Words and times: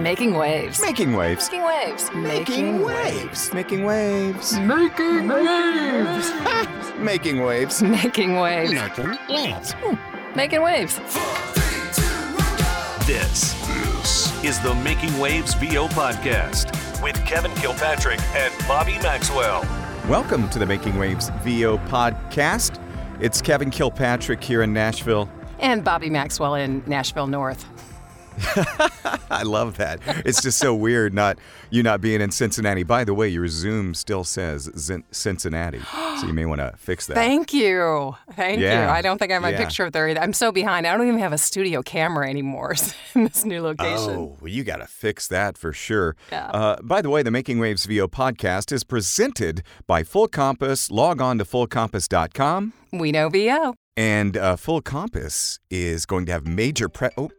Making 0.00 0.32
waves. 0.32 0.80
Making 0.80 1.14
waves. 1.14 1.50
Making 1.50 1.62
waves. 1.62 2.10
Making 2.14 2.82
waves. 2.82 3.52
Making 3.52 3.84
waves. 3.84 4.58
Making 4.58 5.26
waves. 5.26 6.22
Making 6.98 7.42
waves. 7.42 7.82
Making 7.82 8.36
waves. 8.40 8.72
Making 8.72 9.04
waves. 9.28 9.74
Making 10.34 10.62
waves. 10.62 10.96
This, 13.06 13.52
this 13.66 14.42
is 14.42 14.58
the 14.60 14.74
Making 14.82 15.18
Waves 15.18 15.52
VO 15.54 15.88
podcast 15.88 16.72
with 17.02 17.22
Kevin 17.26 17.52
Kilpatrick 17.56 18.20
and 18.34 18.54
Bobby 18.66 18.98
Maxwell. 19.00 19.66
Welcome 20.08 20.48
to 20.48 20.58
the 20.58 20.64
Making 20.66 20.98
Waves 20.98 21.28
VO 21.42 21.76
podcast. 21.76 22.80
It's 23.20 23.42
Kevin 23.42 23.70
Kilpatrick 23.70 24.42
here 24.42 24.62
in 24.62 24.72
Nashville. 24.72 25.28
And 25.58 25.84
Bobby 25.84 26.08
Maxwell 26.08 26.54
in 26.54 26.82
Nashville 26.86 27.26
North. 27.26 27.66
I 29.30 29.42
love 29.44 29.76
that. 29.78 30.00
It's 30.26 30.42
just 30.42 30.58
so 30.58 30.74
weird 30.74 31.14
not 31.14 31.38
you 31.70 31.82
not 31.82 32.00
being 32.00 32.20
in 32.20 32.30
Cincinnati. 32.30 32.82
By 32.82 33.04
the 33.04 33.14
way, 33.14 33.28
your 33.28 33.46
Zoom 33.48 33.94
still 33.94 34.24
says 34.24 34.70
Zin- 34.76 35.04
Cincinnati, 35.10 35.80
so 36.20 36.26
you 36.26 36.32
may 36.32 36.44
want 36.46 36.60
to 36.60 36.72
fix 36.76 37.06
that. 37.06 37.14
Thank 37.14 37.52
you. 37.52 38.14
Thank 38.34 38.60
Yeah. 38.60 38.84
you. 38.86 38.90
I 38.90 39.02
don't 39.02 39.18
think 39.18 39.30
I 39.30 39.34
have 39.34 39.42
my 39.42 39.50
Yeah. 39.50 39.58
picture 39.58 39.86
up 39.86 39.92
there 39.92 40.08
either. 40.08 40.20
I'm 40.20 40.32
so 40.32 40.50
behind. 40.52 40.86
I 40.86 40.96
don't 40.96 41.06
even 41.06 41.20
have 41.20 41.32
a 41.32 41.38
studio 41.38 41.82
camera 41.82 42.28
anymore 42.28 42.74
in 43.14 43.24
this 43.24 43.44
new 43.44 43.62
location. 43.62 44.10
Oh, 44.10 44.36
well, 44.40 44.48
you 44.50 44.64
got 44.64 44.78
to 44.78 44.86
fix 44.86 45.28
that 45.28 45.56
for 45.56 45.72
sure. 45.72 46.16
Yeah. 46.32 46.46
Uh, 46.46 46.76
by 46.82 47.02
the 47.02 47.10
way, 47.10 47.22
the 47.22 47.30
Making 47.30 47.58
Waves 47.58 47.84
VO 47.86 48.08
podcast 48.08 48.72
is 48.72 48.84
presented 48.84 49.62
by 49.86 50.02
Full 50.02 50.28
Compass. 50.28 50.90
Log 50.90 51.20
on 51.20 51.38
to 51.38 51.44
fullcompass.com. 51.44 52.72
We 52.92 53.12
know 53.12 53.28
VO. 53.28 53.74
And 53.96 54.36
uh, 54.36 54.56
Full 54.56 54.80
Compass 54.80 55.60
is 55.70 56.06
going 56.06 56.26
to 56.26 56.32
have 56.32 56.46
major 56.46 56.88
pre. 56.88 57.08
Oh, 57.16 57.30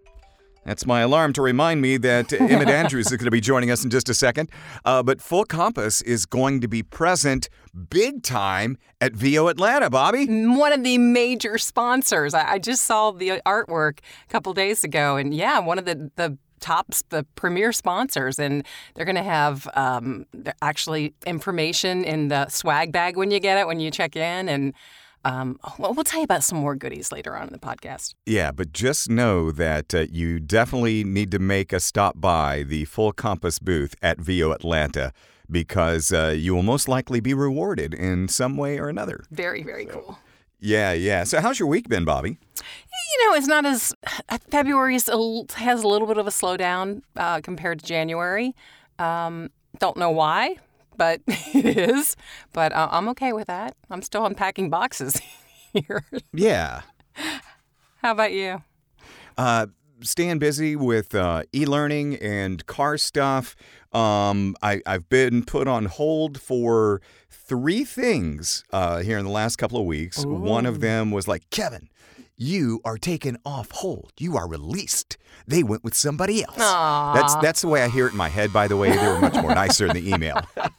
that's 0.66 0.86
my 0.86 1.02
alarm 1.02 1.34
to 1.34 1.42
remind 1.42 1.82
me 1.82 1.98
that 1.98 2.32
Emmet 2.40 2.70
Andrews 2.70 3.08
is 3.08 3.18
going 3.18 3.26
to 3.26 3.32
be 3.32 3.42
joining 3.42 3.72
us 3.72 3.84
in 3.84 3.90
just 3.90 4.10
a 4.10 4.14
second. 4.14 4.50
Uh, 4.86 5.02
but 5.02 5.22
Full 5.22 5.46
Compass 5.46 6.02
is 6.02 6.26
going 6.26 6.62
to 6.62 6.68
be 6.68 6.84
present 6.84 7.50
big 7.90 8.24
time 8.24 8.78
at 9.00 9.14
VO 9.14 9.48
Atlanta, 9.48 9.90
Bobby. 9.90 10.26
One 10.28 10.74
of 10.74 10.84
the 10.84 10.98
major 10.98 11.58
sponsors. 11.58 12.34
I, 12.34 12.54
I 12.54 12.60
just 12.60 12.84
saw 12.84 13.12
the 13.12 13.42
artwork 13.46 14.00
a 14.00 14.28
couple 14.30 14.54
days 14.54 14.84
ago, 14.84 15.18
and 15.18 15.34
yeah, 15.34 15.60
one 15.60 15.80
of 15.80 15.86
the 15.86 16.12
the 16.16 16.38
tops, 16.60 17.04
the 17.10 17.26
premier 17.36 17.74
sponsors, 17.74 18.40
and 18.40 18.66
they're 18.94 19.06
going 19.06 19.16
to 19.16 19.24
have 19.24 19.68
um, 19.74 20.26
actually 20.62 21.14
information 21.26 22.04
in 22.04 22.28
the 22.28 22.48
swag 22.48 22.92
bag 22.92 23.18
when 23.18 23.32
you 23.32 23.40
get 23.40 23.58
it 23.58 23.68
when 23.68 23.80
you 23.80 23.92
check 23.92 24.16
in, 24.16 24.48
and 24.48 24.74
um, 25.24 25.60
well, 25.78 25.94
we'll 25.94 26.04
tell 26.04 26.20
you 26.20 26.24
about 26.24 26.44
some 26.44 26.58
more 26.60 26.76
goodies 26.76 27.12
later 27.12 27.36
on 27.36 27.48
in 27.48 27.54
the 27.54 27.60
podcast. 27.60 28.16
Yeah, 28.26 28.52
but 28.52 28.74
just 28.74 29.10
know 29.10 29.52
that 29.52 29.94
uh, 29.94 30.06
you 30.12 30.40
definitely 30.40 31.04
need 31.04 31.32
to 31.32 31.40
make 31.40 31.72
a 31.72 31.80
stop 31.80 32.20
by 32.20 32.64
the 32.64 32.86
Full 32.86 33.12
Compass 33.12 33.60
booth 33.60 33.96
at 34.02 34.20
VO 34.20 34.52
Atlanta 34.52 35.14
because 35.50 36.12
uh, 36.12 36.34
you 36.36 36.56
will 36.56 36.64
most 36.64 36.88
likely 36.88 37.20
be 37.20 37.34
rewarded 37.34 37.94
in 37.94 38.28
some 38.28 38.58
way 38.58 38.80
or 38.80 38.90
another. 38.90 39.24
Very, 39.32 39.64
very 39.64 39.86
cool. 39.86 40.18
Yeah, 40.60 40.94
yeah. 40.94 41.24
So, 41.24 41.42
how's 41.42 41.60
your 41.60 41.68
week 41.68 41.90
been, 41.90 42.06
Bobby? 42.06 42.38
You 42.58 43.28
know, 43.28 43.36
it's 43.36 43.48
not 43.48 43.66
as 43.66 43.94
February 44.50 44.96
is 44.96 45.08
a 45.10 45.14
l- 45.14 45.48
has 45.56 45.84
a 45.84 45.88
little 45.88 46.08
bit 46.08 46.18
of 46.18 46.28
a 46.28 46.30
slowdown 46.30 47.02
uh, 47.16 47.42
compared 47.42 47.80
to 47.80 47.86
January. 47.86 48.56
Um, 49.00 49.50
don't 49.80 49.98
know 49.98 50.12
why, 50.12 50.58
but 50.98 51.22
it 51.28 51.78
is. 51.78 52.16
But 52.54 52.72
uh, 52.74 52.90
I'm 52.92 53.08
okay 53.10 53.34
with 53.34 53.48
that. 53.48 53.76
I'm 53.90 54.02
still 54.02 54.26
unpacking 54.26 54.70
boxes 54.70 55.22
here. 55.74 56.06
Yeah. 56.34 56.82
How 57.98 58.12
about 58.12 58.32
you? 58.32 58.64
Uh, 59.38 59.68
staying 60.02 60.40
busy 60.40 60.76
with 60.76 61.14
uh, 61.16 61.44
e-learning 61.54 62.16
and 62.16 62.66
car 62.66 62.98
stuff. 62.98 63.56
Um, 63.92 64.56
I, 64.62 64.82
I've 64.86 65.10
been 65.10 65.44
put 65.44 65.68
on 65.68 65.86
hold 65.86 66.40
for 66.40 67.02
three 67.30 67.84
things 67.84 68.64
uh, 68.72 69.00
here 69.00 69.18
in 69.18 69.26
the 69.26 69.32
last 69.32 69.58
couple 69.58 69.80
of 69.80 69.86
weeks. 69.86 70.26
One 70.26 70.66
of 70.66 70.80
them 70.80 71.12
was 71.12 71.28
like, 71.28 71.50
Kevin, 71.50 71.90
you 72.42 72.82
are 72.84 72.98
taken 72.98 73.38
off 73.46 73.70
hold. 73.70 74.12
You 74.20 74.36
are 74.36 74.48
released. 74.48 75.16
They 75.46 75.62
went 75.62 75.84
with 75.84 75.94
somebody 75.94 76.44
else. 76.44 76.58
That's 76.58 77.36
that's 77.36 77.62
the 77.62 77.68
way 77.68 77.84
I 77.84 77.88
hear 77.88 78.08
it 78.08 78.12
in 78.14 78.18
my 78.18 78.30
head. 78.30 78.52
By 78.52 78.68
the 78.68 78.76
way, 78.78 78.90
they 78.90 78.98
were 79.08 79.20
much 79.20 79.36
more 79.36 79.54
nicer 79.54 79.86
in 79.88 79.94
the 79.94 80.10
email. 80.14 80.42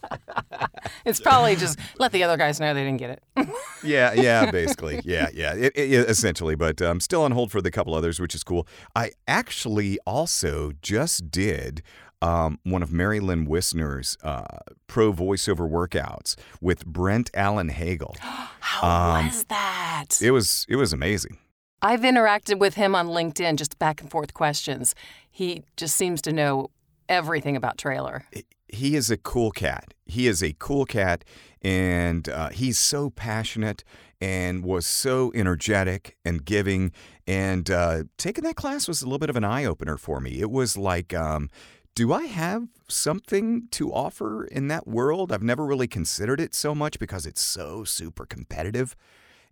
It's 1.05 1.21
probably 1.21 1.57
just 1.57 1.79
let 1.99 2.13
the 2.13 2.23
other 2.25 2.37
guys 2.37 2.61
know 2.61 2.75
they 2.75 2.85
didn't 2.85 2.99
get 2.99 3.11
it. 3.11 3.23
Yeah, 3.85 4.13
yeah, 4.13 4.51
basically, 4.53 5.01
yeah, 5.05 5.29
yeah, 5.35 5.55
it, 5.55 5.73
it- 5.75 6.09
essentially. 6.09 6.55
But 6.55 6.81
I'm 6.81 7.01
still 7.01 7.23
on 7.23 7.33
hold 7.33 7.51
for 7.51 7.61
the 7.61 7.71
couple 7.71 7.95
others, 7.95 8.21
which 8.21 8.35
is 8.35 8.45
cool. 8.45 8.67
I 8.95 9.11
actually 9.27 9.99
also 10.07 10.71
just 10.83 11.31
did 11.33 11.83
um, 12.21 12.61
one 12.63 12.83
of 12.83 12.93
Mary 12.93 13.19
Lynn 13.19 13.45
Wisner's 13.47 14.17
uh, 14.23 14.45
pro 14.87 15.13
voiceover 15.13 15.69
workouts 15.69 16.37
with 16.61 16.87
Brent 16.87 17.31
Allen 17.35 17.71
Hagel. 17.71 18.15
How 18.21 19.23
was 19.25 19.45
that? 19.45 20.21
It 20.23 20.31
was 20.31 20.65
it 20.69 20.77
was 20.77 20.93
amazing. 20.93 21.39
I've 21.85 22.03
interacted 22.03 22.61
with 22.61 22.75
him 22.75 22.95
on 22.95 23.09
LinkedIn, 23.09 23.57
just 23.57 23.77
back 23.79 24.01
and 24.01 24.09
forth 24.09 24.35
questions. 24.35 24.95
He 25.29 25.65
just 25.77 25.97
seems 25.97 26.23
to 26.23 26.33
know 26.33 26.71
everything 27.09 27.57
about 27.57 27.77
trailer. 27.77 28.25
he 28.69 28.95
is 28.95 29.11
a 29.11 29.17
cool 29.17 29.51
cat. 29.51 29.93
He 30.07 30.29
is 30.29 30.43
a 30.43 30.55
cool 30.59 30.87
cat, 30.87 31.25
and 31.61 32.29
uh, 32.29 32.51
he's 32.51 32.79
so 32.79 33.11
passionate 33.11 33.83
and 34.21 34.65
was 34.65 34.87
so 34.87 35.33
energetic 35.35 36.17
and 36.25 36.45
giving. 36.45 36.93
And 37.27 37.69
uh, 37.69 38.05
taking 38.17 38.45
that 38.45 38.55
class 38.55 38.87
was 38.87 39.03
a 39.03 39.07
little 39.07 39.19
bit 39.19 39.31
of 39.31 39.37
an 39.37 39.45
eye 39.45 39.65
opener 39.65 39.97
for 39.97 40.21
me. 40.21 40.41
It 40.41 40.51
was 40.51 40.77
like, 40.77 41.13
um, 41.13 41.51
do 41.97 42.13
I 42.13 42.27
have 42.27 42.69
something 42.89 43.67
to 43.73 43.93
offer 43.93 44.45
in 44.45 44.69
that 44.69 44.87
world? 44.87 45.33
I've 45.33 45.43
never 45.43 45.67
really 45.67 45.89
considered 45.89 46.41
it 46.41 46.55
so 46.55 46.75
much 46.75 47.01
because 47.01 47.27
it's 47.27 47.43
so 47.43 47.83
super 47.83 48.25
competitive. 48.25 48.95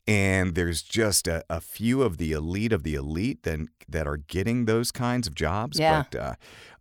And 0.06 0.55
there's 0.55 0.83
just 0.83 1.28
a, 1.28 1.44
a 1.49 1.61
few 1.61 2.03
of 2.03 2.16
the 2.16 2.33
elite 2.33 2.72
of 2.72 2.83
the 2.83 2.94
elite 2.94 3.43
that, 3.44 3.61
that 3.88 4.06
are 4.06 4.16
getting 4.16 4.65
those 4.65 4.91
kinds 4.91 5.27
of 5.27 5.34
jobs. 5.34 5.78
Yeah. 5.78 6.05
But 6.11 6.21
uh, 6.21 6.34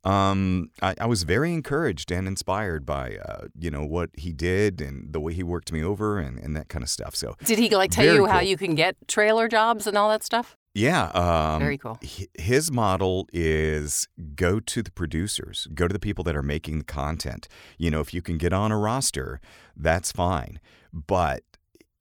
um, 0.09 0.72
I, 0.81 0.96
I 1.02 1.06
was 1.06 1.24
very 1.24 1.53
encouraged 1.53 2.12
and 2.12 2.28
inspired 2.28 2.85
by 2.85 3.18
uh, 3.18 3.47
you 3.57 3.69
know 3.69 3.85
what 3.85 4.09
he 4.13 4.31
did 4.31 4.81
and 4.81 5.12
the 5.12 5.19
way 5.19 5.34
he 5.34 5.44
worked 5.44 5.72
me 5.72 5.84
over 5.84 6.19
and, 6.19 6.40
and 6.40 6.56
that 6.56 6.69
kind 6.69 6.84
of 6.84 6.90
stuff. 6.90 7.16
So 7.16 7.35
Did 7.44 7.59
he 7.59 7.69
like 7.69 7.91
tell 7.91 8.06
you 8.06 8.25
how 8.25 8.40
you 8.40 8.57
can 8.57 8.75
get 8.75 8.96
trailer 9.07 9.47
jobs 9.47 9.88
and 9.88 9.97
all 9.97 10.09
that 10.09 10.24
stuff? 10.24 10.56
yeah, 10.74 11.06
um, 11.07 11.59
Very 11.59 11.78
cool. 11.78 12.00
His 12.38 12.72
model 12.72 13.28
is 13.34 14.07
go 14.36 14.59
to 14.59 14.81
the 14.84 14.91
producers, 14.91 15.68
go 15.74 15.88
to 15.88 15.94
the 15.94 16.00
people 16.00 16.24
that 16.25 16.36
are 16.36 16.44
making 16.44 16.78
the 16.80 16.86
content. 16.86 17.47
You 17.78 17.91
know, 17.91 18.00
if 18.00 18.13
you 18.13 18.22
can 18.22 18.38
get 18.38 18.53
on 18.53 18.72
a 18.72 18.78
roster, 18.78 19.41
that's 19.75 20.12
fine. 20.12 20.59
But 20.94 21.44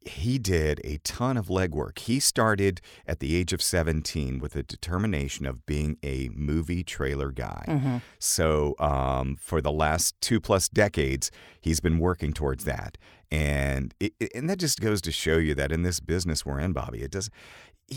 he 0.08 0.38
did 0.38 0.80
a 0.84 0.98
ton 0.98 1.36
of 1.36 1.46
legwork. 1.48 1.98
He 2.00 2.18
started 2.20 2.80
at 3.06 3.20
the 3.20 3.36
age 3.36 3.52
of 3.52 3.62
17 3.62 4.38
with 4.38 4.56
a 4.56 4.62
determination 4.62 5.46
of 5.46 5.64
being 5.66 5.96
a 6.02 6.28
movie 6.34 6.82
trailer 6.82 7.30
guy. 7.30 7.64
So, 8.18 8.74
um, 8.78 9.36
for 9.40 9.60
the 9.60 9.72
last 9.72 10.14
two 10.20 10.40
plus 10.40 10.68
decades, 10.68 11.30
he's 11.60 11.80
been 11.80 11.98
working 11.98 12.32
towards 12.32 12.64
that. 12.64 12.98
And 13.30 13.94
it- 14.00 14.14
and 14.34 14.48
that 14.48 14.58
just 14.58 14.80
goes 14.80 15.00
to 15.02 15.12
show 15.12 15.36
you 15.36 15.54
that 15.54 15.70
in 15.70 15.82
this 15.82 16.00
business 16.00 16.46
we're 16.46 16.60
in, 16.60 16.72
Bobby, 16.72 17.02
it 17.02 17.10
doesn't 17.10 17.32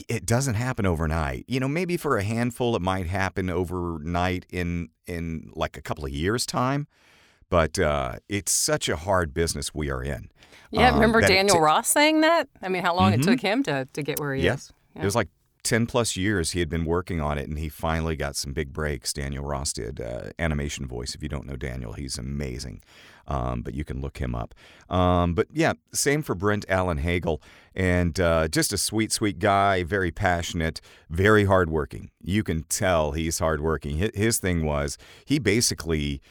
it 0.07 0.25
doesn't 0.25 0.53
happen 0.53 0.85
overnight. 0.85 1.43
You 1.49 1.59
know, 1.59 1.67
maybe 1.67 1.97
for 1.97 2.17
a 2.17 2.23
handful 2.23 2.77
it 2.77 2.81
might 2.81 3.07
happen 3.07 3.49
overnight 3.49 4.45
in 4.49 4.89
in 5.05 5.51
like 5.53 5.75
a 5.77 5.81
couple 5.81 6.05
of 6.05 6.11
years 6.11 6.45
time, 6.45 6.87
but 7.51 7.77
uh, 7.77 8.13
it's 8.27 8.51
such 8.51 8.89
a 8.89 8.95
hard 8.95 9.35
business 9.35 9.75
we 9.75 9.91
are 9.91 10.01
in. 10.01 10.31
Yeah, 10.71 10.87
Um, 10.89 10.95
remember 10.95 11.21
Daniel 11.21 11.57
ta- 11.57 11.61
Ross 11.61 11.87
saying 11.89 12.21
that? 12.21 12.47
I 12.63 12.69
mean, 12.69 12.81
how 12.81 12.95
long 12.95 13.13
it 13.13 13.21
took 13.21 13.41
him 13.41 13.61
to, 13.63 13.87
to 13.93 14.01
get 14.01 14.19
where 14.19 14.33
he 14.33 14.43
Yeah. 14.45 14.55
is. 14.55 14.71
It 14.95 15.03
was 15.03 15.15
like 15.15 15.27
10 15.63 15.85
plus 15.85 16.15
years 16.17 16.51
he 16.51 16.59
had 16.59 16.69
been 16.69 16.85
working 16.85 17.21
on 17.21 17.37
it, 17.37 17.47
and 17.47 17.59
he 17.59 17.69
finally 17.69 18.15
got 18.15 18.35
some 18.35 18.51
big 18.53 18.73
breaks. 18.73 19.13
Daniel 19.13 19.43
Ross 19.45 19.73
did. 19.73 20.01
Uh, 20.01 20.29
animation 20.39 20.87
voice. 20.87 21.13
If 21.13 21.21
you 21.21 21.29
don't 21.29 21.45
know 21.45 21.55
Daniel, 21.57 21.93
he's 21.93 22.17
amazing. 22.17 22.81
Um, 23.27 23.61
but 23.61 23.75
you 23.75 23.83
can 23.85 24.01
look 24.01 24.17
him 24.17 24.33
up. 24.33 24.55
Um, 24.89 25.35
but 25.35 25.47
yeah, 25.53 25.73
same 25.93 26.21
for 26.23 26.33
Brent 26.35 26.65
Allen 26.67 26.97
Hagel. 26.97 27.41
And 27.75 28.19
uh, 28.19 28.47
just 28.47 28.73
a 28.73 28.77
sweet, 28.77 29.11
sweet 29.11 29.39
guy, 29.39 29.83
very 29.83 30.09
passionate, 30.11 30.81
very 31.09 31.45
hardworking. 31.45 32.09
You 32.21 32.43
can 32.43 32.63
tell 32.63 33.11
he's 33.11 33.39
hardworking. 33.39 34.09
His 34.15 34.39
thing 34.39 34.65
was 34.65 34.97
he 35.25 35.37
basically 35.37 36.21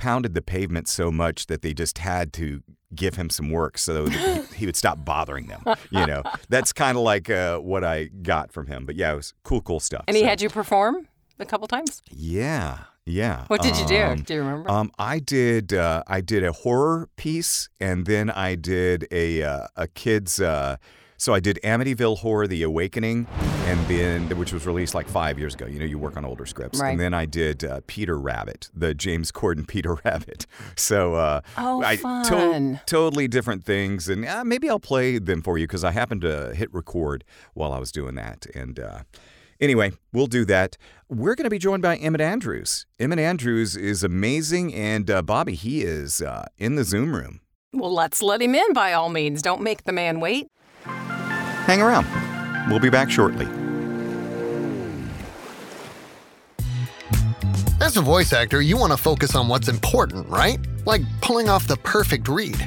pounded 0.00 0.34
the 0.34 0.42
pavement 0.42 0.88
so 0.88 1.10
much 1.12 1.46
that 1.46 1.60
they 1.62 1.74
just 1.74 1.98
had 1.98 2.32
to 2.32 2.62
give 2.94 3.14
him 3.16 3.28
some 3.30 3.50
work 3.50 3.78
so 3.78 4.06
that 4.06 4.46
he, 4.50 4.56
he 4.60 4.66
would 4.66 4.74
stop 4.76 5.04
bothering 5.04 5.46
them. 5.46 5.62
You 5.90 6.06
know, 6.06 6.22
that's 6.48 6.72
kind 6.72 6.96
of 6.96 7.04
like 7.04 7.28
uh, 7.30 7.58
what 7.58 7.84
I 7.84 8.06
got 8.22 8.50
from 8.52 8.66
him. 8.66 8.86
But 8.86 8.96
yeah, 8.96 9.12
it 9.12 9.16
was 9.16 9.34
cool, 9.44 9.60
cool 9.60 9.78
stuff. 9.80 10.04
And 10.08 10.16
he 10.16 10.22
So, 10.22 10.28
had 10.28 10.40
you 10.42 10.48
perform 10.48 11.06
a 11.38 11.44
couple 11.44 11.68
times? 11.68 12.02
yeah, 12.10 12.78
yeah. 13.06 13.44
What 13.48 13.62
did 13.62 13.76
you 13.76 13.86
do? 13.86 14.02
Um, 14.02 14.18
Do 14.22 14.34
you 14.34 14.40
remember? 14.40 14.70
Um, 14.70 14.90
I 14.98 15.18
did. 15.18 15.72
Uh, 15.72 16.02
I 16.06 16.20
did 16.20 16.44
a 16.44 16.52
horror 16.52 17.08
piece, 17.16 17.68
and 17.80 18.06
then 18.06 18.30
I 18.30 18.54
did 18.54 19.06
a 19.12 19.42
uh, 19.42 19.66
a 19.76 19.86
kids 19.88 20.40
uh, 20.40 20.76
So 21.20 21.34
I 21.34 21.40
did 21.40 21.58
Amityville 21.62 22.16
Horror: 22.20 22.46
The 22.46 22.62
Awakening, 22.62 23.26
and 23.66 23.78
then 23.88 24.38
which 24.38 24.54
was 24.54 24.66
released 24.66 24.94
like 24.94 25.06
five 25.06 25.38
years 25.38 25.54
ago. 25.54 25.66
You 25.66 25.78
know, 25.78 25.84
you 25.84 25.98
work 25.98 26.16
on 26.16 26.24
older 26.24 26.46
scripts, 26.46 26.80
Right. 26.80 26.92
and 26.92 26.98
then 26.98 27.12
I 27.12 27.26
did 27.26 27.62
uh, 27.62 27.82
Peter 27.86 28.18
Rabbit, 28.18 28.70
the 28.74 28.94
James 28.94 29.30
Corden 29.30 29.68
Peter 29.68 29.98
Rabbit. 30.04 30.46
So 30.76 31.16
uh, 31.16 31.42
Oh, 31.58 31.82
I 31.82 31.98
fun. 31.98 32.80
totally 32.86 33.28
different 33.28 33.64
things, 33.64 34.08
and 34.08 34.24
uh, 34.24 34.44
maybe 34.44 34.70
I'll 34.70 34.80
play 34.80 35.18
them 35.18 35.42
for 35.42 35.58
you 35.58 35.66
because 35.66 35.84
I 35.84 35.90
happened 35.90 36.22
to 36.22 36.54
hit 36.54 36.72
record 36.72 37.22
while 37.52 37.74
I 37.74 37.78
was 37.78 37.92
doing 37.92 38.14
that, 38.14 38.46
and. 38.54 38.80
Uh, 38.80 39.00
Anyway, 39.62 39.92
we'll 40.14 40.26
do 40.26 40.46
that. 40.46 40.78
We're 41.10 41.34
going 41.34 41.44
to 41.44 41.50
be 41.50 41.58
joined 41.58 41.82
by 41.82 41.96
Emmet 41.96 42.22
Andrews. 42.22 42.86
Emmet 42.98 43.18
Andrews 43.18 43.76
is 43.76 44.02
amazing, 44.02 44.72
and 44.72 45.10
uh, 45.10 45.20
Bobby, 45.20 45.54
he 45.54 45.82
is 45.82 46.22
uh, 46.22 46.46
in 46.56 46.76
the 46.76 46.82
Zoom 46.82 47.14
room. 47.14 47.40
Well, 47.74 47.92
let's 47.92 48.22
let 48.22 48.40
him 48.40 48.54
in 48.54 48.72
by 48.72 48.94
all 48.94 49.10
means. 49.10 49.42
Don't 49.42 49.60
make 49.60 49.84
the 49.84 49.92
man 49.92 50.18
wait. 50.18 50.48
Hang 51.70 51.82
around. 51.82 52.04
We'll 52.68 52.80
be 52.80 52.90
back 52.90 53.12
shortly. 53.12 53.46
As 57.80 57.96
a 57.96 58.02
voice 58.02 58.32
actor, 58.32 58.60
you 58.60 58.76
want 58.76 58.92
to 58.92 58.96
focus 58.96 59.36
on 59.36 59.46
what's 59.46 59.68
important, 59.68 60.28
right? 60.28 60.58
Like 60.84 61.02
pulling 61.20 61.48
off 61.48 61.68
the 61.68 61.76
perfect 61.76 62.26
read. 62.26 62.58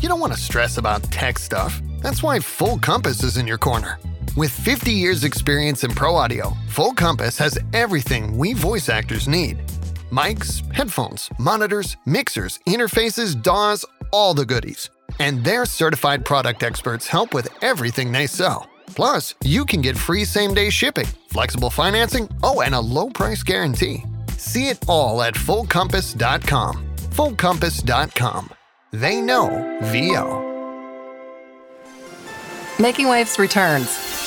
You 0.00 0.08
don't 0.08 0.18
want 0.18 0.32
to 0.32 0.40
stress 0.40 0.76
about 0.76 1.04
tech 1.04 1.38
stuff. 1.38 1.80
That's 2.00 2.20
why 2.20 2.40
Full 2.40 2.80
Compass 2.80 3.22
is 3.22 3.36
in 3.36 3.46
your 3.46 3.58
corner. 3.58 3.96
With 4.36 4.50
50 4.50 4.90
years' 4.90 5.22
experience 5.22 5.84
in 5.84 5.92
pro 5.92 6.16
audio, 6.16 6.52
Full 6.70 6.94
Compass 6.94 7.38
has 7.38 7.60
everything 7.72 8.36
we 8.36 8.54
voice 8.54 8.88
actors 8.88 9.28
need 9.28 9.58
mics, 10.10 10.68
headphones, 10.72 11.30
monitors, 11.38 11.96
mixers, 12.06 12.58
interfaces, 12.66 13.40
DAWs, 13.40 13.84
all 14.10 14.34
the 14.34 14.44
goodies. 14.44 14.90
And 15.20 15.44
their 15.44 15.64
certified 15.64 16.24
product 16.24 16.62
experts 16.62 17.06
help 17.06 17.32
with 17.32 17.48
everything 17.62 18.12
they 18.12 18.26
sell. 18.26 18.68
Plus, 18.94 19.34
you 19.44 19.64
can 19.64 19.80
get 19.80 19.96
free 19.96 20.24
same 20.24 20.54
day 20.54 20.70
shipping, 20.70 21.06
flexible 21.28 21.70
financing, 21.70 22.28
oh, 22.42 22.62
and 22.62 22.74
a 22.74 22.80
low 22.80 23.10
price 23.10 23.42
guarantee. 23.42 24.04
See 24.36 24.68
it 24.68 24.78
all 24.88 25.22
at 25.22 25.34
fullcompass.com. 25.34 26.88
Fullcompass.com. 26.96 28.50
They 28.92 29.20
know 29.20 29.78
VO. 29.82 30.44
Making 32.78 33.08
Waves 33.08 33.38
returns. 33.38 34.17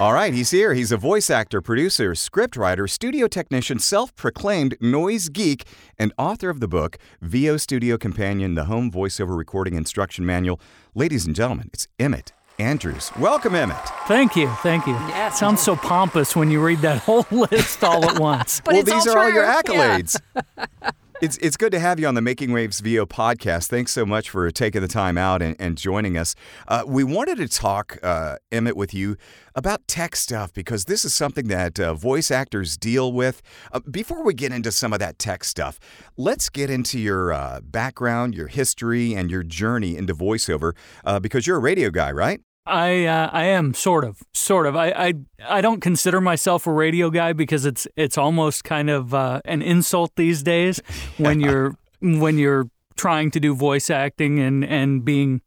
All 0.00 0.14
right, 0.14 0.32
he's 0.32 0.50
here. 0.50 0.72
He's 0.72 0.92
a 0.92 0.96
voice 0.96 1.28
actor, 1.28 1.60
producer, 1.60 2.12
scriptwriter, 2.12 2.88
studio 2.88 3.28
technician, 3.28 3.78
self 3.78 4.16
proclaimed 4.16 4.74
noise 4.80 5.28
geek, 5.28 5.64
and 5.98 6.10
author 6.16 6.48
of 6.48 6.58
the 6.58 6.66
book 6.66 6.96
VO 7.20 7.58
Studio 7.58 7.98
Companion, 7.98 8.54
the 8.54 8.64
Home 8.64 8.90
Voiceover 8.90 9.36
Recording 9.36 9.74
Instruction 9.74 10.24
Manual. 10.24 10.58
Ladies 10.94 11.26
and 11.26 11.36
gentlemen, 11.36 11.68
it's 11.74 11.86
Emmet 11.98 12.32
Andrews. 12.58 13.12
Welcome, 13.18 13.54
Emmet. 13.54 13.76
Thank 14.08 14.36
you, 14.36 14.48
thank 14.62 14.86
you. 14.86 14.94
Yes. 14.94 15.38
Sounds 15.38 15.60
so 15.60 15.76
pompous 15.76 16.34
when 16.34 16.50
you 16.50 16.64
read 16.64 16.78
that 16.78 17.02
whole 17.02 17.26
list 17.30 17.84
all 17.84 18.02
at 18.02 18.18
once. 18.18 18.62
But 18.64 18.72
well, 18.72 18.80
it's 18.80 18.90
these 18.90 19.06
all 19.06 19.18
are 19.18 19.24
all 19.24 19.30
your 19.30 19.44
accolades. 19.44 20.18
Yeah. 20.34 20.90
It's, 21.20 21.36
it's 21.36 21.58
good 21.58 21.70
to 21.72 21.80
have 21.80 22.00
you 22.00 22.06
on 22.06 22.14
the 22.14 22.22
Making 22.22 22.50
Waves 22.50 22.80
VO 22.80 23.04
podcast. 23.04 23.66
Thanks 23.68 23.92
so 23.92 24.06
much 24.06 24.30
for 24.30 24.50
taking 24.50 24.80
the 24.80 24.88
time 24.88 25.18
out 25.18 25.42
and, 25.42 25.54
and 25.60 25.76
joining 25.76 26.16
us. 26.16 26.34
Uh, 26.66 26.82
we 26.86 27.04
wanted 27.04 27.36
to 27.36 27.46
talk, 27.46 27.98
uh, 28.02 28.36
Emmet, 28.50 28.74
with 28.74 28.94
you 28.94 29.18
about 29.54 29.86
tech 29.86 30.16
stuff 30.16 30.50
because 30.54 30.86
this 30.86 31.04
is 31.04 31.12
something 31.12 31.48
that 31.48 31.78
uh, 31.78 31.92
voice 31.92 32.30
actors 32.30 32.78
deal 32.78 33.12
with. 33.12 33.42
Uh, 33.70 33.80
before 33.80 34.24
we 34.24 34.32
get 34.32 34.50
into 34.50 34.72
some 34.72 34.94
of 34.94 34.98
that 34.98 35.18
tech 35.18 35.44
stuff, 35.44 35.78
let's 36.16 36.48
get 36.48 36.70
into 36.70 36.98
your 36.98 37.34
uh, 37.34 37.60
background, 37.62 38.34
your 38.34 38.46
history, 38.46 39.12
and 39.12 39.30
your 39.30 39.42
journey 39.42 39.98
into 39.98 40.14
voiceover 40.14 40.72
uh, 41.04 41.20
because 41.20 41.46
you're 41.46 41.58
a 41.58 41.60
radio 41.60 41.90
guy, 41.90 42.10
right? 42.10 42.40
I 42.70 43.04
uh, 43.06 43.30
I 43.32 43.44
am 43.46 43.74
sort 43.74 44.04
of 44.04 44.22
sort 44.32 44.66
of. 44.66 44.76
I, 44.76 44.90
I 44.90 45.14
I 45.46 45.60
don't 45.60 45.80
consider 45.80 46.20
myself 46.20 46.66
a 46.66 46.72
radio 46.72 47.10
guy 47.10 47.32
because 47.32 47.64
it's 47.64 47.86
it's 47.96 48.16
almost 48.16 48.64
kind 48.64 48.88
of 48.88 49.12
uh, 49.12 49.40
an 49.44 49.62
insult 49.62 50.12
these 50.16 50.42
days 50.42 50.80
when 51.18 51.40
you're 51.40 51.76
when 52.00 52.38
you're 52.38 52.70
trying 52.96 53.30
to 53.32 53.40
do 53.40 53.54
voice 53.54 53.90
acting 53.90 54.38
and 54.38 54.64
and 54.64 55.04
being 55.04 55.40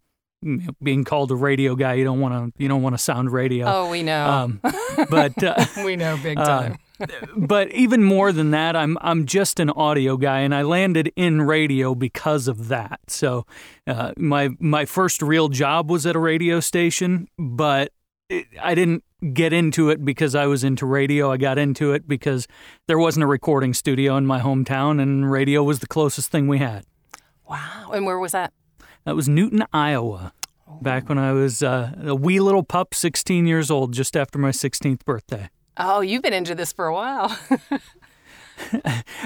being 0.81 1.03
called 1.03 1.31
a 1.31 1.35
radio 1.35 1.75
guy. 1.75 1.93
You 1.93 2.03
don't 2.03 2.19
want 2.19 2.55
to 2.55 2.61
you 2.61 2.67
don't 2.67 2.81
want 2.81 2.93
to 2.95 3.01
sound 3.01 3.31
radio. 3.31 3.65
Oh, 3.67 3.89
we 3.89 4.03
know. 4.03 4.29
Um, 4.29 4.61
but 5.09 5.41
uh, 5.43 5.65
we 5.85 5.95
know 5.95 6.19
big 6.21 6.37
uh, 6.39 6.45
time. 6.45 6.77
But 7.37 7.71
even 7.71 8.03
more 8.03 8.31
than 8.31 8.51
that, 8.51 8.75
I'm 8.75 8.97
I'm 9.01 9.25
just 9.25 9.59
an 9.59 9.69
audio 9.69 10.17
guy, 10.17 10.39
and 10.39 10.53
I 10.53 10.61
landed 10.61 11.11
in 11.15 11.41
radio 11.41 11.95
because 11.95 12.47
of 12.47 12.67
that. 12.69 12.99
So, 13.07 13.45
uh, 13.87 14.13
my 14.17 14.49
my 14.59 14.85
first 14.85 15.21
real 15.21 15.49
job 15.49 15.89
was 15.89 16.05
at 16.05 16.15
a 16.15 16.19
radio 16.19 16.59
station, 16.59 17.27
but 17.37 17.91
it, 18.29 18.47
I 18.61 18.75
didn't 18.75 19.03
get 19.33 19.53
into 19.53 19.89
it 19.89 20.03
because 20.03 20.35
I 20.35 20.47
was 20.47 20.63
into 20.63 20.85
radio. 20.85 21.31
I 21.31 21.37
got 21.37 21.57
into 21.57 21.93
it 21.93 22.07
because 22.07 22.47
there 22.87 22.99
wasn't 22.99 23.23
a 23.23 23.27
recording 23.27 23.73
studio 23.73 24.17
in 24.17 24.25
my 24.25 24.39
hometown, 24.39 25.01
and 25.01 25.31
radio 25.31 25.63
was 25.63 25.79
the 25.79 25.87
closest 25.87 26.31
thing 26.31 26.47
we 26.47 26.59
had. 26.59 26.85
wow. 27.47 27.91
And 27.93 28.05
where 28.05 28.19
was 28.19 28.31
that? 28.31 28.53
That 29.05 29.15
was 29.15 29.27
Newton, 29.27 29.65
Iowa. 29.73 30.33
Back 30.81 31.07
when 31.07 31.19
I 31.19 31.33
was 31.33 31.61
uh, 31.61 31.93
a 32.03 32.15
wee 32.15 32.39
little 32.39 32.63
pup, 32.63 32.95
16 32.95 33.45
years 33.45 33.69
old, 33.69 33.93
just 33.93 34.17
after 34.17 34.39
my 34.39 34.49
16th 34.49 35.05
birthday. 35.05 35.49
Oh, 35.77 36.01
you've 36.01 36.21
been 36.21 36.33
into 36.33 36.55
this 36.55 36.71
for 36.71 36.87
a 36.87 36.93
while. 36.93 37.37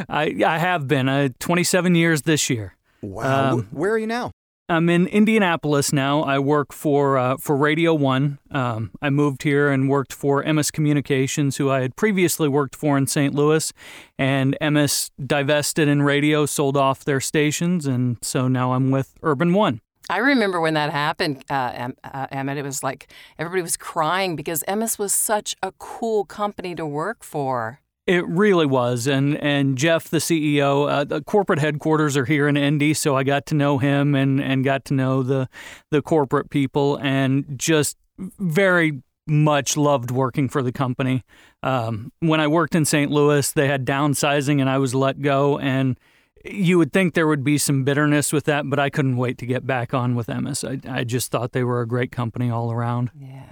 I, 0.09 0.35
I 0.45 0.57
have 0.57 0.87
been 0.87 1.09
uh, 1.09 1.29
27 1.39 1.95
years 1.95 2.23
this 2.23 2.49
year. 2.49 2.75
Wow. 3.01 3.53
Um, 3.53 3.67
Where 3.71 3.91
are 3.91 3.97
you 3.97 4.07
now? 4.07 4.31
I'm 4.69 4.89
in 4.89 5.07
Indianapolis 5.07 5.93
now. 5.93 6.23
I 6.23 6.39
work 6.39 6.73
for 6.73 7.17
uh, 7.17 7.37
for 7.37 7.55
Radio 7.55 7.93
One. 7.93 8.37
Um, 8.51 8.91
I 9.01 9.09
moved 9.09 9.43
here 9.43 9.69
and 9.69 9.87
worked 9.87 10.11
for 10.11 10.43
Emmis 10.43 10.73
Communications, 10.73 11.55
who 11.55 11.69
I 11.69 11.81
had 11.81 11.95
previously 11.95 12.49
worked 12.49 12.75
for 12.75 12.97
in 12.97 13.07
St. 13.07 13.33
Louis, 13.33 13.71
and 14.19 14.57
Emmis 14.61 15.09
divested 15.25 15.87
in 15.87 16.01
radio, 16.01 16.45
sold 16.45 16.75
off 16.75 17.05
their 17.05 17.21
stations, 17.21 17.85
and 17.85 18.17
so 18.21 18.49
now 18.49 18.73
I'm 18.73 18.91
with 18.91 19.13
Urban 19.23 19.53
One. 19.53 19.79
I 20.09 20.17
remember 20.17 20.61
when 20.61 20.73
that 20.75 20.91
happened, 20.91 21.43
uh, 21.49 21.89
uh, 22.03 22.27
Emmet. 22.31 22.57
It 22.57 22.63
was 22.63 22.83
like 22.83 23.11
everybody 23.37 23.61
was 23.61 23.77
crying 23.77 24.35
because 24.35 24.63
Emmis 24.67 24.97
was 24.97 25.13
such 25.13 25.55
a 25.61 25.71
cool 25.73 26.25
company 26.25 26.75
to 26.75 26.85
work 26.85 27.23
for. 27.23 27.81
It 28.05 28.25
really 28.25 28.65
was, 28.65 29.05
and 29.05 29.35
and 29.37 29.77
Jeff, 29.77 30.07
the 30.07 30.19
CEO, 30.19 30.89
uh, 30.89 31.03
the 31.03 31.21
corporate 31.21 31.59
headquarters 31.59 32.15
are 32.15 32.23
here 32.23 32.47
in 32.47 32.55
Indy, 32.55 32.93
so 32.93 33.17
I 33.17 33.23
got 33.23 33.45
to 33.47 33.55
know 33.55 33.79
him 33.79 34.15
and 34.15 34.41
and 34.41 34.63
got 34.63 34.85
to 34.85 34.93
know 34.93 35.23
the 35.23 35.49
the 35.91 36.01
corporate 36.01 36.49
people, 36.49 36.97
and 37.01 37.45
just 37.57 37.97
very 38.17 39.01
much 39.27 39.75
loved 39.75 40.09
working 40.09 40.47
for 40.47 40.63
the 40.63 40.71
company. 40.71 41.23
Um, 41.63 42.13
when 42.21 42.39
I 42.39 42.47
worked 42.47 42.75
in 42.75 42.85
St. 42.85 43.11
Louis, 43.11 43.51
they 43.51 43.67
had 43.67 43.85
downsizing, 43.85 44.61
and 44.61 44.69
I 44.69 44.77
was 44.77 44.95
let 44.95 45.21
go, 45.21 45.59
and 45.59 45.99
you 46.49 46.77
would 46.77 46.91
think 46.93 47.13
there 47.13 47.27
would 47.27 47.43
be 47.43 47.57
some 47.57 47.83
bitterness 47.83 48.31
with 48.33 48.45
that, 48.45 48.69
but 48.69 48.79
I 48.79 48.89
couldn't 48.89 49.17
wait 49.17 49.37
to 49.39 49.45
get 49.45 49.65
back 49.67 49.93
on 49.93 50.15
with 50.15 50.27
Emmis. 50.27 50.63
I, 50.63 50.99
I 50.99 51.03
just 51.03 51.31
thought 51.31 51.51
they 51.51 51.63
were 51.63 51.81
a 51.81 51.87
great 51.87 52.11
company 52.11 52.49
all 52.49 52.71
around. 52.71 53.11
Yeah. 53.19 53.43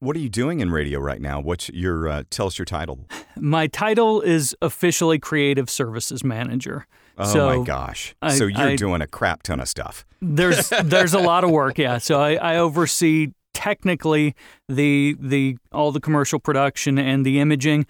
What 0.00 0.14
are 0.16 0.20
you 0.20 0.28
doing 0.28 0.60
in 0.60 0.70
radio 0.70 1.00
right 1.00 1.20
now? 1.20 1.40
What's 1.40 1.68
your 1.70 2.08
uh, 2.08 2.22
tell 2.30 2.46
us 2.46 2.58
your 2.58 2.64
title? 2.66 3.00
My 3.36 3.66
title 3.66 4.20
is 4.20 4.54
officially 4.62 5.18
Creative 5.18 5.68
Services 5.68 6.22
Manager. 6.22 6.86
Oh 7.20 7.24
so 7.32 7.58
my 7.58 7.64
gosh! 7.64 8.14
I- 8.22 8.36
so 8.36 8.46
you're 8.46 8.60
I- 8.60 8.76
doing 8.76 9.02
a 9.02 9.08
crap 9.08 9.42
ton 9.42 9.58
of 9.58 9.68
stuff. 9.68 10.04
there's 10.22 10.68
there's 10.84 11.14
a 11.14 11.18
lot 11.18 11.42
of 11.42 11.50
work, 11.50 11.78
yeah. 11.78 11.98
So 11.98 12.20
I, 12.20 12.34
I 12.34 12.56
oversee 12.58 13.32
technically 13.54 14.36
the 14.68 15.16
the 15.18 15.56
all 15.72 15.90
the 15.90 15.98
commercial 16.00 16.38
production 16.38 16.96
and 16.96 17.26
the 17.26 17.40
imaging. 17.40 17.84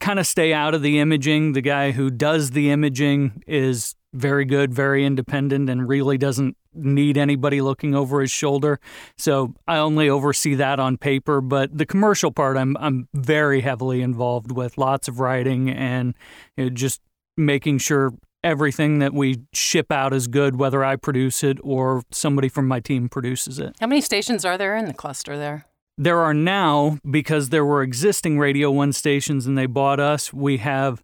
Kind 0.00 0.18
of 0.18 0.26
stay 0.26 0.52
out 0.52 0.74
of 0.74 0.82
the 0.82 0.98
imaging. 0.98 1.52
The 1.52 1.62
guy 1.62 1.92
who 1.92 2.10
does 2.10 2.50
the 2.50 2.70
imaging 2.70 3.42
is 3.46 3.94
very 4.12 4.44
good, 4.44 4.72
very 4.72 5.04
independent, 5.04 5.68
and 5.68 5.88
really 5.88 6.18
doesn't 6.18 6.56
need 6.74 7.16
anybody 7.16 7.60
looking 7.60 7.94
over 7.94 8.20
his 8.20 8.30
shoulder. 8.30 8.78
So 9.16 9.54
I 9.66 9.78
only 9.78 10.08
oversee 10.08 10.54
that 10.54 10.78
on 10.78 10.98
paper, 10.98 11.40
but 11.40 11.76
the 11.76 11.86
commercial 11.86 12.30
part 12.30 12.56
I'm 12.56 12.76
I'm 12.78 13.08
very 13.14 13.62
heavily 13.62 14.02
involved 14.02 14.52
with. 14.52 14.78
Lots 14.78 15.08
of 15.08 15.20
writing 15.20 15.70
and 15.70 16.14
you 16.56 16.64
know, 16.64 16.70
just 16.70 17.00
making 17.36 17.78
sure 17.78 18.12
everything 18.44 19.00
that 19.00 19.12
we 19.12 19.42
ship 19.52 19.90
out 19.90 20.12
is 20.12 20.26
good, 20.28 20.56
whether 20.56 20.84
I 20.84 20.96
produce 20.96 21.42
it 21.42 21.58
or 21.62 22.02
somebody 22.12 22.48
from 22.48 22.68
my 22.68 22.80
team 22.80 23.08
produces 23.08 23.58
it. 23.58 23.74
How 23.80 23.86
many 23.86 24.00
stations 24.00 24.44
are 24.44 24.56
there 24.56 24.76
in 24.76 24.86
the 24.86 24.94
cluster 24.94 25.36
there? 25.36 25.66
There 25.98 26.20
are 26.20 26.34
now, 26.34 26.98
because 27.10 27.48
there 27.48 27.64
were 27.64 27.82
existing 27.82 28.38
Radio 28.38 28.70
1 28.70 28.92
stations 28.92 29.46
and 29.46 29.56
they 29.56 29.66
bought 29.66 29.98
us, 29.98 30.32
we 30.32 30.58
have 30.58 31.02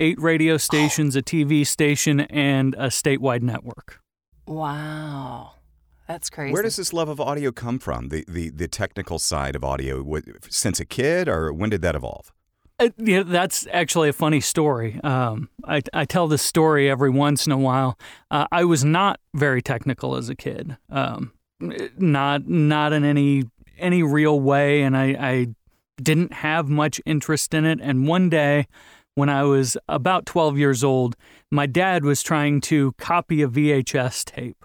eight 0.00 0.20
radio 0.20 0.56
stations, 0.56 1.14
a 1.14 1.22
TV 1.22 1.64
station, 1.64 2.20
and 2.20 2.74
a 2.74 2.88
statewide 2.88 3.42
network. 3.42 4.00
Wow. 4.46 5.52
That's 6.08 6.28
crazy. 6.28 6.52
Where 6.52 6.62
does 6.62 6.76
this 6.76 6.92
love 6.92 7.08
of 7.08 7.20
audio 7.20 7.52
come 7.52 7.78
from? 7.78 8.08
The 8.08 8.24
the, 8.28 8.50
the 8.50 8.68
technical 8.68 9.18
side 9.18 9.54
of 9.54 9.64
audio, 9.64 10.04
since 10.50 10.80
a 10.80 10.84
kid, 10.84 11.28
or 11.28 11.52
when 11.52 11.70
did 11.70 11.80
that 11.82 11.94
evolve? 11.94 12.32
Uh, 12.80 12.90
yeah, 12.98 13.22
that's 13.22 13.66
actually 13.72 14.08
a 14.08 14.12
funny 14.12 14.40
story. 14.40 15.00
Um, 15.04 15.48
I, 15.64 15.82
I 15.94 16.04
tell 16.04 16.26
this 16.26 16.42
story 16.42 16.90
every 16.90 17.10
once 17.10 17.46
in 17.46 17.52
a 17.52 17.56
while. 17.56 17.96
Uh, 18.30 18.46
I 18.50 18.64
was 18.64 18.84
not 18.84 19.20
very 19.34 19.62
technical 19.62 20.16
as 20.16 20.28
a 20.28 20.34
kid. 20.34 20.76
Um, 20.90 21.32
not 21.60 22.48
not 22.48 22.92
in 22.92 23.04
any 23.04 23.44
any 23.78 24.02
real 24.02 24.40
way, 24.40 24.82
and 24.82 24.96
I, 24.96 25.04
I 25.18 25.46
didn't 26.00 26.32
have 26.32 26.68
much 26.68 27.00
interest 27.04 27.54
in 27.54 27.64
it. 27.64 27.78
And 27.82 28.06
one 28.06 28.28
day, 28.28 28.66
when 29.14 29.28
I 29.28 29.42
was 29.44 29.76
about 29.88 30.26
12 30.26 30.58
years 30.58 30.82
old, 30.82 31.16
my 31.50 31.66
dad 31.66 32.04
was 32.04 32.22
trying 32.22 32.60
to 32.62 32.92
copy 32.92 33.42
a 33.42 33.48
VHS 33.48 34.24
tape. 34.24 34.64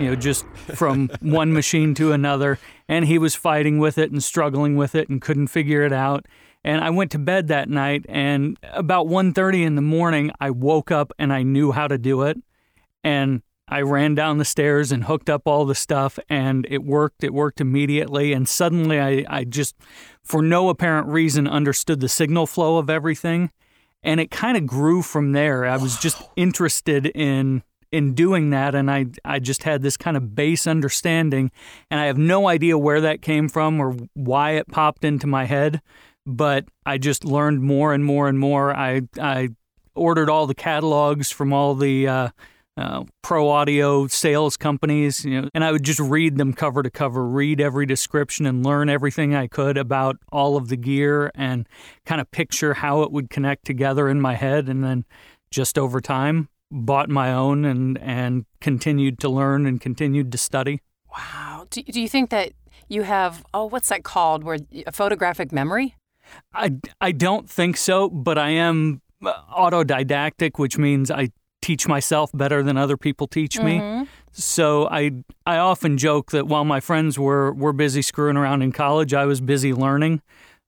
You 0.00 0.08
know, 0.08 0.16
just 0.16 0.44
from 0.74 1.10
one 1.20 1.52
machine 1.52 1.94
to 1.94 2.12
another, 2.12 2.58
and 2.88 3.04
he 3.04 3.18
was 3.18 3.34
fighting 3.34 3.78
with 3.78 3.98
it 3.98 4.10
and 4.10 4.22
struggling 4.22 4.76
with 4.76 4.94
it 4.94 5.08
and 5.08 5.20
couldn't 5.20 5.48
figure 5.48 5.82
it 5.82 5.92
out. 5.92 6.26
And 6.64 6.82
I 6.82 6.90
went 6.90 7.10
to 7.12 7.18
bed 7.18 7.48
that 7.48 7.68
night, 7.68 8.06
and 8.08 8.58
about 8.72 9.06
1:30 9.06 9.64
in 9.64 9.74
the 9.74 9.82
morning, 9.82 10.30
I 10.40 10.50
woke 10.50 10.90
up 10.90 11.12
and 11.18 11.32
I 11.32 11.42
knew 11.42 11.72
how 11.72 11.86
to 11.86 11.98
do 11.98 12.22
it. 12.22 12.38
And 13.04 13.42
I 13.68 13.80
ran 13.80 14.14
down 14.14 14.38
the 14.38 14.44
stairs 14.44 14.92
and 14.92 15.04
hooked 15.04 15.30
up 15.30 15.42
all 15.46 15.64
the 15.64 15.74
stuff, 15.74 16.18
and 16.28 16.66
it 16.68 16.84
worked. 16.84 17.24
It 17.24 17.32
worked 17.32 17.60
immediately. 17.60 18.32
And 18.32 18.48
suddenly, 18.48 19.00
I, 19.00 19.24
I 19.28 19.44
just, 19.44 19.74
for 20.22 20.42
no 20.42 20.68
apparent 20.68 21.08
reason, 21.08 21.48
understood 21.48 22.00
the 22.00 22.08
signal 22.08 22.46
flow 22.46 22.76
of 22.76 22.90
everything. 22.90 23.50
And 24.02 24.20
it 24.20 24.30
kind 24.30 24.58
of 24.58 24.66
grew 24.66 25.00
from 25.00 25.32
there. 25.32 25.64
I 25.64 25.78
was 25.78 25.98
just 25.98 26.22
interested 26.36 27.06
in 27.06 27.62
in 27.90 28.12
doing 28.12 28.50
that 28.50 28.74
and 28.74 28.90
I 28.90 29.06
I 29.24 29.38
just 29.38 29.62
had 29.62 29.82
this 29.82 29.96
kind 29.96 30.16
of 30.16 30.34
base 30.34 30.66
understanding 30.66 31.52
and 31.92 32.00
I 32.00 32.06
have 32.06 32.18
no 32.18 32.48
idea 32.48 32.76
where 32.76 33.00
that 33.00 33.22
came 33.22 33.48
from 33.48 33.78
or 33.78 33.96
why 34.14 34.52
it 34.52 34.66
popped 34.66 35.04
into 35.04 35.28
my 35.28 35.44
head 35.44 35.80
but 36.26 36.64
I 36.84 36.98
just 36.98 37.24
learned 37.24 37.62
more 37.62 37.94
and 37.94 38.04
more 38.04 38.26
and 38.26 38.36
more 38.36 38.76
I 38.76 39.02
I 39.20 39.50
ordered 39.94 40.28
all 40.28 40.48
the 40.48 40.56
catalogs 40.56 41.30
from 41.30 41.52
all 41.52 41.76
the 41.76 42.08
uh, 42.08 42.28
uh, 42.76 43.04
pro 43.22 43.48
audio 43.48 44.06
sales 44.06 44.56
companies, 44.56 45.24
you 45.24 45.42
know, 45.42 45.48
and 45.54 45.64
I 45.64 45.70
would 45.70 45.84
just 45.84 46.00
read 46.00 46.38
them 46.38 46.52
cover 46.52 46.82
to 46.82 46.90
cover, 46.90 47.24
read 47.26 47.60
every 47.60 47.86
description, 47.86 48.46
and 48.46 48.64
learn 48.64 48.88
everything 48.88 49.34
I 49.34 49.46
could 49.46 49.76
about 49.76 50.16
all 50.32 50.56
of 50.56 50.68
the 50.68 50.76
gear 50.76 51.30
and 51.34 51.68
kind 52.04 52.20
of 52.20 52.30
picture 52.30 52.74
how 52.74 53.02
it 53.02 53.12
would 53.12 53.30
connect 53.30 53.64
together 53.64 54.08
in 54.08 54.20
my 54.20 54.34
head. 54.34 54.68
And 54.68 54.82
then 54.82 55.04
just 55.50 55.78
over 55.78 56.00
time, 56.00 56.48
bought 56.70 57.08
my 57.08 57.32
own 57.32 57.64
and 57.64 57.98
and 57.98 58.44
continued 58.60 59.20
to 59.20 59.28
learn 59.28 59.66
and 59.66 59.80
continued 59.80 60.32
to 60.32 60.38
study. 60.38 60.80
Wow. 61.16 61.66
Do, 61.70 61.82
do 61.82 62.00
you 62.00 62.08
think 62.08 62.30
that 62.30 62.52
you 62.88 63.02
have 63.02 63.44
oh 63.54 63.66
what's 63.66 63.88
that 63.88 64.02
called 64.02 64.42
where 64.42 64.58
a 64.86 64.92
photographic 64.92 65.52
memory? 65.52 65.94
I 66.52 66.76
I 67.00 67.12
don't 67.12 67.48
think 67.48 67.76
so, 67.76 68.08
but 68.08 68.38
I 68.38 68.50
am 68.50 69.00
uh, 69.24 69.32
autodidactic, 69.56 70.58
which 70.58 70.76
means 70.76 71.10
I 71.10 71.30
teach 71.64 71.88
myself 71.88 72.30
better 72.34 72.62
than 72.62 72.76
other 72.76 72.98
people 72.98 73.26
teach 73.26 73.58
me. 73.58 73.78
Mm-hmm. 73.78 74.04
So 74.32 74.86
I 74.88 75.12
I 75.46 75.56
often 75.56 75.96
joke 75.96 76.30
that 76.32 76.46
while 76.46 76.64
my 76.64 76.78
friends 76.78 77.18
were 77.18 77.54
were 77.54 77.72
busy 77.72 78.02
screwing 78.02 78.36
around 78.36 78.60
in 78.60 78.70
college, 78.70 79.14
I 79.14 79.24
was 79.24 79.40
busy 79.40 79.72
learning. 79.72 80.20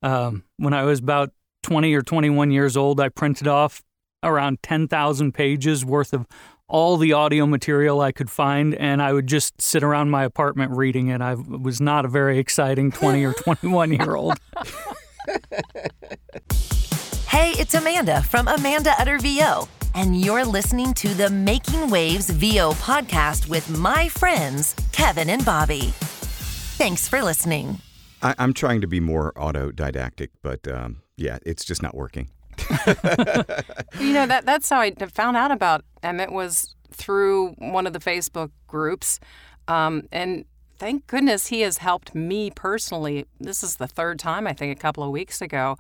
Um, 0.03 0.45
when 0.57 0.73
I 0.73 0.85
was 0.85 1.01
about 1.01 1.33
20 1.65 1.93
or 1.93 2.01
21 2.01 2.51
years 2.51 2.79
old, 2.79 2.99
I 2.99 3.11
printed 3.11 3.47
off 3.47 3.83
around 4.23 4.63
10,000 4.63 5.33
pages 5.33 5.85
worth 5.85 6.15
of 6.15 6.27
all 6.69 6.97
the 6.97 7.13
audio 7.13 7.47
material 7.47 8.01
I 8.01 8.13
could 8.13 8.31
find, 8.31 8.75
and 8.75 9.03
I 9.03 9.13
would 9.13 9.27
just 9.27 9.61
sit 9.61 9.83
around 9.83 10.11
my 10.11 10.25
apartment 10.25 10.73
reading 10.73 11.09
it. 11.09 11.21
I 11.21 11.35
was 11.35 11.81
not 11.81 12.05
a 12.05 12.09
very 12.09 12.39
exciting 12.39 12.91
20 12.91 13.25
or 13.25 13.33
21 13.35 13.93
year 13.93 14.15
old. 14.15 14.39
Hey, 17.37 17.51
it's 17.59 17.75
Amanda 17.75 18.23
from 18.23 18.49
Amanda 18.49 18.95
Utter 18.99 19.19
VO, 19.19 19.69
and 19.97 20.21
you're 20.21 20.45
listening 20.45 20.93
to 20.93 21.09
the 21.15 21.31
Making 21.31 21.89
Waves 21.89 22.29
VO 22.29 22.73
podcast 22.73 23.49
with 23.49 23.69
my 23.79 24.09
friends, 24.11 24.77
Kevin 24.93 25.31
and 25.31 25.43
Bobby. 25.43 25.95
Thanks 26.77 27.09
for 27.09 27.23
listening. 27.23 27.79
I, 28.23 28.35
I'm 28.39 28.53
trying 28.53 28.83
to 28.83 28.87
be 28.87 29.01
more 29.01 29.33
autodidactic, 29.37 30.29
but 30.43 30.69
um, 30.69 31.01
yeah, 31.17 31.39
it's 31.47 31.65
just 31.65 31.83
not 31.83 31.95
working. 31.95 32.29
You 33.99 34.13
know 34.13 34.27
that 34.27 34.45
that's 34.45 34.69
how 34.69 34.81
I 34.81 34.93
found 34.93 35.37
out 35.37 35.51
about 35.51 35.85
Emmet 36.03 36.31
was 36.31 36.75
through 36.91 37.53
one 37.59 37.87
of 37.87 37.95
the 37.95 37.99
Facebook 37.99 38.51
groups, 38.67 39.19
um, 39.69 40.07
and 40.13 40.45
thank 40.79 41.07
goodness 41.07 41.47
he 41.47 41.63
has 41.63 41.79
helped 41.79 42.15
me 42.15 42.51
personally. 42.51 43.25
This 43.41 43.63
is 43.63 43.77
the 43.77 43.87
third 43.87 44.19
time 44.19 44.47
I 44.47 44.53
think 44.53 44.77
a 44.77 44.81
couple 44.81 45.03
of 45.03 45.11
weeks 45.11 45.41
ago. 45.41 45.79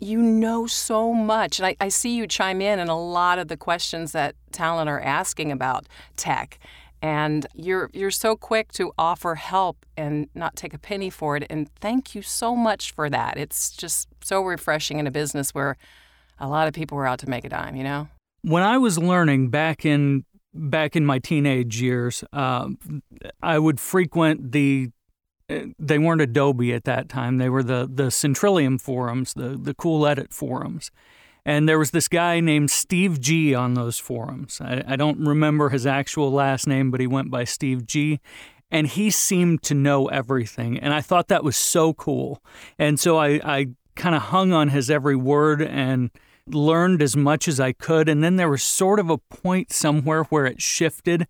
You 0.00 0.20
know 0.20 0.66
so 0.66 1.12
much, 1.12 1.58
and 1.58 1.66
I, 1.66 1.76
I 1.80 1.88
see 1.88 2.16
you 2.16 2.26
chime 2.26 2.60
in 2.60 2.78
in 2.78 2.88
a 2.88 2.98
lot 2.98 3.38
of 3.38 3.48
the 3.48 3.56
questions 3.56 4.12
that 4.12 4.34
talent 4.52 4.90
are 4.90 5.00
asking 5.00 5.52
about 5.52 5.86
tech. 6.16 6.58
And 7.00 7.46
you're 7.54 7.90
you're 7.92 8.10
so 8.10 8.34
quick 8.34 8.72
to 8.72 8.92
offer 8.98 9.34
help 9.34 9.84
and 9.96 10.28
not 10.34 10.56
take 10.56 10.72
a 10.72 10.78
penny 10.78 11.10
for 11.10 11.36
it. 11.36 11.46
And 11.50 11.68
thank 11.76 12.14
you 12.14 12.22
so 12.22 12.56
much 12.56 12.92
for 12.92 13.10
that. 13.10 13.36
It's 13.36 13.70
just 13.70 14.08
so 14.22 14.42
refreshing 14.42 14.98
in 14.98 15.06
a 15.06 15.10
business 15.10 15.54
where 15.54 15.76
a 16.40 16.48
lot 16.48 16.66
of 16.66 16.74
people 16.74 16.96
were 16.96 17.06
out 17.06 17.18
to 17.20 17.28
make 17.28 17.44
a 17.44 17.48
dime, 17.50 17.76
you 17.76 17.84
know? 17.84 18.08
when 18.44 18.62
I 18.62 18.78
was 18.78 18.98
learning 18.98 19.48
back 19.48 19.84
in 19.84 20.24
back 20.52 20.94
in 20.94 21.04
my 21.04 21.18
teenage 21.18 21.80
years, 21.80 22.22
um, 22.32 22.78
I 23.42 23.58
would 23.58 23.80
frequent 23.80 24.52
the. 24.52 24.90
Uh, 25.48 25.66
They 25.78 25.98
weren't 25.98 26.20
Adobe 26.20 26.72
at 26.72 26.84
that 26.84 27.08
time. 27.08 27.38
They 27.38 27.48
were 27.48 27.62
the 27.62 27.88
the 27.92 28.10
Syntrillium 28.10 28.80
forums, 28.80 29.34
the 29.34 29.58
the 29.62 29.74
Cool 29.74 30.06
Edit 30.06 30.32
forums, 30.32 30.90
and 31.44 31.68
there 31.68 31.78
was 31.78 31.90
this 31.90 32.08
guy 32.08 32.40
named 32.40 32.70
Steve 32.70 33.20
G 33.20 33.54
on 33.54 33.74
those 33.74 33.98
forums. 33.98 34.60
I, 34.60 34.82
I 34.86 34.96
don't 34.96 35.26
remember 35.26 35.68
his 35.70 35.86
actual 35.86 36.30
last 36.30 36.66
name, 36.66 36.90
but 36.90 37.00
he 37.00 37.06
went 37.06 37.30
by 37.30 37.44
Steve 37.44 37.86
G. 37.86 38.20
And 38.70 38.88
he 38.88 39.10
seemed 39.10 39.62
to 39.64 39.74
know 39.74 40.08
everything, 40.08 40.80
and 40.80 40.92
I 40.92 41.00
thought 41.00 41.28
that 41.28 41.44
was 41.44 41.56
so 41.56 41.92
cool. 41.92 42.42
And 42.76 42.98
so 42.98 43.18
I, 43.18 43.40
I 43.44 43.66
kind 43.94 44.16
of 44.16 44.22
hung 44.22 44.52
on 44.52 44.70
his 44.70 44.90
every 44.90 45.14
word 45.14 45.62
and 45.62 46.10
learned 46.48 47.00
as 47.00 47.16
much 47.16 47.46
as 47.46 47.60
I 47.60 47.72
could. 47.72 48.08
And 48.08 48.24
then 48.24 48.34
there 48.34 48.48
was 48.48 48.64
sort 48.64 48.98
of 48.98 49.10
a 49.10 49.18
point 49.18 49.72
somewhere 49.72 50.24
where 50.24 50.46
it 50.46 50.60
shifted, 50.60 51.28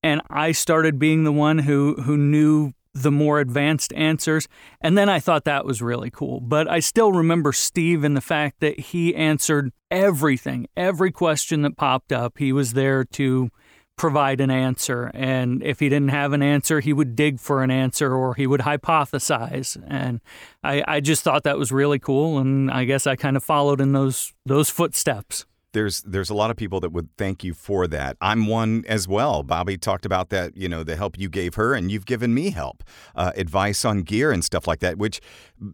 and 0.00 0.20
I 0.30 0.52
started 0.52 0.96
being 0.98 1.24
the 1.24 1.32
one 1.32 1.60
who 1.60 1.94
who 2.02 2.16
knew 2.16 2.72
the 3.02 3.10
more 3.10 3.40
advanced 3.40 3.92
answers. 3.92 4.48
And 4.80 4.96
then 4.96 5.08
I 5.08 5.20
thought 5.20 5.44
that 5.44 5.66
was 5.66 5.82
really 5.82 6.10
cool. 6.10 6.40
But 6.40 6.68
I 6.68 6.80
still 6.80 7.12
remember 7.12 7.52
Steve 7.52 8.04
and 8.04 8.16
the 8.16 8.22
fact 8.22 8.60
that 8.60 8.80
he 8.80 9.14
answered 9.14 9.72
everything, 9.90 10.66
every 10.76 11.12
question 11.12 11.62
that 11.62 11.76
popped 11.76 12.12
up. 12.12 12.38
He 12.38 12.52
was 12.52 12.72
there 12.72 13.04
to 13.04 13.50
provide 13.96 14.40
an 14.40 14.50
answer. 14.50 15.10
And 15.14 15.62
if 15.62 15.80
he 15.80 15.88
didn't 15.88 16.10
have 16.10 16.32
an 16.32 16.42
answer, 16.42 16.80
he 16.80 16.92
would 16.92 17.16
dig 17.16 17.40
for 17.40 17.62
an 17.62 17.70
answer 17.70 18.14
or 18.14 18.34
he 18.34 18.46
would 18.46 18.60
hypothesize. 18.60 19.82
And 19.86 20.20
I, 20.62 20.82
I 20.86 21.00
just 21.00 21.22
thought 21.22 21.44
that 21.44 21.58
was 21.58 21.72
really 21.72 21.98
cool. 21.98 22.38
And 22.38 22.70
I 22.70 22.84
guess 22.84 23.06
I 23.06 23.16
kind 23.16 23.36
of 23.36 23.44
followed 23.44 23.80
in 23.80 23.92
those 23.92 24.32
those 24.44 24.70
footsteps. 24.70 25.46
There's 25.76 26.00
there's 26.02 26.30
a 26.30 26.34
lot 26.34 26.50
of 26.50 26.56
people 26.56 26.80
that 26.80 26.90
would 26.90 27.14
thank 27.18 27.44
you 27.44 27.52
for 27.52 27.86
that. 27.86 28.16
I'm 28.22 28.46
one 28.46 28.84
as 28.88 29.06
well. 29.06 29.42
Bobby 29.42 29.76
talked 29.76 30.06
about 30.06 30.30
that, 30.30 30.56
you 30.56 30.70
know, 30.70 30.82
the 30.82 30.96
help 30.96 31.18
you 31.18 31.28
gave 31.28 31.54
her, 31.56 31.74
and 31.74 31.92
you've 31.92 32.06
given 32.06 32.32
me 32.32 32.50
help, 32.50 32.82
uh, 33.14 33.32
advice 33.36 33.84
on 33.84 34.00
gear 34.02 34.32
and 34.32 34.42
stuff 34.42 34.66
like 34.66 34.80
that. 34.80 34.96
Which, 34.96 35.20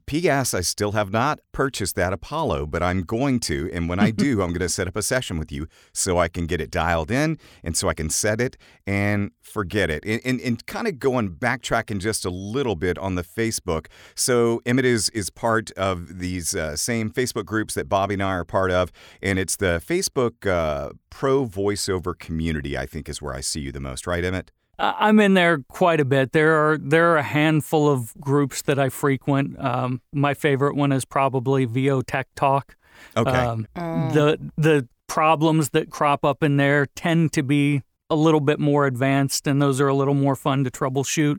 P.S. 0.07 0.55
I 0.55 0.61
still 0.61 0.93
have 0.93 1.11
not 1.11 1.41
purchased 1.53 1.97
that 1.97 2.13
Apollo, 2.13 2.67
but 2.67 2.83
I'm 2.83 3.03
going 3.03 3.41
to, 3.41 3.71
and 3.73 3.89
when 3.89 3.99
I 3.99 4.11
do, 4.27 4.43
I'm 4.43 4.49
going 4.49 4.61
to 4.61 4.69
set 4.69 4.89
up 4.89 4.97
a 4.97 5.03
session 5.03 5.39
with 5.39 5.51
you 5.53 5.67
so 5.93 6.19
I 6.19 6.29
can 6.29 6.47
get 6.47 6.61
it 6.61 6.71
dialed 6.71 7.11
in, 7.11 7.39
and 7.63 7.77
so 7.77 7.89
I 7.89 7.95
can 7.95 8.11
set 8.11 8.41
it 8.41 8.57
and 8.87 9.31
forget 9.41 9.91
it. 9.91 10.05
And, 10.05 10.21
and, 10.25 10.41
and 10.41 10.67
kind 10.67 10.87
of 10.87 10.99
going 10.99 11.31
backtracking 11.31 11.99
just 11.99 12.25
a 12.25 12.31
little 12.31 12.77
bit 12.77 12.99
on 12.99 13.15
the 13.15 13.25
Facebook. 13.25 13.87
So 14.15 14.61
Emmet 14.67 14.85
is 14.85 15.09
is 15.11 15.31
part 15.31 15.71
of 15.73 16.19
these 16.19 16.55
uh, 16.55 16.77
same 16.77 17.11
Facebook 17.11 17.45
groups 17.45 17.75
that 17.75 17.89
Bobby 17.89 18.15
and 18.15 18.23
I 18.23 18.33
are 18.33 18.45
part 18.45 18.71
of, 18.71 18.93
and 19.21 19.39
it's 19.39 19.57
the 19.57 19.83
Facebook 19.85 20.47
uh, 20.47 20.91
Pro 21.11 21.47
Voiceover 21.47 22.19
Community. 22.19 22.77
I 22.77 22.87
think 22.87 23.09
is 23.09 23.21
where 23.21 23.35
I 23.35 23.41
see 23.41 23.61
you 23.61 23.73
the 23.73 23.81
most, 23.81 24.07
right, 24.07 24.25
Emmet? 24.25 24.53
I- 24.83 25.09
I'm 25.09 25.21
in 25.21 25.35
there 25.35 25.59
quite 25.69 26.01
a 26.01 26.05
bit. 26.05 26.33
There 26.33 26.55
are 26.55 26.77
there 26.79 27.13
are 27.13 27.17
a 27.19 27.23
handful 27.23 27.89
of 27.89 28.13
groups 28.21 28.63
that 28.63 28.79
I 28.79 28.89
frequent. 28.89 29.59
Um, 29.59 30.03
my 30.13 30.35
favorite 30.35 30.75
one 30.77 30.93
is 30.93 31.05
probably 31.05 31.65
VO 31.65 32.03
Tech 32.03 32.29
Talk. 32.35 32.77
Okay. 33.17 33.31
Um, 33.31 33.67
The 33.77 34.39
the 34.57 34.89
problems 35.07 35.71
that 35.71 35.91
crop 35.91 36.25
up 36.25 36.43
in 36.43 36.57
there 36.57 36.87
tend 36.95 37.33
to 37.35 37.43
be 37.43 37.83
a 38.11 38.17
little 38.17 38.41
bit 38.41 38.59
more 38.61 38.87
advanced, 38.87 39.47
and 39.47 39.61
those 39.63 39.81
are 39.81 39.89
a 39.89 39.95
little 39.95 40.13
more 40.15 40.37
fun 40.37 40.65
to 40.65 40.71
troubleshoot. 40.71 41.39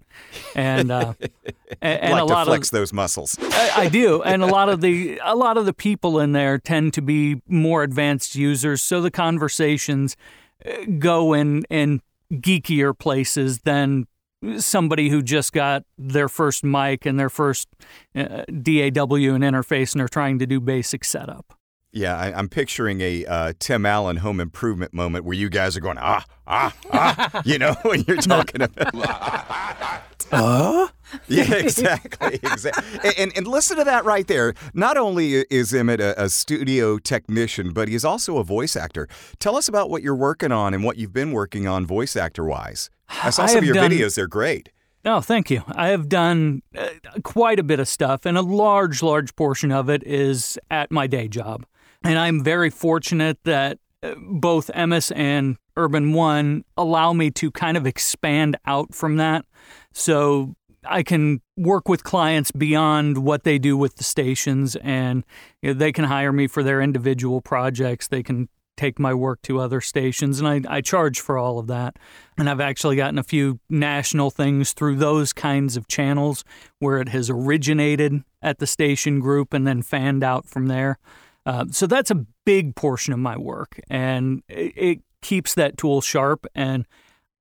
And 0.55 0.89
uh, 0.91 1.13
and, 1.81 2.01
and 2.01 2.13
like 2.13 2.23
a 2.23 2.27
to 2.27 2.33
lot 2.33 2.47
flex 2.47 2.69
of 2.69 2.79
those 2.79 2.91
muscles. 2.93 3.37
I, 3.41 3.71
I 3.75 3.89
do, 3.89 4.23
and 4.23 4.41
a 4.41 4.47
lot 4.47 4.69
of 4.69 4.81
the 4.81 5.19
a 5.23 5.35
lot 5.35 5.57
of 5.57 5.65
the 5.65 5.73
people 5.73 6.19
in 6.19 6.31
there 6.31 6.57
tend 6.57 6.93
to 6.95 7.01
be 7.01 7.41
more 7.47 7.83
advanced 7.83 8.35
users, 8.35 8.81
so 8.81 9.01
the 9.01 9.11
conversations 9.11 10.15
uh, 10.65 10.71
go 10.97 11.33
in 11.33 11.63
in 11.69 12.01
geekier 12.41 12.97
places 12.97 13.59
than 13.59 14.05
somebody 14.57 15.09
who 15.09 15.21
just 15.21 15.53
got 15.53 15.83
their 15.97 16.27
first 16.27 16.63
mic 16.63 17.05
and 17.05 17.19
their 17.19 17.29
first 17.29 17.67
uh, 18.15 18.43
DAW 18.47 19.33
and 19.33 19.43
interface 19.43 19.93
and 19.93 20.01
are 20.01 20.07
trying 20.07 20.39
to 20.39 20.45
do 20.45 20.59
basic 20.59 21.05
setup. 21.05 21.57
Yeah, 21.93 22.17
I, 22.17 22.37
am 22.37 22.49
picturing 22.49 23.01
a 23.01 23.23
uh, 23.25 23.53
Tim 23.59 23.85
Allen 23.85 24.17
home 24.17 24.39
improvement 24.39 24.95
moment 24.95 25.25
where 25.25 25.35
you 25.35 25.47
guys 25.47 25.77
are 25.77 25.79
going 25.79 25.99
ah 25.99 26.25
ah 26.47 26.75
ah, 26.91 27.41
you 27.45 27.59
know, 27.59 27.75
when 27.83 28.03
you're 28.07 28.17
talking 28.17 28.63
about. 28.63 28.95
uh? 30.31 30.87
Yeah, 31.27 31.53
exactly, 31.53 32.39
exactly. 32.41 33.11
And, 33.19 33.31
and 33.37 33.45
listen 33.45 33.77
to 33.77 33.83
that 33.83 34.03
right 34.03 34.25
there. 34.25 34.55
Not 34.73 34.97
only 34.97 35.45
is 35.51 35.71
Emmet 35.71 36.01
a, 36.01 36.19
a 36.19 36.27
studio 36.27 36.97
technician, 36.97 37.71
but 37.71 37.87
he's 37.87 38.03
also 38.03 38.39
a 38.39 38.43
voice 38.43 38.75
actor. 38.75 39.07
Tell 39.37 39.55
us 39.55 39.67
about 39.67 39.91
what 39.91 40.01
you're 40.01 40.15
working 40.15 40.51
on 40.51 40.73
and 40.73 40.83
what 40.83 40.97
you've 40.97 41.13
been 41.13 41.33
working 41.33 41.67
on 41.67 41.85
voice 41.85 42.15
actor 42.15 42.45
wise. 42.45 42.89
I 43.09 43.29
saw 43.29 43.43
I 43.43 43.45
some 43.45 43.57
of 43.59 43.65
your 43.65 43.75
done- 43.75 43.91
videos; 43.91 44.15
they're 44.15 44.25
great. 44.25 44.69
Oh, 45.05 45.21
thank 45.21 45.51
you. 45.51 45.61
I 45.67 45.89
have 45.89 46.09
done 46.09 46.63
uh, 46.75 46.87
quite 47.23 47.59
a 47.59 47.63
bit 47.63 47.79
of 47.79 47.87
stuff, 47.87 48.25
and 48.25 48.35
a 48.35 48.41
large, 48.41 49.03
large 49.03 49.35
portion 49.35 49.71
of 49.71 49.89
it 49.89 50.01
is 50.07 50.57
at 50.71 50.91
my 50.91 51.05
day 51.05 51.27
job. 51.27 51.65
And 52.03 52.19
I'm 52.19 52.43
very 52.43 52.69
fortunate 52.69 53.37
that 53.45 53.79
uh, 54.01 54.15
both 54.17 54.69
Emmis 54.75 55.11
and 55.15 55.57
Urban 55.77 56.13
One 56.13 56.65
allow 56.77 57.13
me 57.13 57.31
to 57.31 57.51
kind 57.51 57.77
of 57.77 57.87
expand 57.87 58.57
out 58.65 58.93
from 58.93 59.17
that. 59.17 59.45
So 59.93 60.55
I 60.85 61.03
can 61.03 61.41
work 61.55 61.87
with 61.87 62.03
clients 62.03 62.51
beyond 62.51 63.19
what 63.19 63.43
they 63.43 63.57
do 63.57 63.77
with 63.77 63.95
the 63.95 64.03
stations, 64.03 64.75
and 64.77 65.23
you 65.61 65.69
know, 65.69 65.73
they 65.73 65.91
can 65.91 66.05
hire 66.05 66.33
me 66.33 66.47
for 66.47 66.63
their 66.63 66.81
individual 66.81 67.41
projects. 67.41 68.07
They 68.07 68.23
can 68.23 68.49
take 68.75 68.99
my 68.99 69.13
work 69.13 69.41
to 69.43 69.59
other 69.59 69.79
stations, 69.79 70.39
and 70.39 70.47
I, 70.47 70.77
I 70.77 70.81
charge 70.81 71.19
for 71.19 71.37
all 71.37 71.59
of 71.59 71.67
that. 71.67 71.97
And 72.37 72.49
I've 72.49 72.59
actually 72.59 72.95
gotten 72.95 73.19
a 73.19 73.23
few 73.23 73.59
national 73.69 74.31
things 74.31 74.73
through 74.73 74.95
those 74.97 75.31
kinds 75.31 75.77
of 75.77 75.87
channels 75.87 76.43
where 76.79 76.99
it 76.99 77.09
has 77.09 77.29
originated 77.29 78.23
at 78.41 78.59
the 78.59 78.67
station 78.67 79.19
group 79.19 79.53
and 79.53 79.65
then 79.65 79.83
fanned 79.83 80.23
out 80.23 80.47
from 80.47 80.67
there. 80.67 80.97
Uh, 81.45 81.65
so 81.71 81.87
that's 81.87 82.11
a 82.11 82.25
big 82.45 82.75
portion 82.75 83.13
of 83.13 83.19
my 83.19 83.37
work, 83.37 83.79
and 83.89 84.43
it, 84.47 84.73
it 84.75 84.99
keeps 85.21 85.53
that 85.55 85.77
tool 85.77 86.01
sharp. 86.01 86.45
And 86.55 86.85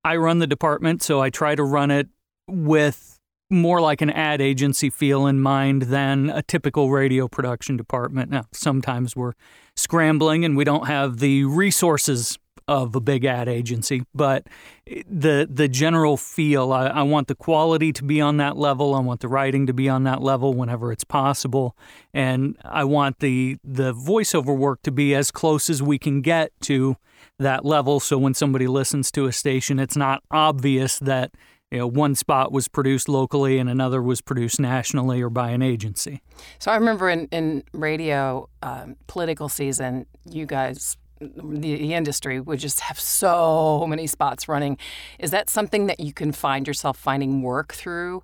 I 0.03 0.17
run 0.17 0.39
the 0.39 0.47
department, 0.47 1.01
so 1.01 1.21
I 1.21 1.29
try 1.29 1.55
to 1.55 1.63
run 1.63 1.91
it 1.91 2.07
with 2.47 3.19
more 3.49 3.79
like 3.79 4.01
an 4.01 4.09
ad 4.09 4.41
agency 4.41 4.89
feel 4.89 5.27
in 5.27 5.39
mind 5.39 5.83
than 5.83 6.29
a 6.29 6.41
typical 6.41 6.89
radio 6.89 7.27
production 7.27 7.77
department. 7.77 8.31
Now, 8.31 8.45
sometimes 8.51 9.15
we're 9.15 9.33
scrambling 9.75 10.43
and 10.43 10.57
we 10.57 10.63
don't 10.63 10.87
have 10.87 11.19
the 11.19 11.45
resources 11.45 12.37
of 12.67 12.95
a 12.95 12.99
big 12.99 13.25
ad 13.25 13.47
agency, 13.47 14.03
but 14.13 14.47
the 14.85 15.47
the 15.49 15.67
general 15.67 16.17
feel, 16.17 16.71
I, 16.71 16.87
I, 16.87 17.01
want 17.03 17.27
the 17.27 17.35
quality 17.35 17.91
to 17.93 18.03
be 18.03 18.21
on 18.21 18.37
that 18.37 18.57
level. 18.57 18.95
I 18.95 18.99
want 18.99 19.21
the 19.21 19.27
writing 19.27 19.67
to 19.67 19.73
be 19.73 19.89
on 19.89 20.03
that 20.03 20.21
level 20.21 20.53
whenever 20.53 20.91
it's 20.91 21.03
possible, 21.03 21.75
and 22.13 22.57
I 22.63 22.83
want 22.83 23.19
the 23.19 23.57
the 23.63 23.93
voiceover 23.93 24.55
work 24.57 24.81
to 24.83 24.91
be 24.91 25.13
as 25.15 25.31
close 25.31 25.69
as 25.69 25.81
we 25.81 25.97
can 25.97 26.21
get 26.21 26.51
to 26.61 26.97
that 27.39 27.65
level. 27.65 27.99
So 27.99 28.17
when 28.17 28.33
somebody 28.33 28.67
listens 28.67 29.11
to 29.11 29.25
a 29.25 29.31
station, 29.31 29.79
it's 29.79 29.97
not 29.97 30.23
obvious 30.31 30.99
that 30.99 31.31
you 31.73 31.79
know, 31.79 31.87
one 31.87 32.13
spot 32.13 32.51
was 32.51 32.67
produced 32.67 33.09
locally 33.09 33.57
and 33.57 33.67
another 33.67 33.99
was 33.99 34.21
produced 34.21 34.59
nationally 34.59 35.23
or 35.23 35.31
by 35.31 35.49
an 35.49 35.63
agency. 35.63 36.21
So 36.59 36.71
I 36.71 36.75
remember 36.75 37.09
in, 37.09 37.25
in 37.31 37.63
radio 37.73 38.47
um, 38.61 38.95
political 39.07 39.49
season, 39.49 40.05
you 40.29 40.45
guys, 40.45 40.97
the, 41.35 41.75
the 41.77 41.93
industry 41.93 42.39
would 42.39 42.59
just 42.59 42.79
have 42.81 42.99
so 42.99 43.85
many 43.87 44.07
spots 44.07 44.47
running. 44.47 44.77
Is 45.19 45.31
that 45.31 45.49
something 45.49 45.87
that 45.87 45.99
you 45.99 46.13
can 46.13 46.31
find 46.31 46.67
yourself 46.67 46.97
finding 46.97 47.41
work 47.41 47.73
through? 47.73 48.23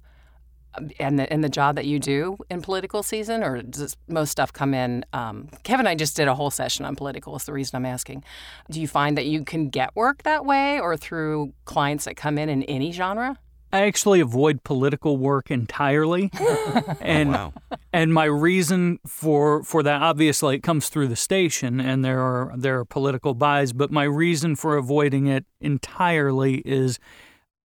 and 0.99 1.19
the, 1.19 1.31
and 1.31 1.43
the 1.43 1.49
job 1.49 1.75
that 1.75 1.85
you 1.85 1.99
do 1.99 2.37
in 2.49 2.61
political 2.61 3.03
season, 3.03 3.43
or 3.43 3.61
does 3.61 3.97
most 4.07 4.31
stuff 4.31 4.53
come 4.53 4.73
in? 4.73 5.03
Um, 5.13 5.49
Kevin 5.63 5.87
I 5.87 5.95
just 5.95 6.15
did 6.15 6.27
a 6.27 6.35
whole 6.35 6.51
session 6.51 6.85
on 6.85 6.95
political. 6.95 7.35
Is 7.35 7.45
the 7.45 7.53
reason 7.53 7.75
I'm 7.75 7.85
asking. 7.85 8.23
Do 8.69 8.79
you 8.79 8.87
find 8.87 9.17
that 9.17 9.25
you 9.25 9.43
can 9.43 9.69
get 9.69 9.95
work 9.95 10.23
that 10.23 10.45
way, 10.45 10.79
or 10.79 10.95
through 10.95 11.53
clients 11.65 12.05
that 12.05 12.15
come 12.15 12.37
in 12.37 12.49
in 12.49 12.63
any 12.63 12.91
genre? 12.91 13.37
I 13.71 13.81
actually 13.85 14.19
avoid 14.19 14.63
political 14.63 15.17
work 15.17 15.51
entirely, 15.51 16.31
oh, 16.39 16.83
and 17.01 17.31
Wow. 17.31 17.53
and 17.93 18.13
my 18.13 18.25
reason 18.25 18.99
for 19.05 19.63
for 19.63 19.83
that 19.83 20.01
obviously 20.01 20.55
it 20.55 20.63
comes 20.63 20.89
through 20.89 21.07
the 21.07 21.15
station, 21.15 21.79
and 21.79 22.03
there 22.03 22.19
are 22.19 22.53
there 22.57 22.79
are 22.79 22.85
political 22.85 23.33
buys, 23.33 23.73
but 23.73 23.91
my 23.91 24.03
reason 24.03 24.55
for 24.55 24.77
avoiding 24.77 25.27
it 25.27 25.45
entirely 25.61 26.55
is 26.65 26.99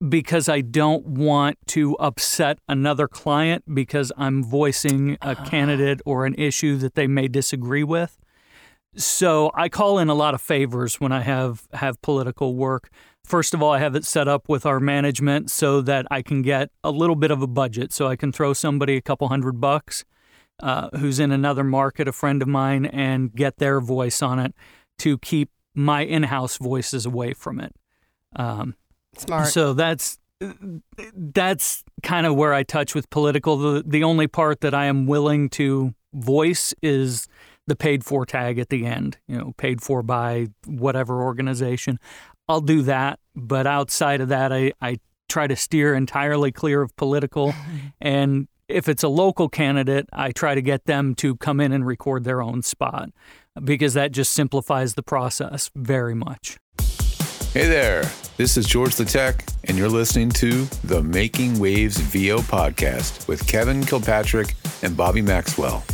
because 0.06 0.48
I 0.48 0.60
don't 0.60 1.06
want 1.06 1.58
to 1.68 1.96
upset 1.96 2.58
another 2.68 3.08
client 3.08 3.64
because 3.72 4.12
I'm 4.16 4.44
voicing 4.44 5.16
a 5.22 5.36
ah. 5.38 5.44
candidate 5.44 6.00
or 6.04 6.26
an 6.26 6.34
issue 6.34 6.76
that 6.78 6.94
they 6.94 7.06
may 7.06 7.28
disagree 7.28 7.84
with. 7.84 8.18
So 8.96 9.50
I 9.54 9.68
call 9.68 9.98
in 9.98 10.08
a 10.08 10.14
lot 10.14 10.34
of 10.34 10.40
favors 10.40 11.00
when 11.00 11.12
I 11.12 11.20
have 11.20 11.66
have 11.72 12.00
political 12.02 12.54
work. 12.54 12.90
First 13.24 13.54
of 13.54 13.62
all, 13.62 13.72
I 13.72 13.78
have 13.78 13.94
it 13.94 14.04
set 14.04 14.28
up 14.28 14.48
with 14.48 14.66
our 14.66 14.78
management 14.78 15.50
so 15.50 15.80
that 15.80 16.06
I 16.10 16.20
can 16.20 16.42
get 16.42 16.70
a 16.82 16.90
little 16.90 17.16
bit 17.16 17.30
of 17.30 17.40
a 17.40 17.46
budget. 17.46 17.92
So 17.92 18.06
I 18.06 18.16
can 18.16 18.32
throw 18.32 18.52
somebody 18.52 18.96
a 18.96 19.00
couple 19.00 19.28
hundred 19.28 19.60
bucks 19.60 20.04
uh, 20.60 20.90
who's 20.98 21.18
in 21.18 21.32
another 21.32 21.64
market, 21.64 22.06
a 22.06 22.12
friend 22.12 22.42
of 22.42 22.48
mine, 22.48 22.84
and 22.86 23.34
get 23.34 23.56
their 23.58 23.80
voice 23.80 24.22
on 24.22 24.38
it 24.38 24.54
to 24.98 25.18
keep 25.18 25.50
my 25.74 26.02
in-house 26.02 26.58
voices 26.58 27.06
away 27.06 27.32
from 27.32 27.60
it. 27.60 27.74
Um, 28.36 28.74
Smart. 29.16 29.48
so 29.48 29.72
that's 29.72 30.18
that's 31.14 31.84
kind 32.02 32.26
of 32.26 32.34
where 32.36 32.52
I 32.52 32.62
touch 32.62 32.94
with 32.94 33.08
political. 33.10 33.56
The 33.56 33.82
the 33.84 34.04
only 34.04 34.26
part 34.26 34.60
that 34.60 34.74
I 34.74 34.86
am 34.86 35.06
willing 35.06 35.48
to 35.50 35.94
voice 36.12 36.74
is 36.82 37.26
the 37.66 37.76
paid 37.76 38.04
for 38.04 38.26
tag 38.26 38.58
at 38.58 38.68
the 38.68 38.84
end. 38.84 39.18
You 39.26 39.38
know, 39.38 39.54
paid 39.56 39.80
for 39.80 40.02
by 40.02 40.48
whatever 40.66 41.22
organization. 41.22 41.98
I'll 42.48 42.60
do 42.60 42.82
that, 42.82 43.18
but 43.34 43.66
outside 43.66 44.20
of 44.20 44.28
that, 44.28 44.52
I 44.52 44.72
I 44.80 44.98
try 45.28 45.46
to 45.46 45.56
steer 45.56 45.94
entirely 45.94 46.52
clear 46.52 46.82
of 46.82 46.94
political. 46.96 47.54
and 48.00 48.48
if 48.68 48.88
it's 48.88 49.02
a 49.02 49.08
local 49.08 49.48
candidate, 49.48 50.08
I 50.12 50.32
try 50.32 50.54
to 50.54 50.62
get 50.62 50.84
them 50.84 51.14
to 51.16 51.36
come 51.36 51.60
in 51.60 51.72
and 51.72 51.86
record 51.86 52.24
their 52.24 52.42
own 52.42 52.62
spot 52.62 53.10
because 53.62 53.94
that 53.94 54.12
just 54.12 54.32
simplifies 54.32 54.94
the 54.94 55.02
process 55.02 55.70
very 55.74 56.14
much. 56.14 56.56
Hey 57.52 57.68
there, 57.68 58.10
this 58.36 58.56
is 58.56 58.66
George 58.66 58.96
the 58.96 59.04
Tech, 59.04 59.44
and 59.64 59.78
you're 59.78 59.88
listening 59.88 60.30
to 60.30 60.64
the 60.82 61.02
Making 61.02 61.60
Waves 61.60 61.98
VO 61.98 62.38
podcast 62.38 63.28
with 63.28 63.46
Kevin 63.46 63.84
Kilpatrick 63.84 64.54
and 64.82 64.96
Bobby 64.96 65.22
Maxwell. 65.22 65.84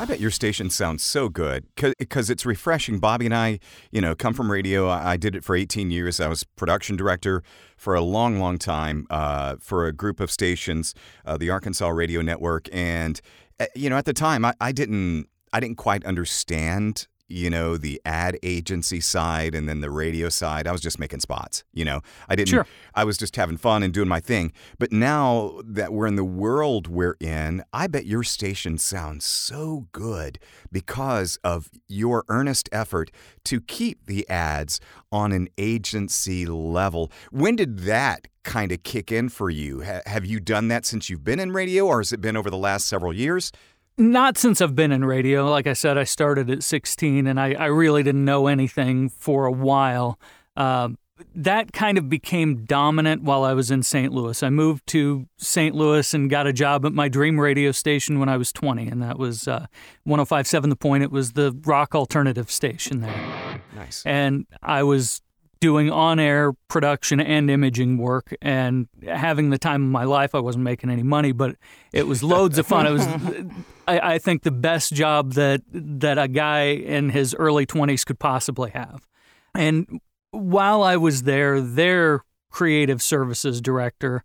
I 0.00 0.04
bet 0.04 0.20
your 0.20 0.30
station 0.30 0.70
sounds 0.70 1.02
so 1.02 1.28
good 1.28 1.66
because 1.74 2.30
it's 2.30 2.46
refreshing. 2.46 3.00
Bobby 3.00 3.24
and 3.24 3.34
I, 3.34 3.58
you 3.90 4.00
know, 4.00 4.14
come 4.14 4.32
from 4.32 4.48
radio. 4.48 4.88
I 4.88 5.16
did 5.16 5.34
it 5.34 5.42
for 5.42 5.56
18 5.56 5.90
years. 5.90 6.20
I 6.20 6.28
was 6.28 6.44
production 6.44 6.94
director 6.94 7.42
for 7.76 7.96
a 7.96 8.00
long, 8.00 8.38
long 8.38 8.58
time 8.58 9.08
uh, 9.10 9.56
for 9.58 9.88
a 9.88 9.92
group 9.92 10.20
of 10.20 10.30
stations, 10.30 10.94
uh, 11.26 11.36
the 11.36 11.50
Arkansas 11.50 11.88
Radio 11.88 12.22
Network, 12.22 12.68
and 12.72 13.20
uh, 13.58 13.66
you 13.74 13.90
know, 13.90 13.96
at 13.96 14.04
the 14.04 14.12
time, 14.12 14.44
I, 14.44 14.54
I 14.60 14.70
didn't, 14.70 15.26
I 15.52 15.58
didn't 15.58 15.78
quite 15.78 16.04
understand. 16.04 17.08
You 17.28 17.50
know, 17.50 17.76
the 17.76 18.00
ad 18.04 18.38
agency 18.42 19.00
side 19.00 19.54
and 19.54 19.68
then 19.68 19.80
the 19.80 19.90
radio 19.90 20.28
side. 20.28 20.66
I 20.66 20.72
was 20.72 20.80
just 20.80 20.98
making 20.98 21.20
spots. 21.20 21.62
You 21.72 21.84
know, 21.84 22.00
I 22.28 22.36
didn't. 22.36 22.48
Sure. 22.48 22.66
I 22.94 23.04
was 23.04 23.18
just 23.18 23.36
having 23.36 23.58
fun 23.58 23.82
and 23.82 23.92
doing 23.92 24.08
my 24.08 24.20
thing. 24.20 24.52
But 24.78 24.92
now 24.92 25.60
that 25.64 25.92
we're 25.92 26.06
in 26.06 26.16
the 26.16 26.24
world 26.24 26.88
we're 26.88 27.16
in, 27.20 27.62
I 27.72 27.86
bet 27.86 28.06
your 28.06 28.22
station 28.22 28.78
sounds 28.78 29.24
so 29.24 29.88
good 29.92 30.38
because 30.72 31.38
of 31.44 31.70
your 31.86 32.24
earnest 32.28 32.68
effort 32.72 33.10
to 33.44 33.60
keep 33.60 34.06
the 34.06 34.28
ads 34.28 34.80
on 35.12 35.32
an 35.32 35.48
agency 35.58 36.46
level. 36.46 37.12
When 37.30 37.56
did 37.56 37.80
that 37.80 38.26
kind 38.42 38.72
of 38.72 38.82
kick 38.82 39.12
in 39.12 39.28
for 39.28 39.50
you? 39.50 39.82
Ha- 39.82 40.00
have 40.06 40.24
you 40.24 40.40
done 40.40 40.68
that 40.68 40.86
since 40.86 41.10
you've 41.10 41.24
been 41.24 41.38
in 41.38 41.52
radio, 41.52 41.86
or 41.86 42.00
has 42.00 42.12
it 42.12 42.20
been 42.20 42.36
over 42.36 42.48
the 42.50 42.56
last 42.56 42.86
several 42.86 43.12
years? 43.12 43.52
Not 43.98 44.38
since 44.38 44.60
I've 44.60 44.76
been 44.76 44.92
in 44.92 45.04
radio. 45.04 45.50
Like 45.50 45.66
I 45.66 45.72
said, 45.72 45.98
I 45.98 46.04
started 46.04 46.48
at 46.50 46.62
16 46.62 47.26
and 47.26 47.40
I, 47.40 47.52
I 47.54 47.66
really 47.66 48.04
didn't 48.04 48.24
know 48.24 48.46
anything 48.46 49.08
for 49.08 49.44
a 49.44 49.52
while. 49.52 50.18
Uh, 50.56 50.90
that 51.34 51.72
kind 51.72 51.98
of 51.98 52.08
became 52.08 52.64
dominant 52.64 53.22
while 53.22 53.42
I 53.42 53.52
was 53.52 53.72
in 53.72 53.82
St. 53.82 54.12
Louis. 54.12 54.40
I 54.40 54.50
moved 54.50 54.86
to 54.88 55.26
St. 55.36 55.74
Louis 55.74 56.14
and 56.14 56.30
got 56.30 56.46
a 56.46 56.52
job 56.52 56.86
at 56.86 56.92
my 56.92 57.08
dream 57.08 57.40
radio 57.40 57.72
station 57.72 58.20
when 58.20 58.28
I 58.28 58.36
was 58.36 58.52
20, 58.52 58.86
and 58.86 59.02
that 59.02 59.18
was 59.18 59.48
uh, 59.48 59.66
1057 60.04 60.70
The 60.70 60.76
Point. 60.76 61.02
It 61.02 61.10
was 61.10 61.32
the 61.32 61.58
rock 61.64 61.96
alternative 61.96 62.50
station 62.52 63.00
there. 63.00 63.60
Nice. 63.74 64.04
And 64.06 64.46
I 64.62 64.84
was 64.84 65.22
doing 65.60 65.90
on 65.90 66.20
air 66.20 66.52
production 66.68 67.20
and 67.20 67.50
imaging 67.50 67.98
work 67.98 68.32
and 68.40 68.86
having 69.04 69.50
the 69.50 69.58
time 69.58 69.82
of 69.82 69.90
my 69.90 70.04
life. 70.04 70.34
I 70.36 70.38
wasn't 70.38 70.62
making 70.62 70.88
any 70.88 71.02
money, 71.02 71.32
but 71.32 71.56
it 71.92 72.06
was 72.06 72.22
loads 72.22 72.58
of 72.58 72.66
fun. 72.66 72.86
It 72.86 72.92
was, 72.92 73.06
I, 73.88 74.14
I 74.14 74.18
think, 74.18 74.42
the 74.42 74.50
best 74.50 74.92
job 74.92 75.32
that, 75.32 75.62
that 75.72 76.18
a 76.18 76.28
guy 76.28 76.64
in 76.66 77.10
his 77.10 77.34
early 77.34 77.66
20s 77.66 78.04
could 78.04 78.18
possibly 78.18 78.70
have. 78.70 79.06
And 79.54 80.00
while 80.30 80.82
I 80.82 80.96
was 80.96 81.22
there, 81.22 81.60
their 81.60 82.24
creative 82.50 83.02
services 83.02 83.60
director, 83.60 84.24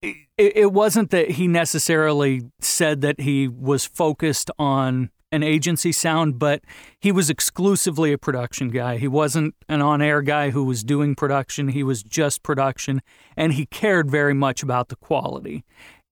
it, 0.00 0.16
it 0.36 0.72
wasn't 0.72 1.10
that 1.10 1.32
he 1.32 1.48
necessarily 1.48 2.42
said 2.60 3.00
that 3.00 3.20
he 3.20 3.48
was 3.48 3.84
focused 3.84 4.50
on 4.58 5.10
an 5.30 5.42
agency 5.42 5.92
sound, 5.92 6.38
but 6.38 6.62
he 7.00 7.12
was 7.12 7.28
exclusively 7.28 8.12
a 8.12 8.18
production 8.18 8.68
guy. 8.70 8.96
He 8.96 9.08
wasn't 9.08 9.54
an 9.68 9.82
on 9.82 10.00
air 10.00 10.22
guy 10.22 10.50
who 10.50 10.64
was 10.64 10.82
doing 10.82 11.14
production, 11.14 11.68
he 11.68 11.82
was 11.82 12.02
just 12.02 12.42
production, 12.42 13.02
and 13.36 13.52
he 13.52 13.66
cared 13.66 14.10
very 14.10 14.34
much 14.34 14.62
about 14.62 14.88
the 14.88 14.96
quality. 14.96 15.64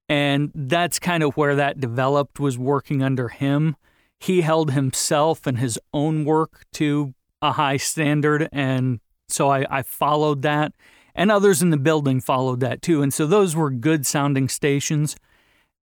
And 0.09 0.53
that's 0.55 0.99
kind 0.99 1.23
of 1.23 1.37
where 1.37 1.57
that 1.57 1.81
developed 1.81 2.39
was 2.39 2.59
working 2.59 3.03
under 3.03 3.29
him. 3.29 3.77
He 4.19 4.43
held 4.43 4.71
himself 4.71 5.47
and 5.47 5.59
his 5.59 5.79
own 5.93 6.25
work 6.25 6.65
to 6.75 7.15
a 7.43 7.53
high 7.53 7.77
standard. 7.77 8.49
And 8.53 9.01
so 9.29 9.51
I, 9.51 9.67
I 9.69 9.83
followed 9.83 10.43
that. 10.43 10.73
And 11.15 11.31
others 11.31 11.63
in 11.63 11.71
the 11.71 11.77
building 11.77 12.21
followed 12.21 12.61
that 12.61 12.83
too. 12.83 13.03
And 13.03 13.13
so 13.13 13.27
those 13.27 13.57
were 13.57 13.71
good 13.71 14.07
sounding 14.07 14.49
stations. 14.49 15.17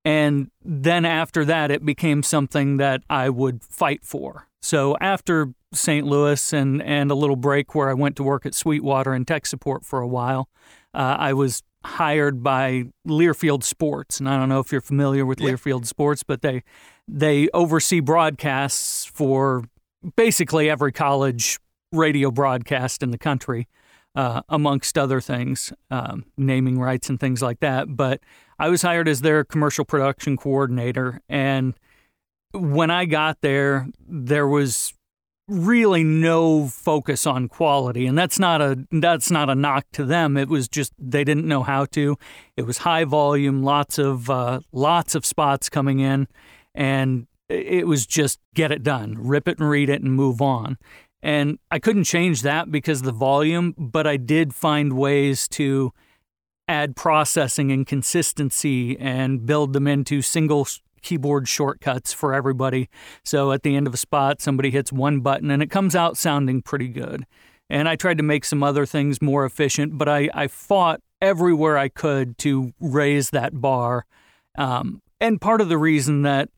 And 0.05 0.51
then 0.63 1.05
after 1.05 1.45
that, 1.47 1.71
it 1.71 1.85
became 1.85 2.23
something 2.23 2.77
that 2.77 3.03
I 3.09 3.31
would 3.31 3.63
fight 3.63 4.05
for. 4.05 4.49
So 4.61 4.97
after 5.01 5.53
St. 5.73 6.07
Louis 6.07 6.53
and, 6.53 6.83
and 6.83 7.11
a 7.11 7.15
little 7.15 7.37
break 7.37 7.75
where 7.75 7.91
I 7.91 7.95
went 7.95 8.17
to 8.17 8.23
work 8.23 8.47
at 8.47 8.55
Sweetwater 8.55 9.13
and 9.13 9.27
tech 9.27 9.47
support 9.47 9.85
for 9.85 10.01
a 10.01 10.09
while, 10.09 10.49
uh, 10.93 11.17
I 11.19 11.33
was 11.33 11.63
hired 11.85 12.43
by 12.43 12.85
Learfield 13.07 13.63
Sports, 13.63 14.19
and 14.19 14.29
I 14.29 14.39
don't 14.39 14.49
know 14.49 14.61
if 14.61 14.73
you're 14.73 14.81
familiar 14.81 15.27
with 15.27 15.41
yeah. 15.41 15.51
Learfield 15.51 15.87
Sports, 15.87 16.23
but 16.23 16.43
they 16.43 16.63
they 17.07 17.49
oversee 17.53 18.01
broadcasts 18.01 19.05
for 19.05 19.65
basically 20.17 20.71
every 20.71 20.93
college 20.93 21.59
radio 21.93 22.31
broadcast 22.31 23.03
in 23.03 23.11
the 23.11 23.19
country, 23.19 23.69
uh, 24.15 24.41
amongst 24.49 24.97
other 24.97 25.21
things, 25.21 25.73
um, 25.91 26.25
naming 26.39 26.79
rights 26.79 27.11
and 27.11 27.21
things 27.21 27.43
like 27.43 27.61
that. 27.61 27.97
But 27.97 28.21
I 28.59 28.69
was 28.69 28.83
hired 28.83 29.09
as 29.09 29.21
their 29.21 29.45
commercial 29.45 29.85
production 29.85 30.37
coordinator, 30.37 31.21
and 31.29 31.75
when 32.53 32.91
I 32.91 33.05
got 33.05 33.41
there, 33.41 33.89
there 34.07 34.47
was 34.47 34.95
really 35.47 36.03
no 36.03 36.67
focus 36.69 37.27
on 37.27 37.49
quality 37.49 38.07
and 38.07 38.17
that's 38.17 38.39
not 38.39 38.63
a 38.63 38.79
that's 38.91 39.31
not 39.31 39.51
a 39.51 39.55
knock 39.55 39.85
to 39.93 40.05
them. 40.05 40.37
It 40.37 40.49
was 40.49 40.69
just 40.69 40.93
they 40.99 41.25
didn't 41.25 41.47
know 41.47 41.63
how 41.63 41.85
to. 41.87 42.17
It 42.57 42.63
was 42.63 42.79
high 42.79 43.05
volume 43.05 43.63
lots 43.63 43.99
of 43.99 44.31
uh, 44.31 44.61
lots 44.73 45.15
of 45.15 45.27
spots 45.27 45.69
coming 45.69 46.01
in 46.01 46.29
and 46.75 47.27
it 47.51 47.87
was 47.87 48.07
just 48.07 48.41
get 48.55 48.73
it 48.73 48.83
done 48.83 49.17
rip 49.19 49.47
it 49.47 49.59
and 49.59 49.69
read 49.69 49.91
it 49.91 50.03
and 50.03 50.15
move 50.15 50.41
on. 50.41 50.79
And 51.23 51.59
I 51.71 51.79
couldn't 51.79 52.05
change 52.05 52.43
that 52.43 52.71
because 52.71 53.01
of 53.01 53.07
the 53.07 53.13
volume 53.13 53.75
but 53.77 54.07
I 54.07 54.17
did 54.17 54.55
find 54.55 54.95
ways 54.95 55.47
to 55.49 55.93
add 56.69 56.97
processing 56.97 57.71
and 57.71 57.87
consistency 57.87 58.99
and 58.99 59.47
build 59.47 59.73
them 59.73 59.87
into 59.87 60.23
single 60.23 60.67
keyboard 61.03 61.47
shortcuts 61.47 62.13
for 62.13 62.35
everybody. 62.35 62.89
So 63.25 63.53
at 63.53 63.63
the 63.63 63.77
end 63.77 63.87
of 63.87 63.95
a 63.95 63.99
spot, 63.99 64.41
somebody 64.41 64.71
hits 64.71 64.93
one 64.93 65.21
button 65.21 65.51
and 65.51 65.63
it 65.63 65.71
comes 65.71 65.95
out 65.95 66.17
sounding 66.17 66.63
pretty 66.63 66.89
good. 66.89 67.25
And 67.71 67.89
I 67.89 67.97
tried 67.97 68.19
to 68.19 68.25
make 68.25 68.45
some 68.45 68.63
other 68.63 68.87
things 68.87 69.23
more 69.23 69.45
efficient, 69.45 69.97
but 69.97 70.09
I, 70.09 70.29
I 70.35 70.49
fought 70.49 71.01
everywhere 71.21 71.79
I 71.79 71.89
could 71.89 72.37
to 72.39 72.73
raise 72.81 73.31
that 73.31 73.61
bar. 73.61 74.07
Um, 74.57 75.03
and 75.21 75.41
part 75.41 75.61
of 75.61 75.69
the 75.69 75.79
reason 75.79 76.23
that 76.23 76.49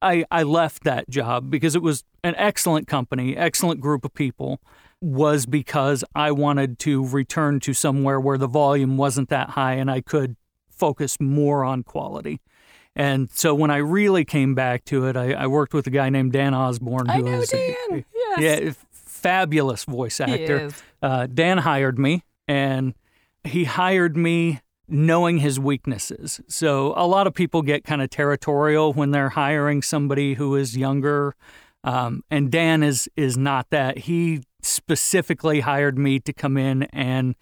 I, 0.00 0.24
I 0.30 0.44
left 0.44 0.84
that 0.84 1.08
job 1.08 1.50
because 1.50 1.74
it 1.74 1.82
was 1.82 2.04
an 2.24 2.34
excellent 2.36 2.86
company, 2.86 3.36
excellent 3.36 3.80
group 3.80 4.04
of 4.04 4.14
people, 4.14 4.60
was 5.00 5.46
because 5.46 6.04
I 6.14 6.32
wanted 6.32 6.78
to 6.80 7.06
return 7.06 7.60
to 7.60 7.72
somewhere 7.72 8.18
where 8.18 8.38
the 8.38 8.48
volume 8.48 8.96
wasn't 8.96 9.28
that 9.28 9.50
high 9.50 9.74
and 9.74 9.90
I 9.90 10.00
could 10.00 10.36
focus 10.68 11.20
more 11.20 11.64
on 11.64 11.82
quality. 11.82 12.40
And 12.96 13.30
so 13.30 13.54
when 13.54 13.70
I 13.70 13.76
really 13.76 14.24
came 14.24 14.54
back 14.56 14.84
to 14.86 15.06
it, 15.06 15.16
I, 15.16 15.32
I 15.32 15.46
worked 15.46 15.72
with 15.72 15.86
a 15.86 15.90
guy 15.90 16.10
named 16.10 16.32
Dan 16.32 16.52
Osborne, 16.52 17.06
who 17.06 17.12
I 17.12 17.20
know 17.20 17.40
is 17.40 17.48
Dan. 17.48 17.74
A, 17.92 18.04
yes. 18.12 18.40
yeah, 18.40 18.72
fabulous 18.90 19.84
voice 19.84 20.20
actor. 20.20 20.70
Uh, 21.00 21.26
Dan 21.26 21.58
hired 21.58 21.96
me, 21.96 22.24
and 22.48 22.94
he 23.44 23.64
hired 23.64 24.16
me 24.16 24.60
knowing 24.88 25.38
his 25.38 25.60
weaknesses. 25.60 26.40
So 26.48 26.92
a 26.96 27.06
lot 27.06 27.26
of 27.28 27.34
people 27.34 27.62
get 27.62 27.84
kind 27.84 28.02
of 28.02 28.10
territorial 28.10 28.92
when 28.92 29.12
they're 29.12 29.28
hiring 29.28 29.82
somebody 29.82 30.34
who 30.34 30.56
is 30.56 30.76
younger, 30.76 31.36
um, 31.84 32.24
and 32.30 32.50
Dan 32.50 32.82
is 32.82 33.08
is 33.16 33.36
not 33.36 33.70
that. 33.70 33.98
He 33.98 34.42
specifically 34.62 35.60
hired 35.60 35.98
me 35.98 36.18
to 36.20 36.32
come 36.32 36.56
in 36.56 36.84
and 36.84 37.34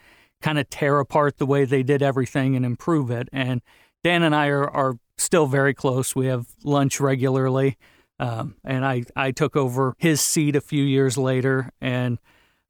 kind 0.42 0.58
of 0.58 0.68
tear 0.68 1.00
apart 1.00 1.38
the 1.38 1.46
way 1.46 1.64
they 1.64 1.82
did 1.82 2.02
everything 2.02 2.54
and 2.56 2.64
improve 2.64 3.10
it. 3.10 3.28
And 3.32 3.62
Dan 4.04 4.22
and 4.22 4.34
I 4.34 4.48
are, 4.48 4.68
are 4.68 4.98
still 5.18 5.46
very 5.46 5.74
close. 5.74 6.14
We 6.14 6.26
have 6.26 6.46
lunch 6.62 7.00
regularly. 7.00 7.76
Um, 8.18 8.56
and 8.64 8.84
I, 8.84 9.04
I 9.14 9.30
took 9.30 9.56
over 9.56 9.94
his 9.98 10.20
seat 10.20 10.56
a 10.56 10.60
few 10.60 10.84
years 10.84 11.18
later, 11.18 11.70
and 11.80 12.18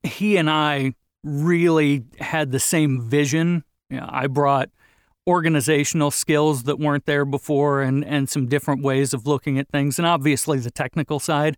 he 0.03 0.37
and 0.37 0.49
I 0.49 0.93
really 1.23 2.03
had 2.19 2.51
the 2.51 2.59
same 2.59 3.01
vision. 3.01 3.63
You 3.89 3.97
know, 3.97 4.09
I 4.09 4.27
brought 4.27 4.69
organizational 5.25 6.11
skills 6.11 6.63
that 6.63 6.79
weren't 6.79 7.05
there 7.05 7.25
before 7.25 7.81
and, 7.81 8.03
and 8.03 8.29
some 8.29 8.47
different 8.47 8.81
ways 8.81 9.13
of 9.13 9.27
looking 9.27 9.59
at 9.59 9.69
things, 9.69 9.97
and 9.99 10.05
obviously 10.05 10.59
the 10.59 10.71
technical 10.71 11.19
side. 11.19 11.57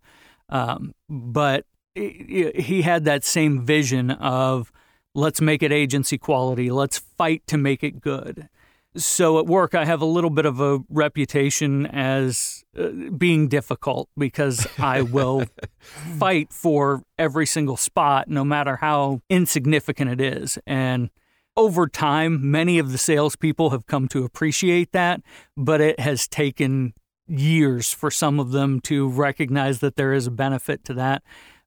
Um, 0.49 0.93
but 1.07 1.65
he 1.99 2.81
had 2.81 3.05
that 3.05 3.23
same 3.23 3.65
vision 3.65 4.11
of 4.11 4.71
let's 5.15 5.41
make 5.41 5.63
it 5.63 5.71
agency 5.71 6.17
quality, 6.17 6.71
let's 6.71 6.97
fight 6.97 7.45
to 7.47 7.57
make 7.57 7.83
it 7.83 8.01
good. 8.01 8.47
So 8.95 9.37
at 9.37 9.45
work, 9.45 9.75
I 9.75 9.85
have 9.85 10.01
a 10.01 10.05
little 10.05 10.31
bit 10.31 10.45
of 10.45 10.59
a 10.59 10.79
reputation 10.89 11.85
as 11.85 12.63
uh, 12.77 12.87
being 13.15 13.47
difficult 13.47 14.09
because 14.17 14.67
I 14.79 15.03
will 15.03 15.45
fight 16.17 16.51
for 16.51 17.03
every 17.17 17.45
single 17.45 17.77
spot, 17.77 18.27
no 18.27 18.43
matter 18.43 18.77
how 18.77 19.21
insignificant 19.29 20.09
it 20.09 20.19
is. 20.19 20.57
And 20.65 21.11
over 21.55 21.87
time, 21.87 22.49
many 22.49 22.79
of 22.79 22.91
the 22.91 22.97
salespeople 22.97 23.69
have 23.69 23.85
come 23.85 24.07
to 24.07 24.23
appreciate 24.23 24.91
that, 24.93 25.21
but 25.55 25.81
it 25.81 25.99
has 25.99 26.27
taken 26.27 26.93
years 27.27 27.93
for 27.93 28.09
some 28.09 28.39
of 28.39 28.51
them 28.51 28.79
to 28.79 29.07
recognize 29.07 29.81
that 29.81 29.97
there 29.97 30.13
is 30.13 30.25
a 30.25 30.31
benefit 30.31 30.83
to 30.85 30.95
that 30.95 31.21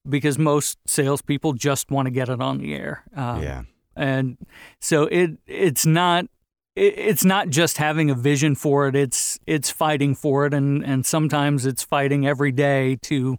because 0.09 0.39
most 0.39 0.79
salespeople 0.87 1.55
just 1.55 1.91
want 1.91 2.07
to 2.07 2.11
get 2.11 2.29
it 2.29 2.41
on 2.41 2.59
the 2.59 2.75
air. 2.75 3.05
Um, 3.15 3.43
yeah. 3.43 3.63
And 3.95 4.39
so 4.81 5.05
it 5.05 5.33
it's 5.47 5.85
not 5.85 6.27
it's 6.75 7.25
not 7.25 7.51
just 7.51 7.77
having 7.77 8.11
a 8.11 8.15
vision 8.15 8.55
for 8.55 8.89
it 8.89 8.97
it's 8.97 9.39
it's 9.47 9.71
fighting 9.71 10.15
for 10.15 10.47
it 10.47 10.55
and 10.55 10.83
and 10.85 11.05
sometimes 11.05 11.67
it's 11.67 11.83
fighting 11.83 12.27
every 12.27 12.51
day 12.51 12.97
to 13.03 13.37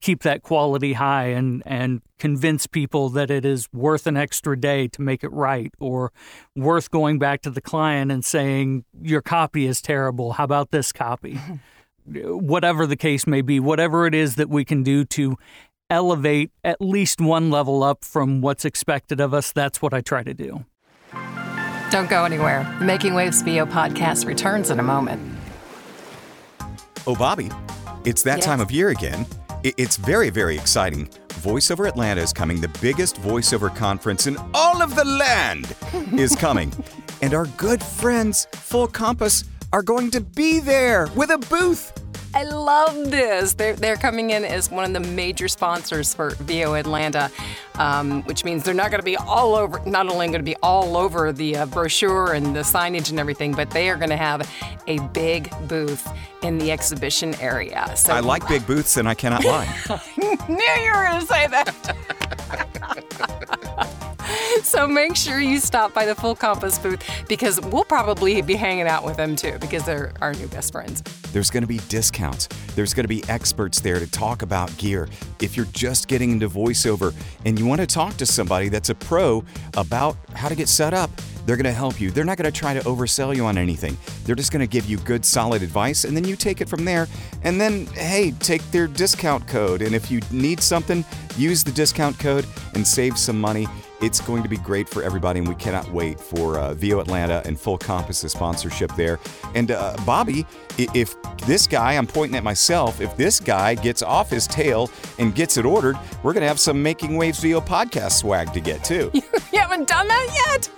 keep 0.00 0.22
that 0.22 0.42
quality 0.42 0.94
high 0.94 1.26
and 1.26 1.62
and 1.64 2.02
convince 2.18 2.66
people 2.66 3.08
that 3.08 3.30
it 3.30 3.44
is 3.44 3.68
worth 3.72 4.06
an 4.06 4.16
extra 4.16 4.58
day 4.58 4.88
to 4.88 5.00
make 5.00 5.22
it 5.22 5.32
right 5.32 5.72
or 5.78 6.12
worth 6.56 6.90
going 6.90 7.18
back 7.18 7.40
to 7.40 7.50
the 7.50 7.60
client 7.60 8.10
and 8.10 8.24
saying 8.24 8.84
your 9.00 9.22
copy 9.22 9.66
is 9.66 9.80
terrible 9.80 10.32
how 10.32 10.44
about 10.44 10.72
this 10.72 10.90
copy 10.92 11.38
whatever 12.06 12.86
the 12.86 12.96
case 12.96 13.26
may 13.26 13.40
be 13.40 13.60
whatever 13.60 14.04
it 14.06 14.14
is 14.14 14.34
that 14.34 14.48
we 14.48 14.64
can 14.64 14.82
do 14.82 15.04
to 15.04 15.38
elevate 15.90 16.50
at 16.62 16.80
least 16.80 17.20
one 17.20 17.50
level 17.50 17.82
up 17.82 18.04
from 18.04 18.40
what's 18.40 18.64
expected 18.64 19.20
of 19.20 19.34
us 19.34 19.52
that's 19.52 19.80
what 19.82 19.92
I 19.94 20.00
try 20.00 20.22
to 20.22 20.34
do 20.34 20.64
don't 21.94 22.10
go 22.10 22.24
anywhere. 22.24 22.66
The 22.80 22.84
Making 22.84 23.14
Waves 23.14 23.40
VO 23.42 23.66
podcast 23.66 24.26
returns 24.26 24.70
in 24.70 24.80
a 24.80 24.82
moment. 24.82 25.22
Oh, 27.06 27.14
Bobby, 27.14 27.50
it's 28.04 28.20
that 28.24 28.38
yes. 28.38 28.46
time 28.46 28.60
of 28.60 28.72
year 28.72 28.88
again. 28.88 29.24
It's 29.62 29.96
very, 29.96 30.28
very 30.28 30.56
exciting. 30.56 31.06
VoiceOver 31.28 31.88
Atlanta 31.88 32.20
is 32.20 32.32
coming. 32.32 32.60
The 32.60 32.76
biggest 32.82 33.22
voiceover 33.22 33.72
conference 33.72 34.26
in 34.26 34.36
all 34.54 34.82
of 34.82 34.96
the 34.96 35.04
land 35.04 35.72
is 36.20 36.34
coming. 36.34 36.72
and 37.22 37.32
our 37.32 37.46
good 37.56 37.80
friends, 37.80 38.48
Full 38.54 38.88
Compass, 38.88 39.44
are 39.72 39.82
going 39.82 40.10
to 40.10 40.20
be 40.20 40.58
there 40.58 41.06
with 41.14 41.30
a 41.30 41.38
booth. 41.38 41.92
I 42.34 42.42
love 42.42 43.12
this. 43.12 43.54
They're, 43.54 43.74
they're 43.74 43.96
coming 43.96 44.30
in 44.30 44.44
as 44.44 44.68
one 44.68 44.84
of 44.84 44.92
the 44.92 45.08
major 45.08 45.46
sponsors 45.46 46.12
for 46.12 46.30
VO 46.30 46.74
Atlanta, 46.74 47.30
um, 47.76 48.24
which 48.24 48.44
means 48.44 48.64
they're 48.64 48.74
not 48.74 48.90
going 48.90 48.98
to 48.98 49.04
be 49.04 49.16
all 49.16 49.54
over, 49.54 49.80
not 49.88 50.08
only 50.08 50.26
going 50.26 50.40
to 50.40 50.42
be 50.42 50.56
all 50.56 50.96
over 50.96 51.30
the 51.32 51.56
uh, 51.56 51.66
brochure 51.66 52.32
and 52.32 52.56
the 52.56 52.60
signage 52.60 53.10
and 53.10 53.20
everything, 53.20 53.52
but 53.52 53.70
they 53.70 53.88
are 53.88 53.94
going 53.94 54.10
to 54.10 54.16
have 54.16 54.50
a 54.88 54.98
big 55.08 55.48
booth 55.68 56.10
in 56.42 56.58
the 56.58 56.72
exhibition 56.72 57.36
area. 57.36 57.92
So 57.96 58.12
I 58.12 58.18
like 58.18 58.48
big 58.48 58.66
booths, 58.66 58.96
and 58.96 59.08
I 59.08 59.14
cannot 59.14 59.44
lie. 59.46 59.72
I 59.88 60.00
knew 60.48 60.82
you 60.84 60.92
were 60.92 61.04
going 61.04 61.20
to 61.20 61.26
say 61.26 61.46
that. 61.46 61.96
so 64.64 64.88
make 64.88 65.14
sure 65.14 65.40
you 65.40 65.60
stop 65.60 65.94
by 65.94 66.04
the 66.04 66.16
Full 66.16 66.34
Compass 66.34 66.80
booth 66.80 67.00
because 67.28 67.60
we'll 67.60 67.84
probably 67.84 68.42
be 68.42 68.56
hanging 68.56 68.88
out 68.88 69.04
with 69.04 69.16
them 69.16 69.36
too 69.36 69.56
because 69.60 69.84
they're 69.84 70.12
our 70.20 70.32
new 70.34 70.48
best 70.48 70.72
friends. 70.72 71.04
There's 71.34 71.50
going 71.50 71.64
to 71.64 71.68
be 71.68 71.80
discounts. 71.88 72.46
There's 72.76 72.94
going 72.94 73.02
to 73.02 73.08
be 73.08 73.24
experts 73.28 73.80
there 73.80 73.98
to 73.98 74.08
talk 74.08 74.42
about 74.42 74.74
gear. 74.78 75.08
If 75.42 75.56
you're 75.56 75.66
just 75.66 76.06
getting 76.06 76.30
into 76.30 76.48
voiceover 76.48 77.12
and 77.44 77.58
you 77.58 77.66
want 77.66 77.80
to 77.80 77.88
talk 77.88 78.16
to 78.18 78.24
somebody 78.24 78.68
that's 78.68 78.90
a 78.90 78.94
pro 78.94 79.44
about 79.76 80.16
how 80.34 80.48
to 80.48 80.54
get 80.54 80.68
set 80.68 80.94
up, 80.94 81.10
they're 81.44 81.56
going 81.56 81.64
to 81.64 81.72
help 81.72 82.00
you. 82.00 82.12
They're 82.12 82.24
not 82.24 82.38
going 82.38 82.50
to 82.50 82.56
try 82.56 82.72
to 82.72 82.80
oversell 82.82 83.34
you 83.34 83.46
on 83.46 83.58
anything. 83.58 83.98
They're 84.24 84.36
just 84.36 84.52
going 84.52 84.60
to 84.60 84.70
give 84.70 84.86
you 84.86 84.96
good, 84.98 85.24
solid 85.24 85.64
advice, 85.64 86.04
and 86.04 86.16
then 86.16 86.24
you 86.24 86.36
take 86.36 86.60
it 86.60 86.68
from 86.68 86.84
there. 86.84 87.08
And 87.42 87.60
then, 87.60 87.86
hey, 87.86 88.30
take 88.38 88.62
their 88.70 88.86
discount 88.86 89.48
code. 89.48 89.82
And 89.82 89.92
if 89.92 90.12
you 90.12 90.20
need 90.30 90.60
something, 90.60 91.04
use 91.36 91.64
the 91.64 91.72
discount 91.72 92.16
code 92.20 92.46
and 92.74 92.86
save 92.86 93.18
some 93.18 93.40
money. 93.40 93.66
It's 94.04 94.20
going 94.20 94.42
to 94.42 94.50
be 94.50 94.58
great 94.58 94.86
for 94.86 95.02
everybody, 95.02 95.38
and 95.38 95.48
we 95.48 95.54
cannot 95.54 95.90
wait 95.90 96.20
for 96.20 96.58
uh, 96.58 96.74
VO 96.74 97.00
Atlanta 97.00 97.40
and 97.46 97.58
Full 97.58 97.78
Compass's 97.78 98.32
sponsorship 98.32 98.94
there. 98.96 99.18
And 99.54 99.70
uh, 99.70 99.96
Bobby, 100.04 100.44
if 100.76 101.16
this 101.46 101.66
guy, 101.66 101.94
I'm 101.94 102.06
pointing 102.06 102.36
at 102.36 102.44
myself, 102.44 103.00
if 103.00 103.16
this 103.16 103.40
guy 103.40 103.74
gets 103.74 104.02
off 104.02 104.28
his 104.28 104.46
tail 104.46 104.90
and 105.18 105.34
gets 105.34 105.56
it 105.56 105.64
ordered, 105.64 105.96
we're 106.22 106.34
going 106.34 106.42
to 106.42 106.48
have 106.48 106.60
some 106.60 106.82
Making 106.82 107.16
Waves 107.16 107.38
VO 107.38 107.62
podcast 107.62 108.18
swag 108.18 108.52
to 108.52 108.60
get 108.60 108.84
too. 108.84 109.10
you 109.14 109.58
haven't 109.58 109.88
done 109.88 110.06
that 110.06 110.44
yet? 110.50 110.68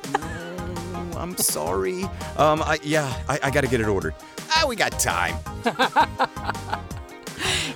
I'm 1.17 1.37
sorry. 1.37 2.05
Um, 2.37 2.63
I, 2.63 2.79
yeah, 2.85 3.13
I, 3.29 3.41
I 3.43 3.51
got 3.51 3.63
to 3.63 3.69
get 3.69 3.81
it 3.81 3.89
ordered. 3.89 4.15
Ah, 4.51 4.67
we 4.69 4.77
got 4.77 4.93
time. 5.01 5.35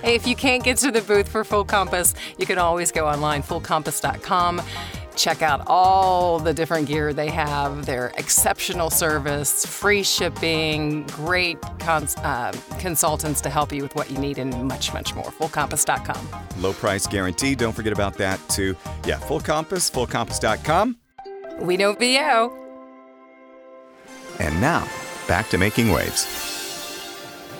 hey, 0.01 0.15
if 0.15 0.25
you 0.25 0.37
can't 0.37 0.63
get 0.63 0.77
to 0.77 0.91
the 0.91 1.01
booth 1.01 1.27
for 1.27 1.43
Full 1.43 1.65
Compass, 1.65 2.13
you 2.37 2.45
can 2.45 2.57
always 2.57 2.93
go 2.93 3.05
online, 3.05 3.43
fullcompass.com. 3.43 4.61
Check 5.21 5.43
out 5.43 5.61
all 5.67 6.39
the 6.39 6.51
different 6.51 6.87
gear 6.87 7.13
they 7.13 7.29
have, 7.29 7.85
their 7.85 8.11
exceptional 8.17 8.89
service, 8.89 9.63
free 9.63 10.01
shipping, 10.01 11.05
great 11.07 11.61
cons- 11.77 12.15
uh, 12.17 12.51
consultants 12.79 13.39
to 13.41 13.49
help 13.51 13.71
you 13.71 13.83
with 13.83 13.93
what 13.93 14.09
you 14.09 14.17
need, 14.17 14.39
and 14.39 14.51
much, 14.67 14.91
much 14.93 15.13
more. 15.13 15.25
Fullcompass.com. 15.25 16.27
Low 16.59 16.73
price 16.73 17.05
guarantee. 17.05 17.53
Don't 17.53 17.73
forget 17.73 17.93
about 17.93 18.15
that, 18.15 18.39
too. 18.49 18.75
Yeah, 19.05 19.19
Full 19.19 19.41
Compass, 19.41 19.91
fullcompass.com. 19.91 20.97
We 21.59 21.77
know 21.77 21.93
VO. 21.93 22.57
And 24.39 24.59
now, 24.59 24.87
back 25.27 25.49
to 25.49 25.59
making 25.59 25.91
waves. 25.91 26.25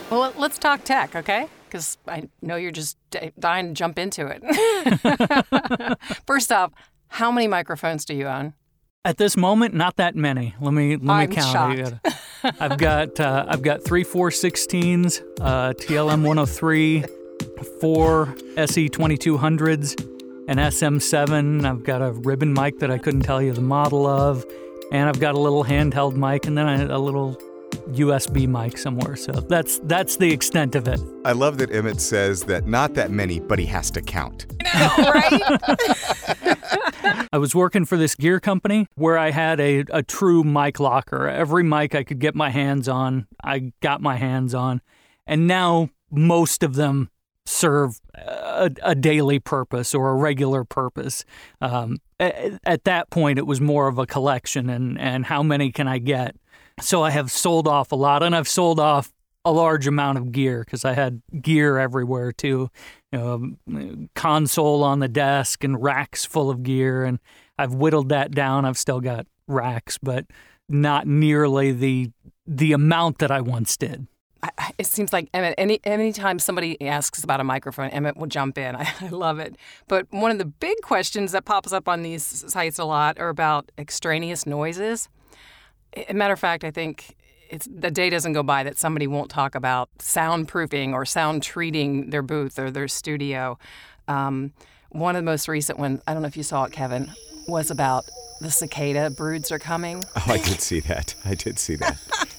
Well, 0.10 0.34
let's 0.36 0.58
talk 0.58 0.84
tech, 0.84 1.16
okay? 1.16 1.48
Because 1.68 2.00
I 2.08 2.28
know 2.42 2.56
you're 2.56 2.72
just 2.72 2.98
dying 3.40 3.68
to 3.68 3.74
jump 3.74 4.00
into 4.00 4.26
it. 4.28 6.00
First 6.26 6.52
off, 6.52 6.72
how 7.12 7.32
many 7.32 7.48
microphones 7.48 8.06
do 8.06 8.14
you 8.14 8.28
own? 8.28 8.54
At 9.04 9.18
this 9.18 9.36
moment, 9.36 9.74
not 9.74 9.98
that 9.98 10.16
many. 10.16 10.56
Let 10.62 10.74
me 10.74 10.92
let 10.96 11.02
me 11.02 11.12
I'm 11.12 11.32
count. 11.32 11.80
Shocked. 12.04 12.62
I've 12.62 12.78
got 12.78 13.20
uh, 13.20 13.46
I've 13.48 13.62
got 13.62 13.84
three 13.84 14.04
416s, 14.04 15.22
uh, 15.42 15.74
TLM 15.74 16.24
103, 16.24 17.04
four 17.80 18.36
SE 18.58 18.90
2200s, 18.90 20.00
an 20.48 20.58
SM7. 20.58 21.66
I've 21.66 21.84
got 21.84 22.02
a 22.02 22.12
ribbon 22.12 22.54
mic 22.54 22.80
that 22.80 22.92
I 22.92 22.98
couldn't 22.98 23.22
tell 23.22 23.42
you 23.42 23.54
the 23.54 23.62
model 23.62 24.06
of 24.08 24.46
and 24.92 25.08
I've 25.10 25.20
got 25.20 25.36
a 25.36 25.40
little 25.40 25.64
handheld 25.64 26.16
mic 26.16 26.46
and 26.46 26.58
then 26.58 26.68
a, 26.68 26.96
a 26.96 27.00
little 27.00 27.38
USB 27.90 28.48
mic 28.48 28.78
somewhere. 28.78 29.16
So 29.16 29.32
that's 29.32 29.80
that's 29.84 30.18
the 30.18 30.32
extent 30.32 30.76
of 30.76 30.88
it. 30.88 31.00
I 31.26 31.34
love 31.34 31.58
that 31.60 31.72
Emmet 31.72 32.02
says 32.02 32.44
that 32.44 32.68
not 32.68 32.94
that 32.96 33.12
many, 33.12 33.40
but 33.40 33.60
he 33.60 33.66
has 33.68 33.92
to 33.92 34.02
count. 34.02 34.46
know, 34.74 34.96
right? 34.98 35.60
I 37.34 37.38
was 37.38 37.56
working 37.56 37.86
for 37.86 37.98
this 37.98 38.16
gear 38.16 38.40
company 38.40 38.88
where 38.96 39.18
I 39.18 39.32
had 39.32 39.60
a, 39.60 39.86
a 39.90 40.04
true 40.04 40.44
mic 40.44 40.80
locker. 40.80 41.28
Every 41.28 41.64
mic 41.64 41.96
I 41.96 42.04
could 42.04 42.20
get 42.20 42.36
my 42.36 42.50
hands 42.50 42.88
on, 42.88 43.28
I 43.44 43.72
got 43.82 44.02
my 44.02 44.18
hands 44.18 44.54
on. 44.54 44.82
And 45.26 45.48
now 45.48 45.90
most 46.10 46.64
of 46.64 46.76
them 46.76 47.10
serve 47.46 48.02
a, 48.14 48.72
a, 48.84 48.96
daily 48.96 49.40
purpose 49.40 49.96
or 49.96 50.12
a 50.12 50.16
regular 50.16 50.64
purpose. 50.64 51.26
Um, 51.60 51.98
at, 52.20 52.60
at, 52.66 52.84
that 52.84 53.10
point, 53.10 53.40
it 53.40 53.48
was 53.48 53.60
more 53.60 53.88
of 53.88 53.98
a 53.98 54.06
collection 54.06 54.70
and, 54.70 55.00
and 55.00 55.26
how 55.26 55.42
many 55.42 55.72
can 55.72 55.88
I 55.88 55.98
get? 55.98 56.36
So 56.82 57.04
I 57.04 57.12
have 57.12 57.32
sold 57.32 57.68
off 57.68 57.92
a 57.92 57.96
lot 57.96 58.24
and 58.24 58.36
I've 58.36 58.48
sold 58.48 58.80
off 58.80 59.12
a 59.44 59.52
large 59.52 59.88
amount 59.88 60.18
of 60.18 60.32
gear 60.32 60.64
because 60.64 60.86
I 60.86 60.94
had 60.94 61.22
gear 61.42 61.78
everywhere 61.78 62.32
too. 62.32 62.70
You 63.12 63.20
know, 63.20 63.34
um, 63.34 64.10
console 64.16 64.84
on 64.84 65.00
the 65.00 65.08
desk 65.08 65.64
and 65.64 65.82
racks 65.82 66.26
full 66.26 66.50
of 66.50 66.64
gear. 66.64 67.04
And 67.04 67.20
I've 67.58 67.74
whittled 67.74 68.10
that 68.10 68.32
down. 68.32 68.66
I've 68.66 68.78
still 68.78 69.02
got 69.02 69.26
racks, 69.48 69.98
but 69.98 70.26
not 70.70 71.08
nearly 71.08 71.72
the 71.72 72.12
the 72.48 72.74
amount 72.74 73.20
that 73.20 73.32
I 73.32 73.42
once 73.42 73.78
did. 73.78 74.08
It 74.80 74.88
seems 74.88 75.14
like 75.14 75.30
Emmet, 75.34 75.54
any 75.58 75.80
anytime 75.84 76.40
somebody 76.40 76.82
asks 76.88 77.24
about 77.24 77.40
a 77.40 77.44
microphone, 77.44 77.90
Emmet 77.90 78.18
will 78.18 78.28
jump 78.28 78.58
in. 78.58 78.76
I, 78.78 78.92
I, 79.02 79.10
love 79.10 79.40
it. 79.40 79.56
But 79.88 80.08
one 80.10 80.32
of 80.32 80.40
the 80.40 80.46
big 80.46 80.78
questions 80.82 81.32
that 81.34 81.46
pops 81.46 81.72
up 81.72 81.88
on 81.88 82.02
these 82.02 82.24
sites 82.24 82.80
a 82.80 82.86
lot 82.86 83.20
are 83.20 83.30
about 83.30 83.72
extraneous 83.78 84.48
noises. 84.48 85.10
A 86.10 86.14
matter 86.14 86.34
of 86.34 86.40
fact, 86.40 86.64
I 86.64 86.72
think 86.72 87.16
it's 87.50 87.68
the 87.70 87.92
day 87.92 88.10
doesn't 88.10 88.34
go 88.34 88.44
by 88.44 88.64
that 88.64 88.78
somebody 88.78 89.08
won't 89.08 89.30
talk 89.30 89.56
about 89.56 89.90
soundproofing 90.00 90.94
or 90.94 91.06
sound 91.06 91.44
treating 91.44 92.10
their 92.10 92.22
booth 92.22 92.58
or 92.58 92.72
their 92.72 92.88
studio. 92.88 93.60
Um, 94.08 94.54
one 94.90 95.16
of 95.16 95.22
the 95.22 95.30
most 95.30 95.48
recent 95.48 95.78
ones, 95.78 96.02
I 96.08 96.14
don't 96.14 96.22
know 96.22 96.28
if 96.28 96.38
you 96.38 96.44
saw 96.44 96.64
it, 96.64 96.72
Kevin, 96.72 97.12
was 97.48 97.70
about 97.72 98.06
the 98.40 98.50
cicada 98.50 99.10
broods 99.10 99.52
are 99.52 99.60
coming. 99.60 100.04
Oh, 100.16 100.24
I 100.28 100.38
did 100.38 100.62
see 100.62 100.80
that. 100.82 101.16
I 101.26 101.36
did 101.36 101.60
see 101.60 101.76
that. 101.76 101.98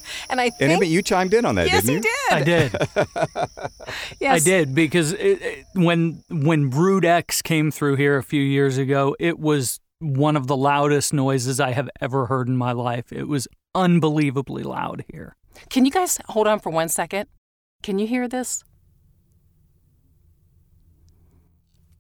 and 0.31 0.41
I 0.41 0.51
think, 0.51 0.63
and 0.63 0.73
Emmet, 0.73 0.89
you 0.89 1.03
chimed 1.03 1.35
in 1.35 1.45
on 1.45 1.55
that, 1.57 1.67
yes, 1.67 1.85
didn't 1.85 2.05
you? 2.05 2.11
Yes, 2.31 2.39
he 2.39 2.45
did. 2.45 2.75
I 2.75 2.83
did. 2.95 3.71
yes, 4.21 4.35
I 4.35 4.39
did 4.45 4.75
because 4.75 5.13
it, 5.13 5.43
it, 5.43 5.67
when 5.75 6.23
when 6.29 6.69
Brood 6.69 7.05
X 7.05 7.41
came 7.43 7.71
through 7.71 7.97
here 7.97 8.17
a 8.17 8.23
few 8.23 8.43
years 8.43 8.79
ago, 8.79 9.15
it 9.21 9.39
was 9.39 9.81
one 10.03 10.37
of 10.37 10.49
the 10.49 10.57
loudest 10.57 11.13
noises 11.13 11.61
I 11.61 11.71
have 11.73 11.89
ever 12.01 12.27
heard 12.27 12.49
in 12.49 12.57
my 12.57 12.73
life. 12.73 13.13
It 13.13 13.29
was 13.29 13.47
unbelievably 13.75 14.65
loud 14.65 15.05
here. 15.13 15.37
Can 15.71 15.85
you 15.85 15.93
guys 15.93 16.19
hold 16.29 16.47
on 16.49 16.59
for 16.59 16.71
one 16.71 16.89
second? 16.89 17.29
Can 17.83 17.99
you 17.99 18.07
hear 18.07 18.27
this? 18.27 18.65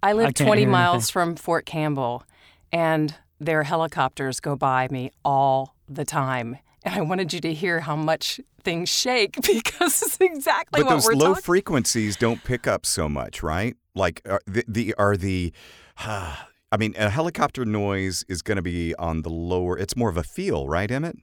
I 0.03 0.15
live 0.15 0.29
I 0.29 0.33
20 0.33 0.67
miles 0.67 1.11
from 1.11 1.37
Fort 1.37 1.65
Campbell, 1.65 2.25
and 2.73 3.15
their 3.39 3.63
helicopters 3.63 4.41
go 4.41 4.57
by 4.57 4.89
me 4.91 5.13
all 5.25 5.77
the 5.89 6.05
time. 6.05 6.59
And 6.85 6.95
I 6.97 7.01
wanted 7.03 7.33
you 7.33 7.41
to 7.43 7.55
hear 7.55 7.81
how 7.81 7.95
much 7.95 8.41
things 8.65 8.89
shake 8.89 9.37
because 9.47 10.03
it's 10.03 10.19
exactly 10.21 10.83
but 10.83 10.87
what 10.87 10.95
we're 10.97 11.13
talking. 11.13 11.19
But 11.19 11.25
those 11.25 11.37
low 11.37 11.41
frequencies 11.41 12.17
don't 12.17 12.43
pick 12.43 12.67
up 12.67 12.85
so 12.85 13.09
much, 13.09 13.45
right? 13.45 13.77
Like 13.95 14.23
are 14.25 14.41
the, 14.47 14.65
the 14.67 14.95
are 14.95 15.17
the 15.17 15.53
ah, 15.99 16.49
I 16.73 16.79
mean, 16.79 16.95
a 16.97 17.11
helicopter 17.11 17.67
noise 17.67 18.25
is 18.29 18.41
going 18.41 18.57
to 18.57 18.63
be 18.63 18.95
on 18.95 19.23
the 19.23 19.29
lower. 19.29 19.79
It's 19.79 19.95
more 19.95 20.09
of 20.09 20.17
a 20.17 20.23
feel, 20.23 20.67
right, 20.67 20.91
Emmet? 20.91 21.19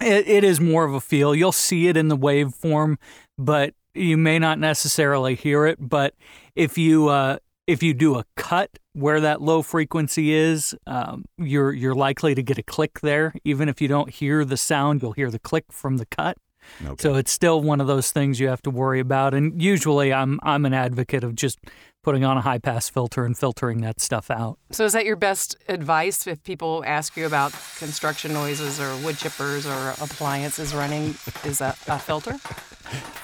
It, 0.00 0.26
it 0.26 0.42
is 0.42 0.58
more 0.58 0.84
of 0.84 0.94
a 0.94 1.00
feel. 1.00 1.34
You'll 1.34 1.52
see 1.52 1.88
it 1.88 1.98
in 1.98 2.08
the 2.08 2.16
waveform, 2.16 2.96
but 3.36 3.74
you 3.94 4.16
may 4.16 4.38
not 4.38 4.58
necessarily 4.58 5.34
hear 5.34 5.66
it. 5.66 5.76
But 5.78 6.14
if 6.54 6.78
you 6.78 7.08
uh, 7.08 7.38
if 7.66 7.82
you 7.82 7.92
do 7.92 8.16
a 8.16 8.24
cut 8.36 8.78
where 8.94 9.20
that 9.20 9.42
low 9.42 9.60
frequency 9.60 10.32
is, 10.32 10.74
um, 10.86 11.26
you're 11.36 11.72
you're 11.72 11.94
likely 11.94 12.34
to 12.34 12.42
get 12.42 12.56
a 12.56 12.62
click 12.62 13.00
there. 13.00 13.34
Even 13.44 13.68
if 13.68 13.82
you 13.82 13.88
don't 13.88 14.10
hear 14.10 14.44
the 14.44 14.56
sound, 14.56 15.02
you'll 15.02 15.12
hear 15.12 15.30
the 15.30 15.38
click 15.38 15.66
from 15.70 15.98
the 15.98 16.06
cut. 16.06 16.38
Okay. 16.84 17.02
So 17.02 17.14
it's 17.14 17.30
still 17.30 17.60
one 17.60 17.80
of 17.80 17.86
those 17.86 18.10
things 18.10 18.40
you 18.40 18.48
have 18.48 18.62
to 18.62 18.70
worry 18.70 19.00
about. 19.00 19.34
And 19.34 19.60
usually, 19.62 20.12
I'm 20.12 20.40
I'm 20.42 20.64
an 20.64 20.74
advocate 20.74 21.22
of 21.24 21.34
just 21.34 21.58
putting 22.06 22.24
on 22.24 22.36
a 22.36 22.40
high 22.40 22.58
pass 22.58 22.88
filter 22.88 23.24
and 23.24 23.36
filtering 23.36 23.80
that 23.80 24.00
stuff 24.00 24.30
out. 24.30 24.60
So, 24.70 24.84
is 24.84 24.92
that 24.92 25.04
your 25.04 25.16
best 25.16 25.56
advice 25.68 26.28
if 26.28 26.40
people 26.44 26.84
ask 26.86 27.16
you 27.16 27.26
about 27.26 27.52
construction 27.78 28.32
noises 28.32 28.78
or 28.80 28.94
wood 29.04 29.16
chippers 29.16 29.66
or 29.66 29.90
appliances 30.04 30.72
running? 30.72 31.16
Is 31.44 31.60
a, 31.60 31.74
a 31.88 31.98
filter? 31.98 32.34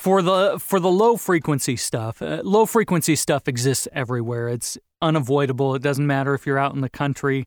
For 0.00 0.20
the 0.20 0.58
for 0.58 0.80
the 0.80 0.90
low 0.90 1.16
frequency 1.16 1.76
stuff, 1.76 2.20
uh, 2.20 2.40
low 2.42 2.66
frequency 2.66 3.14
stuff 3.14 3.46
exists 3.46 3.86
everywhere. 3.92 4.48
It's 4.48 4.76
unavoidable. 5.00 5.76
It 5.76 5.82
doesn't 5.82 6.06
matter 6.06 6.34
if 6.34 6.44
you're 6.44 6.58
out 6.58 6.74
in 6.74 6.80
the 6.80 6.90
country. 6.90 7.46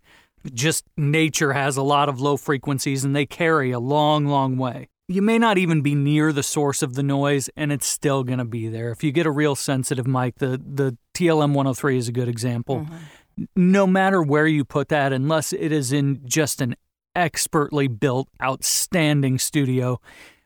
Just 0.54 0.86
nature 0.96 1.52
has 1.52 1.76
a 1.76 1.84
lot 1.84 2.08
of 2.08 2.22
low 2.22 2.38
frequencies, 2.38 3.04
and 3.04 3.14
they 3.14 3.26
carry 3.26 3.72
a 3.72 3.80
long, 3.80 4.26
long 4.26 4.56
way. 4.56 4.88
You 5.10 5.22
may 5.22 5.38
not 5.38 5.58
even 5.58 5.82
be 5.82 5.96
near 5.96 6.32
the 6.32 6.44
source 6.44 6.82
of 6.82 6.94
the 6.94 7.04
noise, 7.04 7.50
and 7.58 7.74
it's 7.74 7.86
still 7.86 8.24
going 8.24 8.40
to 8.40 8.46
be 8.46 8.70
there. 8.70 8.92
If 8.92 9.04
you 9.04 9.12
get 9.12 9.26
a 9.26 9.32
real 9.32 9.56
sensitive 9.56 10.08
mic, 10.08 10.36
the 10.38 10.58
the 10.58 10.98
TLM 11.16 11.54
103 11.54 11.98
is 11.98 12.08
a 12.08 12.12
good 12.12 12.28
example. 12.28 12.82
Mm-hmm. 12.82 13.44
No 13.56 13.88
matter 13.88 14.22
where 14.22 14.48
you 14.48 14.64
put 14.64 14.90
that, 14.90 15.12
unless 15.12 15.52
it 15.52 15.72
is 15.72 15.92
in 15.92 16.22
just 16.26 16.62
an 16.62 16.76
expertly 17.16 17.88
built, 17.88 18.28
outstanding 18.42 19.40
studio, 19.40 20.00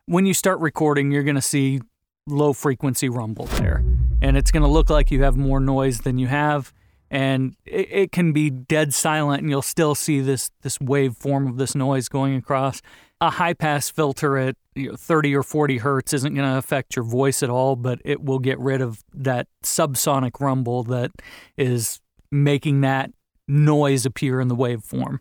when 0.05 0.25
you 0.25 0.33
start 0.33 0.59
recording, 0.59 1.11
you're 1.11 1.23
going 1.23 1.35
to 1.35 1.41
see 1.41 1.81
low 2.27 2.53
frequency 2.53 3.09
rumble 3.09 3.45
there. 3.45 3.83
And 4.21 4.37
it's 4.37 4.51
going 4.51 4.63
to 4.63 4.69
look 4.69 4.89
like 4.89 5.11
you 5.11 5.23
have 5.23 5.35
more 5.35 5.59
noise 5.59 5.99
than 5.99 6.17
you 6.17 6.27
have. 6.27 6.73
and 7.11 7.55
it, 7.65 7.87
it 7.91 8.11
can 8.11 8.31
be 8.33 8.49
dead 8.49 8.93
silent, 8.93 9.41
and 9.41 9.49
you'll 9.49 9.61
still 9.61 9.95
see 9.95 10.21
this 10.21 10.51
this 10.61 10.77
waveform 10.77 11.49
of 11.49 11.57
this 11.57 11.75
noise 11.75 12.07
going 12.09 12.35
across. 12.35 12.81
A 13.21 13.29
high 13.29 13.53
pass 13.53 13.89
filter 13.89 14.37
at 14.37 14.55
you 14.75 14.91
know, 14.91 14.95
30 14.95 15.35
or 15.35 15.43
40 15.43 15.79
hertz 15.79 16.13
isn't 16.13 16.33
going 16.33 16.49
to 16.49 16.57
affect 16.57 16.95
your 16.95 17.03
voice 17.03 17.43
at 17.43 17.49
all, 17.49 17.75
but 17.75 17.99
it 18.05 18.23
will 18.23 18.39
get 18.39 18.57
rid 18.59 18.79
of 18.79 19.03
that 19.13 19.47
subsonic 19.61 20.39
rumble 20.39 20.83
that 20.83 21.11
is 21.57 21.99
making 22.31 22.79
that 22.81 23.11
noise 23.45 24.05
appear 24.05 24.39
in 24.39 24.47
the 24.47 24.55
waveform. 24.55 25.19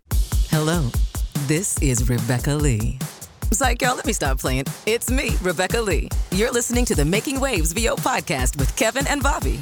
Hello, 0.48 0.90
this 1.48 1.76
is 1.82 2.08
Rebecca 2.08 2.54
Lee. 2.54 3.00
Psych, 3.50 3.82
y'all, 3.82 3.96
let 3.96 4.06
me 4.06 4.12
stop 4.12 4.38
playing. 4.38 4.64
It's 4.86 5.10
me, 5.10 5.34
Rebecca 5.42 5.80
Lee. 5.80 6.08
You're 6.30 6.52
listening 6.52 6.84
to 6.84 6.94
the 6.94 7.04
Making 7.04 7.40
Waves 7.40 7.72
VO 7.72 7.96
podcast 7.96 8.58
with 8.58 8.76
Kevin 8.76 9.08
and 9.08 9.22
Bobby. 9.22 9.58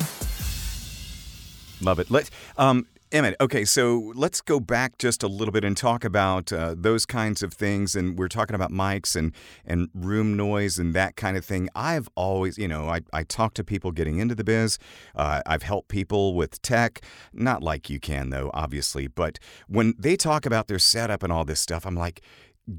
Love 1.81 2.01
it. 2.01 2.11
Let 2.11 2.29
um, 2.59 2.87
Emmet. 3.13 3.37
Okay, 3.41 3.65
so 3.65 4.13
let's 4.17 4.41
go 4.41 4.59
back 4.59 4.99
just 4.99 5.23
a 5.23 5.29
little 5.29 5.53
bit 5.53 5.65
and 5.65 5.77
talk 5.77 6.05
about 6.05 6.53
uh, 6.53 6.75
those 6.77 7.07
kinds 7.07 7.43
of 7.43 7.53
things. 7.53 7.95
And 7.95 8.19
we're 8.19 8.29
talking 8.29 8.55
about 8.55 8.73
mics 8.73 9.15
and 9.15 9.33
and 9.65 9.89
room 9.95 10.37
noise 10.37 10.79
and 10.79 10.93
that 10.95 11.15
kind 11.17 11.37
of 11.37 11.45
thing. 11.45 11.69
I've 11.75 12.09
always, 12.17 12.59
you 12.59 12.67
know, 12.67 12.89
I 12.89 13.01
I 13.13 13.23
talk 13.23 13.55
to 13.55 13.65
people 13.65 13.93
getting 13.93 14.19
into 14.19 14.35
the 14.35 14.45
biz. 14.45 14.79
Uh, 15.15 15.41
I've 15.47 15.63
helped 15.63 15.89
people 15.89 16.35
with 16.35 16.61
tech, 16.63 17.01
not 17.33 17.63
like 17.63 17.89
you 17.89 18.01
can 18.01 18.31
though, 18.31 18.51
obviously. 18.53 19.07
But 19.07 19.39
when 19.69 19.95
they 19.99 20.17
talk 20.17 20.45
about 20.45 20.67
their 20.67 20.81
setup 20.81 21.23
and 21.23 21.33
all 21.33 21.45
this 21.45 21.61
stuff, 21.61 21.87
I'm 21.87 21.97
like, 21.97 22.23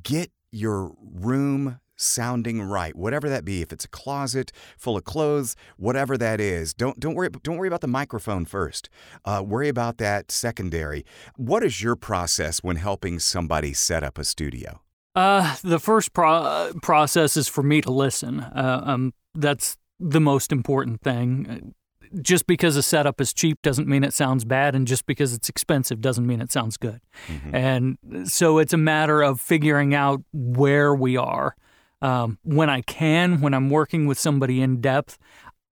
get 0.03 0.31
your 0.51 0.93
room 1.01 1.79
sounding 1.97 2.61
right, 2.61 2.95
whatever 2.95 3.29
that 3.29 3.43
be. 3.43 3.61
If 3.61 3.73
it's 3.73 3.85
a 3.85 3.89
closet 3.89 4.51
full 4.77 4.97
of 4.97 5.03
clothes, 5.03 5.55
whatever 5.75 6.17
that 6.17 6.39
is, 6.39 6.73
don't 6.73 6.99
don't 6.99 7.15
worry 7.15 7.29
don't 7.43 7.57
worry 7.57 7.67
about 7.67 7.81
the 7.81 7.87
microphone 7.87 8.45
first. 8.45 8.89
Uh, 9.25 9.43
worry 9.45 9.67
about 9.67 9.97
that 9.97 10.31
secondary. 10.31 11.05
What 11.35 11.63
is 11.63 11.81
your 11.81 11.95
process 11.95 12.59
when 12.59 12.77
helping 12.77 13.19
somebody 13.19 13.73
set 13.73 14.03
up 14.03 14.17
a 14.17 14.23
studio? 14.23 14.81
Uh, 15.15 15.55
the 15.63 15.79
first 15.79 16.13
pro- 16.13 16.71
process 16.83 17.35
is 17.35 17.47
for 17.47 17.63
me 17.63 17.81
to 17.81 17.91
listen. 17.91 18.39
Uh, 18.39 18.81
um, 18.85 19.13
that's 19.33 19.75
the 19.99 20.21
most 20.21 20.51
important 20.51 21.01
thing. 21.01 21.73
Just 22.21 22.45
because 22.45 22.77
a 22.77 22.83
setup 22.83 23.19
is 23.19 23.33
cheap 23.33 23.59
doesn't 23.63 23.87
mean 23.87 24.03
it 24.03 24.13
sounds 24.13 24.45
bad, 24.45 24.75
and 24.75 24.87
just 24.87 25.07
because 25.07 25.33
it's 25.33 25.49
expensive 25.49 26.01
doesn't 26.01 26.25
mean 26.25 26.39
it 26.39 26.51
sounds 26.51 26.77
good. 26.77 27.01
Mm-hmm. 27.27 27.55
And 27.55 27.97
so 28.31 28.59
it's 28.59 28.73
a 28.73 28.77
matter 28.77 29.23
of 29.23 29.41
figuring 29.41 29.95
out 29.95 30.21
where 30.31 30.93
we 30.93 31.17
are. 31.17 31.55
Um, 32.01 32.37
when 32.43 32.69
I 32.69 32.81
can, 32.81 33.41
when 33.41 33.53
I'm 33.53 33.69
working 33.69 34.05
with 34.05 34.19
somebody 34.19 34.61
in 34.61 34.81
depth, 34.81 35.17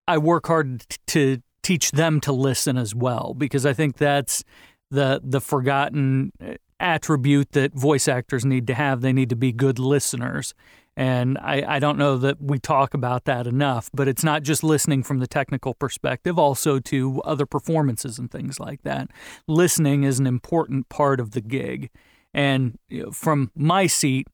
I 0.07 0.17
work 0.17 0.47
hard 0.47 0.87
t- 0.87 0.97
to 1.07 1.41
teach 1.61 1.91
them 1.91 2.19
to 2.21 2.31
listen 2.31 2.77
as 2.77 2.93
well 2.95 3.33
because 3.37 3.65
I 3.65 3.73
think 3.73 3.97
that's 3.97 4.43
the 4.91 5.19
the 5.23 5.41
forgotten 5.41 6.31
uh, 6.43 6.53
attribute 6.79 7.51
that 7.53 7.73
voice 7.73 8.07
actors 8.07 8.45
need 8.45 8.67
to 8.67 8.73
have. 8.73 9.01
They 9.01 9.13
need 9.13 9.29
to 9.29 9.35
be 9.35 9.51
good 9.51 9.79
listeners. 9.79 10.53
And 10.97 11.37
I, 11.39 11.75
I 11.75 11.79
don't 11.79 11.97
know 11.97 12.17
that 12.17 12.41
we 12.41 12.57
talk 12.57 12.93
about 12.93 13.25
that 13.25 13.47
enough, 13.47 13.89
but 13.93 14.07
it's 14.07 14.23
not 14.23 14.43
just 14.43 14.63
listening 14.63 15.03
from 15.03 15.19
the 15.19 15.27
technical 15.27 15.73
perspective, 15.73 16.39
also 16.39 16.79
to 16.79 17.21
other 17.23 17.45
performances 17.45 18.17
and 18.17 18.31
things 18.31 18.59
like 18.59 18.83
that. 18.83 19.09
Listening 19.45 20.03
is 20.03 20.19
an 20.19 20.27
important 20.27 20.87
part 20.87 21.19
of 21.19 21.31
the 21.31 21.41
gig. 21.41 21.89
And 22.33 22.77
from 23.11 23.51
my 23.55 23.87
seat, 23.87 24.27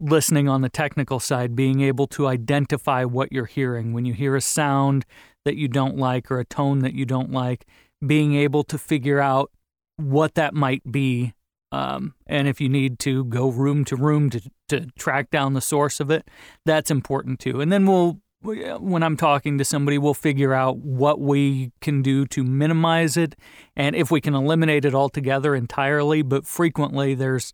listening 0.00 0.48
on 0.48 0.62
the 0.62 0.68
technical 0.68 1.20
side, 1.20 1.54
being 1.54 1.80
able 1.82 2.06
to 2.08 2.26
identify 2.26 3.04
what 3.04 3.30
you're 3.32 3.46
hearing. 3.46 3.92
When 3.92 4.04
you 4.04 4.14
hear 4.14 4.34
a 4.34 4.40
sound 4.40 5.04
that 5.44 5.56
you 5.56 5.68
don't 5.68 5.96
like 5.96 6.30
or 6.30 6.40
a 6.40 6.44
tone 6.44 6.80
that 6.80 6.94
you 6.94 7.04
don't 7.04 7.30
like, 7.30 7.66
being 8.04 8.34
able 8.34 8.64
to 8.64 8.78
figure 8.78 9.20
out 9.20 9.50
what 9.96 10.34
that 10.34 10.54
might 10.54 10.90
be. 10.90 11.34
Um, 11.72 12.14
and 12.26 12.48
if 12.48 12.60
you 12.60 12.68
need 12.68 12.98
to 13.00 13.24
go 13.24 13.48
room 13.48 13.84
to 13.86 13.96
room 13.96 14.30
to, 14.30 14.40
to 14.70 14.86
track 14.98 15.30
down 15.30 15.52
the 15.52 15.60
source 15.60 16.00
of 16.00 16.10
it, 16.10 16.26
that's 16.64 16.90
important 16.90 17.38
too. 17.38 17.60
And 17.60 17.70
then 17.70 17.86
we'll, 17.86 18.18
when 18.42 19.02
I'm 19.02 19.16
talking 19.16 19.58
to 19.58 19.64
somebody, 19.64 19.98
we'll 19.98 20.14
figure 20.14 20.54
out 20.54 20.78
what 20.78 21.20
we 21.20 21.72
can 21.80 22.02
do 22.02 22.26
to 22.28 22.42
minimize 22.42 23.16
it 23.16 23.36
and 23.76 23.94
if 23.94 24.10
we 24.10 24.20
can 24.20 24.34
eliminate 24.34 24.84
it 24.84 24.94
altogether 24.94 25.54
entirely. 25.54 26.22
But 26.22 26.46
frequently, 26.46 27.14
there's 27.14 27.52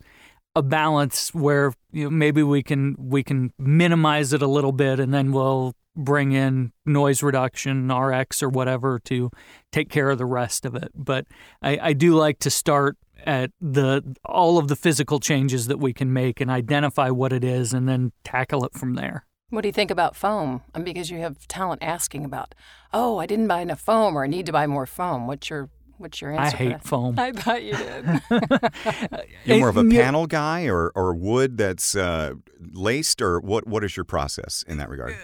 a 0.56 0.62
balance 0.62 1.32
where 1.34 1.74
you 1.92 2.04
know, 2.04 2.10
maybe 2.10 2.42
we 2.42 2.62
can 2.62 2.96
we 2.98 3.22
can 3.22 3.52
minimize 3.58 4.32
it 4.32 4.42
a 4.42 4.48
little 4.48 4.72
bit, 4.72 4.98
and 4.98 5.12
then 5.12 5.30
we'll 5.30 5.74
bring 5.94 6.32
in 6.32 6.72
noise 6.84 7.22
reduction, 7.22 7.92
RX 7.92 8.42
or 8.42 8.48
whatever 8.48 8.98
to 9.04 9.30
take 9.70 9.90
care 9.90 10.10
of 10.10 10.18
the 10.18 10.26
rest 10.26 10.64
of 10.64 10.74
it. 10.74 10.90
But 10.94 11.26
I, 11.62 11.78
I 11.80 11.92
do 11.92 12.14
like 12.14 12.38
to 12.40 12.50
start 12.50 12.96
at 13.24 13.50
the 13.60 14.16
all 14.24 14.58
of 14.58 14.68
the 14.68 14.76
physical 14.76 15.20
changes 15.20 15.66
that 15.68 15.78
we 15.78 15.92
can 15.92 16.12
make 16.12 16.40
and 16.40 16.50
identify 16.50 17.10
what 17.10 17.32
it 17.32 17.44
is, 17.44 17.74
and 17.74 17.86
then 17.86 18.12
tackle 18.24 18.64
it 18.64 18.72
from 18.72 18.94
there. 18.94 19.26
What 19.50 19.60
do 19.60 19.68
you 19.68 19.72
think 19.72 19.92
about 19.92 20.16
foam? 20.16 20.62
Because 20.82 21.10
you 21.10 21.18
have 21.18 21.46
talent 21.46 21.80
asking 21.82 22.24
about, 22.24 22.54
oh, 22.92 23.18
I 23.18 23.26
didn't 23.26 23.46
buy 23.46 23.60
enough 23.60 23.80
foam 23.80 24.18
or 24.18 24.24
I 24.24 24.26
need 24.26 24.44
to 24.46 24.52
buy 24.52 24.66
more 24.66 24.86
foam. 24.86 25.28
What's 25.28 25.50
your 25.50 25.70
What's 25.98 26.20
your 26.20 26.32
answer? 26.32 26.56
for 26.56 26.62
hate 26.62 26.68
that? 26.70 26.84
foam. 26.84 27.14
I 27.18 27.32
thought 27.32 27.62
you 27.62 27.76
did. 27.76 28.22
You're 29.44 29.58
more 29.58 29.68
of 29.68 29.76
a 29.76 29.84
panel 29.84 30.26
guy 30.26 30.66
or, 30.66 30.92
or 30.94 31.14
wood 31.14 31.56
that's 31.56 31.94
uh, 31.94 32.34
laced, 32.60 33.22
or 33.22 33.40
what? 33.40 33.66
What 33.66 33.84
is 33.84 33.96
your 33.96 34.04
process 34.04 34.64
in 34.66 34.78
that 34.78 34.88
regard? 34.88 35.16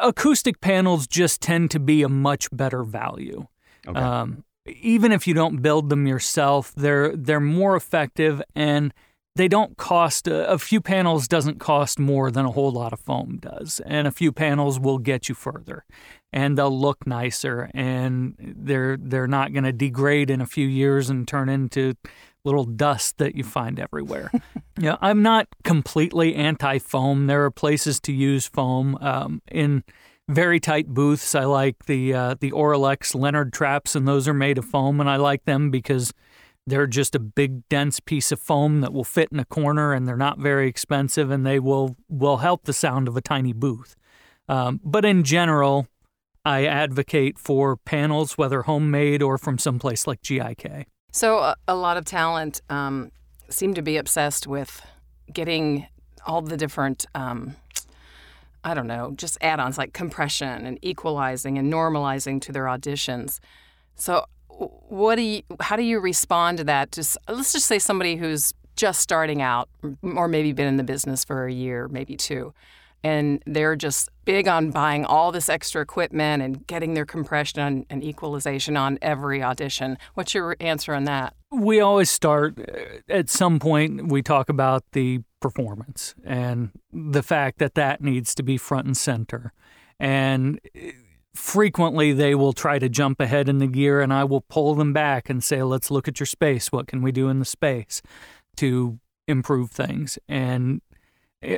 Acoustic 0.00 0.60
panels 0.60 1.06
just 1.06 1.40
tend 1.40 1.70
to 1.70 1.80
be 1.80 2.02
a 2.02 2.08
much 2.08 2.48
better 2.52 2.82
value. 2.82 3.46
Okay. 3.86 3.98
Um, 3.98 4.44
even 4.66 5.12
if 5.12 5.26
you 5.26 5.34
don't 5.34 5.62
build 5.62 5.88
them 5.88 6.06
yourself, 6.06 6.72
they're 6.74 7.16
they're 7.16 7.40
more 7.40 7.76
effective 7.76 8.42
and 8.54 8.92
they 9.36 9.48
don't 9.48 9.76
cost 9.76 10.26
a, 10.26 10.48
a 10.50 10.58
few 10.58 10.80
panels 10.80 11.28
doesn't 11.28 11.60
cost 11.60 11.98
more 11.98 12.30
than 12.30 12.44
a 12.44 12.50
whole 12.50 12.70
lot 12.72 12.92
of 12.92 13.00
foam 13.00 13.38
does, 13.40 13.80
and 13.86 14.06
a 14.06 14.10
few 14.10 14.32
panels 14.32 14.78
will 14.78 14.98
get 14.98 15.28
you 15.28 15.34
further, 15.34 15.84
and 16.32 16.56
they'll 16.56 16.78
look 16.78 17.06
nicer, 17.06 17.70
and 17.74 18.34
they're 18.38 18.96
they're 18.96 19.26
not 19.26 19.52
going 19.52 19.64
to 19.64 19.72
degrade 19.72 20.30
in 20.30 20.40
a 20.40 20.46
few 20.46 20.66
years 20.66 21.10
and 21.10 21.26
turn 21.26 21.48
into 21.48 21.94
little 22.44 22.64
dust 22.64 23.18
that 23.18 23.34
you 23.34 23.44
find 23.44 23.78
everywhere. 23.78 24.30
yeah, 24.78 24.96
I'm 25.00 25.22
not 25.22 25.48
completely 25.62 26.34
anti-foam. 26.34 27.26
There 27.26 27.44
are 27.44 27.50
places 27.50 28.00
to 28.00 28.12
use 28.12 28.46
foam 28.46 28.96
um, 29.00 29.42
in 29.50 29.84
very 30.28 30.60
tight 30.60 30.88
booths. 30.88 31.34
I 31.34 31.44
like 31.44 31.86
the 31.86 32.14
uh, 32.14 32.34
the 32.38 32.52
Auralex 32.52 33.14
LENRD 33.14 33.52
traps, 33.52 33.94
and 33.94 34.06
those 34.06 34.28
are 34.28 34.34
made 34.34 34.58
of 34.58 34.64
foam, 34.64 35.00
and 35.00 35.10
I 35.10 35.16
like 35.16 35.44
them 35.44 35.70
because 35.70 36.12
they're 36.66 36.86
just 36.86 37.14
a 37.14 37.18
big, 37.18 37.68
dense 37.68 38.00
piece 38.00 38.30
of 38.30 38.38
foam 38.38 38.80
that 38.80 38.92
will 38.92 39.04
fit 39.04 39.28
in 39.32 39.40
a 39.40 39.44
corner, 39.44 39.92
and 39.92 40.06
they're 40.06 40.16
not 40.16 40.38
very 40.38 40.68
expensive, 40.68 41.30
and 41.30 41.44
they 41.44 41.58
will 41.58 41.96
will 42.08 42.38
help 42.38 42.64
the 42.64 42.72
sound 42.72 43.08
of 43.08 43.16
a 43.16 43.20
tiny 43.20 43.52
booth. 43.52 43.96
Um, 44.48 44.80
but 44.82 45.04
in 45.04 45.22
general, 45.22 45.86
I 46.44 46.64
advocate 46.64 47.38
for 47.38 47.76
panels, 47.76 48.38
whether 48.38 48.62
homemade 48.62 49.22
or 49.22 49.38
from 49.38 49.58
someplace 49.58 50.06
like 50.06 50.22
GIK. 50.22 50.86
so 51.12 51.54
a, 51.68 51.74
lot 51.74 51.96
of 51.96 52.04
talent 52.04 52.62
um, 52.70 53.10
seem 53.48 53.74
to 53.74 53.82
be 53.82 53.96
obsessed 53.96 54.46
with 54.46 54.80
getting 55.32 55.86
all 56.26 56.40
the 56.40 56.56
different. 56.56 57.06
Um, 57.14 57.56
I 58.62 58.74
don't 58.74 58.86
know, 58.86 59.12
just 59.16 59.38
add-ons 59.40 59.78
like 59.78 59.94
compression 59.94 60.66
and 60.66 60.78
equalizing 60.82 61.56
and 61.56 61.72
normalizing 61.72 62.42
to 62.42 62.52
their 62.52 62.64
auditions. 62.64 63.40
So, 63.94 64.26
what 64.48 65.16
do 65.16 65.22
you? 65.22 65.42
How 65.60 65.76
do 65.76 65.82
you 65.82 65.98
respond 65.98 66.58
to 66.58 66.64
that? 66.64 66.92
Just 66.92 67.16
let's 67.28 67.52
just 67.52 67.66
say 67.66 67.78
somebody 67.78 68.16
who's 68.16 68.52
just 68.76 69.00
starting 69.00 69.42
out, 69.42 69.68
or 70.02 70.28
maybe 70.28 70.52
been 70.52 70.66
in 70.66 70.76
the 70.76 70.84
business 70.84 71.24
for 71.24 71.46
a 71.46 71.52
year, 71.52 71.88
maybe 71.88 72.16
two, 72.16 72.52
and 73.02 73.42
they're 73.46 73.76
just 73.76 74.08
big 74.24 74.48
on 74.48 74.70
buying 74.70 75.04
all 75.04 75.32
this 75.32 75.48
extra 75.48 75.82
equipment 75.82 76.42
and 76.42 76.66
getting 76.66 76.94
their 76.94 77.06
compression 77.06 77.86
and, 77.88 78.04
equalization 78.04 78.76
on 78.76 78.98
every 79.02 79.42
audition. 79.42 79.98
What's 80.14 80.34
your 80.34 80.56
answer 80.60 80.94
on 80.94 81.04
that? 81.04 81.34
we 81.50 81.80
always 81.80 82.10
start 82.10 82.58
uh, 82.58 82.98
at 83.08 83.28
some 83.28 83.58
point 83.58 84.08
we 84.08 84.22
talk 84.22 84.48
about 84.48 84.84
the 84.92 85.20
performance 85.40 86.14
and 86.24 86.70
the 86.92 87.22
fact 87.22 87.58
that 87.58 87.74
that 87.74 88.00
needs 88.00 88.34
to 88.34 88.42
be 88.42 88.56
front 88.56 88.86
and 88.86 88.96
center 88.96 89.52
and 89.98 90.60
uh, 90.76 90.90
frequently 91.34 92.12
they 92.12 92.34
will 92.34 92.52
try 92.52 92.78
to 92.78 92.88
jump 92.88 93.20
ahead 93.20 93.48
in 93.48 93.58
the 93.58 93.66
gear 93.66 94.00
and 94.00 94.12
I 94.12 94.24
will 94.24 94.42
pull 94.42 94.74
them 94.74 94.92
back 94.92 95.28
and 95.28 95.42
say 95.42 95.62
let's 95.62 95.90
look 95.90 96.06
at 96.06 96.20
your 96.20 96.26
space 96.26 96.70
what 96.70 96.86
can 96.86 97.02
we 97.02 97.12
do 97.12 97.28
in 97.28 97.38
the 97.38 97.44
space 97.44 98.02
to 98.56 98.98
improve 99.26 99.70
things 99.70 100.18
and 100.28 100.82
uh, 101.46 101.56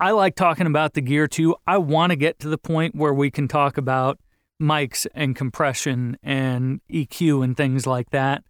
I 0.00 0.12
like 0.12 0.36
talking 0.36 0.66
about 0.66 0.94
the 0.94 1.00
gear 1.00 1.26
too 1.26 1.56
I 1.66 1.78
want 1.78 2.10
to 2.10 2.16
get 2.16 2.38
to 2.40 2.48
the 2.48 2.58
point 2.58 2.94
where 2.94 3.14
we 3.14 3.30
can 3.30 3.48
talk 3.48 3.76
about 3.78 4.18
mics 4.60 5.06
and 5.14 5.36
compression 5.36 6.18
and 6.22 6.80
EQ 6.90 7.44
and 7.44 7.56
things 7.56 7.86
like 7.86 8.10
that 8.10 8.42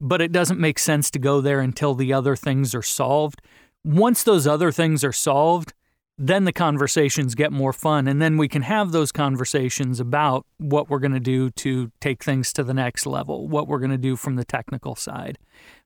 but 0.00 0.20
it 0.20 0.32
doesn't 0.32 0.60
make 0.60 0.78
sense 0.78 1.10
to 1.10 1.18
go 1.18 1.40
there 1.40 1.60
until 1.60 1.94
the 1.94 2.12
other 2.12 2.36
things 2.36 2.74
are 2.74 2.82
solved. 2.82 3.40
Once 3.84 4.22
those 4.22 4.46
other 4.46 4.70
things 4.70 5.02
are 5.02 5.12
solved, 5.12 5.72
then 6.18 6.44
the 6.44 6.52
conversations 6.52 7.34
get 7.34 7.50
more 7.50 7.72
fun 7.72 8.06
and 8.06 8.22
then 8.22 8.36
we 8.36 8.46
can 8.46 8.62
have 8.62 8.92
those 8.92 9.10
conversations 9.10 9.98
about 9.98 10.46
what 10.58 10.88
we're 10.88 11.00
going 11.00 11.12
to 11.12 11.18
do 11.18 11.50
to 11.50 11.90
take 12.00 12.22
things 12.22 12.52
to 12.52 12.62
the 12.62 12.72
next 12.72 13.04
level 13.04 13.48
what 13.48 13.66
we're 13.66 13.80
going 13.80 13.90
to 13.90 13.98
do 13.98 14.14
from 14.14 14.36
the 14.36 14.44
technical 14.44 14.94
side 14.94 15.36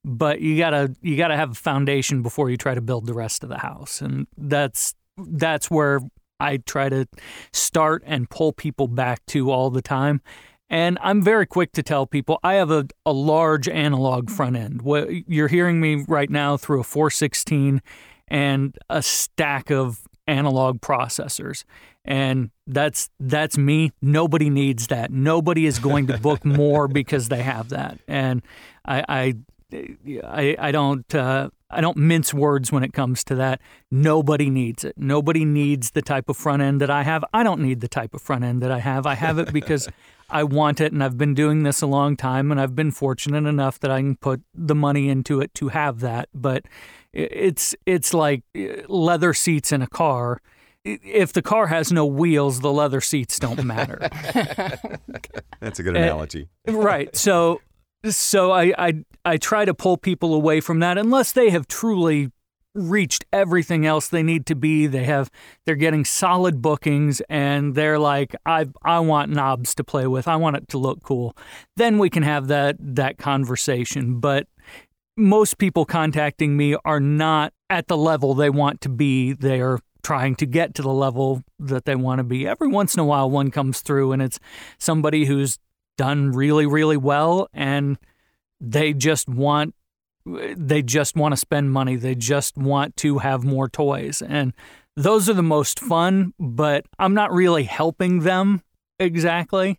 but 0.05 0.43
you 0.43 0.59
got 0.59 0.71
to 0.71 0.95
you 1.01 1.17
got 1.17 1.29
to 1.29 1.37
have 1.37 1.53
a 1.53 1.55
foundation 1.55 2.21
before 2.21 2.51
you 2.51 2.59
try 2.59 2.75
to 2.75 2.83
build 2.83 3.07
the 3.07 3.15
rest 3.15 3.43
of 3.43 3.49
the 3.49 3.57
house 3.57 4.03
and 4.03 4.27
that's 4.37 4.95
that's 5.19 5.71
where 5.71 6.01
I 6.41 6.59
try 6.59 6.89
to 6.89 7.07
start 7.53 8.03
and 8.07 8.31
pull 8.31 8.53
people 8.53 8.89
back 8.89 9.25
to 9.27 9.51
all 9.51 9.71
the 9.71 9.83
time 9.83 10.21
and 10.71 10.99
I'm 11.01 11.23
very 11.23 11.47
quick 11.47 11.73
to 11.73 11.83
tell 11.83 12.07
people 12.07 12.39
I 12.43 12.55
have 12.55 12.71
a, 12.71 12.87
a 13.07 13.13
large 13.13 13.69
analog 13.69 14.31
front 14.31 14.57
end. 14.57 14.83
What 14.83 15.09
you're 15.29 15.49
hearing 15.49 15.81
me 15.81 16.05
right 16.07 16.29
now 16.29 16.57
through 16.57 16.81
a 16.81 16.85
416 16.85 17.81
and 18.29 18.79
a 18.91 19.03
stack 19.03 19.71
of 19.71 20.03
analog 20.27 20.81
processors. 20.81 21.65
And 22.05 22.51
that's 22.67 23.09
that's 23.19 23.57
me. 23.57 23.93
Nobody 24.03 24.51
needs 24.51 24.89
that. 24.89 25.11
Nobody 25.11 25.65
is 25.67 25.79
going 25.79 26.07
to 26.09 26.19
book 26.19 26.45
more 26.45 26.87
because 26.87 27.29
they 27.29 27.43
have 27.43 27.71
that. 27.71 27.99
And 28.07 28.43
I 28.85 29.05
I 29.09 29.35
I, 30.25 30.57
I 30.59 30.73
don't 30.73 31.15
uh, 31.15 31.49
I 31.71 31.81
don't 31.81 31.97
mince 31.99 32.33
words 32.33 32.73
when 32.73 32.83
it 32.83 32.93
comes 32.93 33.23
to 33.25 33.35
that. 33.37 33.61
Nobody 33.91 34.49
needs 34.49 34.85
it. 34.85 34.95
Nobody 34.97 35.45
needs 35.45 35.91
the 35.91 36.03
type 36.03 36.29
of 36.29 36.37
front 36.37 36.63
end 36.63 36.81
that 36.81 36.91
I 36.91 37.03
have. 37.03 37.25
I 37.35 37.43
don't 37.43 37.61
need 37.61 37.81
the 37.81 37.89
type 37.89 38.15
of 38.15 38.23
front 38.23 38.45
end 38.45 38.63
that 38.63 38.71
I 38.71 38.79
have. 38.79 39.07
I 39.07 39.15
have 39.15 39.39
it 39.39 39.53
because 39.53 39.89
I 40.31 40.45
want 40.45 40.81
it 40.81 40.93
and 40.93 41.03
I've 41.05 41.19
been 41.19 41.35
doing 41.35 41.63
this 41.63 41.83
a 41.83 41.87
long 41.87 42.17
time 42.17 42.51
and 42.51 42.61
I've 42.61 42.75
been 42.75 42.91
fortunate 42.91 43.47
enough 43.47 43.79
that 43.81 43.91
I 43.91 44.01
can 44.01 44.17
put 44.17 44.43
the 44.55 44.75
money 44.75 45.09
into 45.09 45.41
it 45.41 45.55
to 45.55 45.69
have 45.69 46.01
that. 46.01 46.29
But 46.35 46.65
it's 47.13 47.75
it's 47.87 48.13
like 48.15 48.43
uh, 48.57 48.87
leather 48.89 49.35
seats 49.35 49.73
in 49.73 49.83
a 49.83 49.87
car. 49.87 50.41
If 50.85 51.35
the 51.35 51.43
car 51.43 51.67
has 51.67 51.93
no 51.93 52.07
wheels, 52.07 52.61
the 52.61 52.73
leather 52.73 53.03
seats 53.03 53.39
don't 53.39 53.63
matter. 53.65 53.99
That's 55.61 55.79
a 55.79 55.83
good 55.83 55.97
analogy. 55.97 56.49
right. 56.67 57.15
So 57.15 57.61
so 58.05 58.53
I, 58.53 58.73
I 58.79 59.05
I 59.25 59.37
try 59.37 59.65
to 59.65 59.75
pull 59.75 59.97
people 59.97 60.35
away 60.35 60.61
from 60.61 60.81
that 60.81 60.99
unless 60.99 61.33
they 61.33 61.51
have 61.51 61.67
truly 61.67 62.31
reached 62.75 63.25
everything 63.33 63.87
else 63.87 64.09
they 64.09 64.23
need 64.23 64.47
to 64.47 64.55
be. 64.55 64.87
They 64.87 65.05
have 65.05 65.31
they're 65.65 65.75
getting 65.75 66.05
solid 66.05 66.63
bookings 66.63 67.21
and 67.29 67.75
they're 67.75 67.99
like 67.99 68.35
I 68.47 68.67
I 68.83 69.01
want 69.01 69.33
knobs 69.33 69.75
to 69.77 69.85
play 69.85 70.07
with. 70.07 70.29
I 70.29 70.37
want 70.37 70.57
it 70.57 70.69
to 70.69 70.79
look 70.79 71.03
cool. 71.03 71.37
Then 71.77 71.99
we 71.99 72.11
can 72.11 72.23
have 72.23 72.49
that 72.49 72.77
that 72.81 73.19
conversation, 73.19 74.21
but 74.21 74.47
most 75.17 75.59
people 75.59 75.85
contacting 75.85 76.57
me 76.57 76.77
are 76.85 77.01
not 77.01 77.53
at 77.69 77.89
the 77.89 77.97
level 77.97 78.35
they 78.35 78.51
want 78.51 78.81
to 78.83 78.89
be. 78.89 79.33
They're 79.33 79.81
trying 80.05 80.37
to 80.37 80.47
get 80.47 80.75
to 80.77 80.83
the 80.83 80.93
level 80.93 81.43
that 81.59 81.85
they 81.85 81.97
want 81.97 82.21
to 82.21 82.25
be. 82.25 82.47
Every 82.47 82.69
once 82.69 82.95
in 82.95 83.01
a 83.01 83.05
while 83.05 83.29
one 83.29 83.51
comes 83.51 83.81
through 83.81 84.13
and 84.13 84.23
it's 84.23 84.39
somebody 84.79 85.25
who's 85.25 85.59
done 85.99 86.33
really 86.33 86.65
really 86.65 86.97
well 86.97 87.51
and 87.53 87.99
they 88.61 88.95
just 88.95 89.29
want 89.29 89.75
they 90.57 90.83
just 90.83 91.17
want 91.17 91.33
to 91.33 91.37
spend 91.37 91.73
money. 91.73 91.97
They 91.97 92.15
just 92.15 92.57
want 92.57 92.97
to 92.99 93.19
have 93.19 93.45
more 93.45 93.69
toys. 93.69 94.23
And 94.23 94.53
those 94.97 95.29
are 95.29 95.35
the 95.35 95.43
most 95.43 95.81
fun, 95.81 96.35
but 96.39 96.85
I'm 96.99 97.15
not 97.15 97.33
really 97.33 97.65
helping 97.65 98.21
them 98.21 98.63
exactly. 98.99 99.79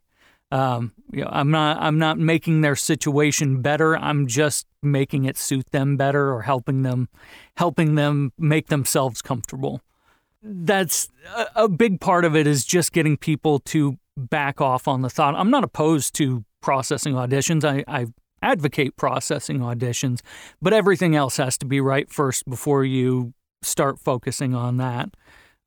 Um, 0.51 0.93
you 1.11 1.24
know, 1.24 1.30
I'm 1.32 1.51
not 1.51 1.78
I'm 1.80 1.99
not 1.99 2.17
making 2.17 2.61
their 2.61 2.76
situation 2.76 3.61
better. 3.61 3.95
I'm 3.95 4.26
just 4.26 4.65
making 4.82 5.26
it 5.26 5.38
suit 5.38 5.70
them 5.72 5.97
better 5.97 6.34
or 6.34 6.41
helping 6.41 6.82
them 6.82 7.09
helping 7.57 7.95
them 7.95 8.34
make 8.38 8.67
themselves 8.67 9.22
comfortable. 9.22 9.82
That's 10.41 11.09
a, 11.36 11.47
a 11.55 11.70
big 11.70 11.99
part 11.99 12.26
of 12.26 12.36
it 12.36 12.47
is 12.47 12.65
just 12.65 12.93
getting 12.93 13.17
people 13.17 13.59
to 13.59 13.99
back 14.20 14.61
off 14.61 14.88
on 14.88 15.01
the 15.01 15.09
thought. 15.09 15.36
I'm 15.36 15.49
not 15.49 15.63
opposed 15.63 16.13
to 16.15 16.43
processing 16.61 17.13
auditions. 17.13 17.63
I, 17.63 17.84
I 17.88 18.07
advocate 18.41 18.95
processing 18.95 19.59
auditions, 19.59 20.20
but 20.61 20.74
everything 20.74 21.15
else 21.15 21.38
has 21.38 21.57
to 21.59 21.65
be 21.65 21.82
right 21.82 22.09
first 22.09 22.47
before 22.49 22.84
you 22.84 23.34
start 23.61 23.99
focusing 23.99 24.53
on 24.55 24.78
that. 24.78 25.09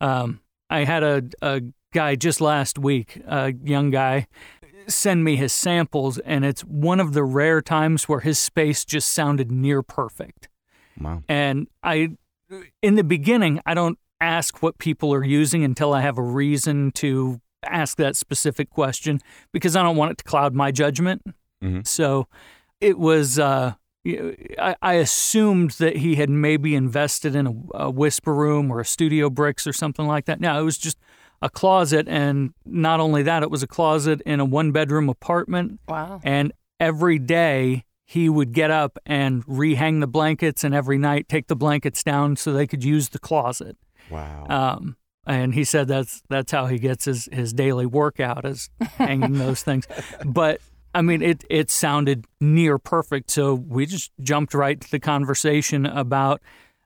Um, 0.01 0.41
I 0.71 0.85
had 0.85 1.03
a, 1.03 1.23
a 1.43 1.63
guy 1.93 2.15
just 2.15 2.41
last 2.41 2.79
week, 2.79 3.21
a 3.27 3.53
young 3.63 3.91
guy, 3.91 4.27
send 4.87 5.23
me 5.23 5.37
his 5.37 5.53
samples, 5.53 6.19
and 6.19 6.45
it's 6.45 6.63
one 6.63 6.99
of 7.01 7.13
the 7.13 7.23
rare 7.23 7.61
times 7.61 8.09
where 8.09 8.21
his 8.21 8.39
space 8.39 8.85
just 8.85 9.13
sounded 9.13 9.53
near 9.53 9.83
perfect. 9.83 10.49
Wow. 11.01 11.23
And 11.29 11.69
I, 11.83 12.17
in 12.81 12.97
the 12.97 13.05
beginning, 13.05 13.61
I 13.65 13.75
don't 13.75 13.99
ask 14.21 14.63
what 14.63 14.79
people 14.79 15.13
are 15.13 15.25
using 15.25 15.65
until 15.65 15.93
I 15.93 16.01
have 16.01 16.19
a 16.19 16.23
reason 16.23 16.91
to 16.93 17.41
ask 17.65 17.97
that 17.99 18.17
specific 18.17 18.71
question 18.71 19.21
because 19.53 19.77
I 19.77 19.83
don't 19.83 19.97
want 19.97 20.13
it 20.13 20.19
to 20.19 20.25
cloud 20.25 20.55
my 20.55 20.71
judgment. 20.71 21.23
Mm-hmm. 21.63 21.81
So 21.85 22.29
it 22.81 22.99
was. 22.99 23.39
Uh, 23.39 23.75
I, 24.05 24.75
I 24.83 24.95
assumed 24.95 25.73
that 25.73 25.99
he 25.99 26.17
had 26.17 26.29
maybe 26.29 26.75
invested 26.75 27.37
in 27.37 27.47
a, 27.47 27.51
a 27.51 27.93
WhisperRoom 27.93 28.69
or 28.69 28.81
a 28.81 28.85
StudioBricks 28.85 29.65
or 29.65 29.73
something 29.73 30.09
like 30.09 30.25
that. 30.25 30.41
No, 30.41 30.61
it 30.61 30.65
was 30.65 30.77
just 30.77 30.99
a 31.41 31.49
closet, 31.49 32.09
and 32.09 32.53
not 32.65 33.01
only 33.01 33.23
that, 33.23 33.43
it 33.43 33.51
was 33.51 33.63
a 33.63 33.67
closet 33.67 34.21
in 34.27 34.41
a 34.41 34.45
one 34.45 34.73
bedroom 34.73 35.09
apartment. 35.09 35.79
Wow. 35.89 36.21
And 36.25 36.53
every 36.81 37.19
day 37.19 37.85
he 38.05 38.29
would 38.29 38.53
get 38.53 38.71
up 38.71 38.99
and 39.07 39.45
rehang 39.47 40.01
the 40.01 40.07
blankets, 40.07 40.65
and 40.65 40.75
every 40.75 40.99
night 40.99 41.29
take 41.29 41.47
the 41.47 41.57
blankets 41.57 42.03
down 42.03 42.37
so 42.37 42.53
they 42.53 42.67
could 42.67 42.83
use 42.83 43.11
the 43.11 43.19
closet. 43.19 43.77
Wow. 44.11 44.47
Um, 44.49 44.97
and 45.27 45.55
he 45.55 45.65
said 45.65 45.89
that's 45.89 46.23
that's 46.29 46.53
how 46.53 46.67
he 46.67 46.79
gets 46.79 47.05
his, 47.05 47.29
his 47.33 47.53
daily 47.53 47.87
workout 47.87 48.45
is 48.45 48.71
hanging 48.97 49.35
those 49.35 49.63
things. 49.63 49.87
But 50.25 50.61
I 50.95 51.03
mean, 51.03 51.23
it 51.23 51.45
it 51.49 51.71
sounded 51.71 52.27
near 52.41 52.79
perfect. 52.79 53.31
So 53.31 53.55
we 53.55 53.87
just 53.87 54.11
jumped 54.21 54.55
right 54.55 54.81
to 54.81 54.91
the 54.91 55.01
conversation 55.01 55.87
about 55.87 56.41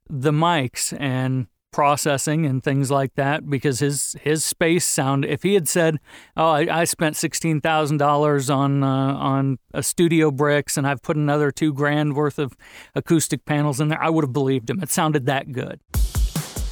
the 0.08 0.32
mics 0.32 0.98
and 0.98 1.46
processing 1.72 2.46
and 2.46 2.64
things 2.64 2.90
like 2.90 3.14
that 3.16 3.50
because 3.50 3.80
his 3.80 4.16
his 4.22 4.44
space 4.44 4.84
sound. 4.84 5.24
If 5.24 5.42
he 5.42 5.54
had 5.54 5.68
said, 5.68 5.98
"Oh, 6.36 6.46
I, 6.46 6.80
I 6.80 6.84
spent 6.84 7.16
sixteen 7.16 7.60
thousand 7.60 7.96
dollars 7.96 8.48
on 8.48 8.82
uh, 8.82 8.86
on 8.86 9.58
a 9.74 9.80
StudioBricks 9.80 10.76
and 10.76 10.86
I've 10.86 11.02
put 11.02 11.16
another 11.16 11.50
two 11.50 11.72
grand 11.72 12.14
worth 12.14 12.38
of 12.38 12.56
acoustic 12.94 13.44
panels 13.44 13.80
in 13.80 13.88
there," 13.88 14.02
I 14.02 14.08
would 14.08 14.24
have 14.24 14.32
believed 14.32 14.70
him. 14.70 14.82
It 14.82 14.90
sounded 14.90 15.26
that 15.26 15.52
good. 15.52 15.80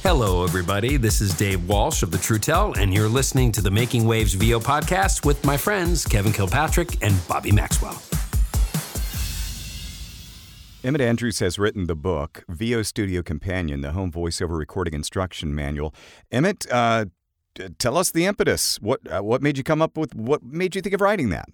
Hello, 0.07 0.43
everybody. 0.43 0.97
This 0.97 1.19
is 1.19 1.33
Dave 1.33 1.67
Walsh 1.67 2.03
of 2.03 2.11
the 2.11 2.17
Trutel, 2.19 2.77
and 2.77 2.93
you're 2.93 3.09
listening 3.09 3.51
to 3.53 3.59
the 3.59 3.71
Making 3.71 4.05
Waves 4.05 4.35
VO 4.35 4.59
podcast 4.59 5.25
with 5.25 5.43
my 5.43 5.57
friends 5.57 6.05
Kevin 6.05 6.31
Kilpatrick 6.31 7.03
and 7.03 7.15
Bobby 7.27 7.51
Maxwell. 7.51 7.99
Emmet 10.83 11.01
Andrews 11.01 11.39
has 11.39 11.57
written 11.57 11.87
the 11.87 11.95
book 11.95 12.43
VO 12.47 12.83
Studio 12.83 13.23
Companion, 13.23 13.81
the 13.81 13.93
home 13.93 14.11
voiceover 14.11 14.59
recording 14.59 14.93
instruction 14.93 15.55
manual. 15.55 15.91
Emmet, 16.31 16.67
uh, 16.71 17.05
tell 17.79 17.97
us 17.97 18.11
the 18.11 18.27
impetus. 18.27 18.79
What 18.79 18.99
uh, 19.11 19.23
what 19.23 19.41
made 19.41 19.57
you 19.57 19.63
come 19.63 19.81
up 19.81 19.97
with? 19.97 20.13
What 20.13 20.43
made 20.43 20.75
you 20.75 20.83
think 20.83 20.93
of 20.93 21.01
writing 21.01 21.29
that? 21.29 21.49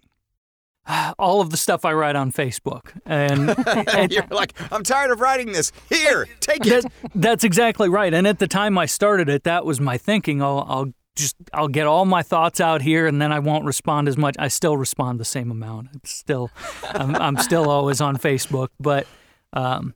All 1.20 1.42
of 1.42 1.50
the 1.50 1.58
stuff 1.58 1.86
I 1.86 1.94
write 1.94 2.16
on 2.16 2.32
Facebook, 2.32 2.92
and, 3.06 3.56
and 3.90 4.12
you're 4.12 4.26
like, 4.30 4.54
I'm 4.72 4.84
tired 4.84 5.12
of 5.12 5.20
writing 5.20 5.52
this. 5.52 5.72
Here, 5.90 6.28
take 6.40 6.66
it. 6.66 6.84
That, 6.84 6.92
that's 7.16 7.44
exactly 7.44 7.90
right. 7.90 8.14
And 8.14 8.28
at 8.28 8.40
the 8.40 8.48
time 8.48 8.78
I 8.78 8.86
started 8.86 9.30
it, 9.30 9.44
that 9.44 9.66
was 9.66 9.80
my 9.80 9.98
thinking. 9.98 10.42
I'll, 10.42 10.66
I'll 10.68 10.94
just 11.16 11.36
I'll 11.54 11.68
get 11.68 11.88
all 11.88 12.06
my 12.06 12.24
thoughts 12.24 12.60
out 12.60 12.82
here, 12.82 13.06
and 13.08 13.22
then 13.22 13.32
I 13.32 13.40
won't 13.40 13.66
respond 13.66 14.08
as 14.08 14.18
much. 14.18 14.36
I 14.40 14.48
still 14.48 14.78
respond 14.78 15.20
the 15.20 15.26
same 15.26 15.52
amount. 15.52 15.90
It's 15.96 16.12
still, 16.12 16.50
I'm, 16.90 17.16
I'm 17.16 17.38
still 17.38 17.70
always 17.70 18.02
on 18.02 18.18
Facebook, 18.18 18.70
but 18.80 19.08
um, 19.54 19.94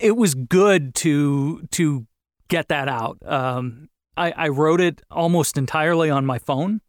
it 0.00 0.16
was 0.16 0.34
good 0.34 0.94
to 0.96 1.62
to 1.72 2.06
get 2.48 2.68
that 2.68 2.88
out. 2.88 3.18
Um, 3.24 3.88
I, 4.16 4.32
I 4.32 4.48
wrote 4.48 4.80
it 4.80 5.02
almost 5.10 5.56
entirely 5.56 6.10
on 6.10 6.26
my 6.26 6.38
phone, 6.38 6.80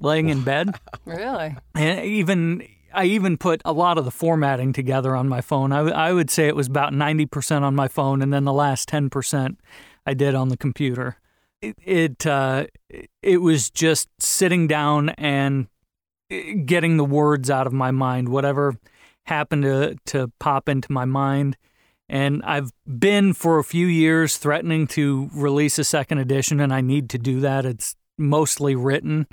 laying 0.00 0.28
in 0.28 0.42
bed. 0.42 0.74
Really? 1.06 1.56
And 1.74 2.04
even 2.04 2.62
I 2.92 3.04
even 3.04 3.36
put 3.36 3.62
a 3.64 3.72
lot 3.72 3.98
of 3.98 4.04
the 4.04 4.10
formatting 4.10 4.72
together 4.72 5.16
on 5.16 5.28
my 5.28 5.40
phone. 5.40 5.72
I, 5.72 5.80
I 5.80 6.12
would 6.12 6.30
say 6.30 6.46
it 6.46 6.54
was 6.54 6.66
about 6.66 6.92
90% 6.92 7.62
on 7.62 7.74
my 7.74 7.88
phone, 7.88 8.22
and 8.22 8.32
then 8.32 8.44
the 8.44 8.52
last 8.52 8.88
10% 8.88 9.56
I 10.06 10.14
did 10.14 10.34
on 10.34 10.48
the 10.48 10.56
computer. 10.56 11.16
It 11.60 11.76
it, 11.84 12.26
uh, 12.26 12.66
it 13.22 13.38
was 13.38 13.70
just 13.70 14.08
sitting 14.18 14.66
down 14.66 15.10
and 15.10 15.68
getting 16.64 16.96
the 16.96 17.04
words 17.04 17.50
out 17.50 17.66
of 17.66 17.72
my 17.72 17.90
mind, 17.90 18.28
whatever 18.28 18.76
happened 19.24 19.62
to, 19.62 19.96
to 20.06 20.30
pop 20.38 20.68
into 20.68 20.92
my 20.92 21.04
mind. 21.04 21.56
And 22.08 22.42
I've 22.42 22.72
been 22.86 23.34
for 23.34 23.58
a 23.58 23.64
few 23.64 23.86
years 23.86 24.36
threatening 24.36 24.86
to 24.88 25.30
release 25.32 25.78
a 25.78 25.84
second 25.84 26.18
edition, 26.18 26.60
and 26.60 26.72
I 26.72 26.80
need 26.80 27.08
to 27.10 27.18
do 27.18 27.40
that. 27.40 27.64
It's 27.64 27.94
mostly 28.18 28.74
written. 28.74 29.26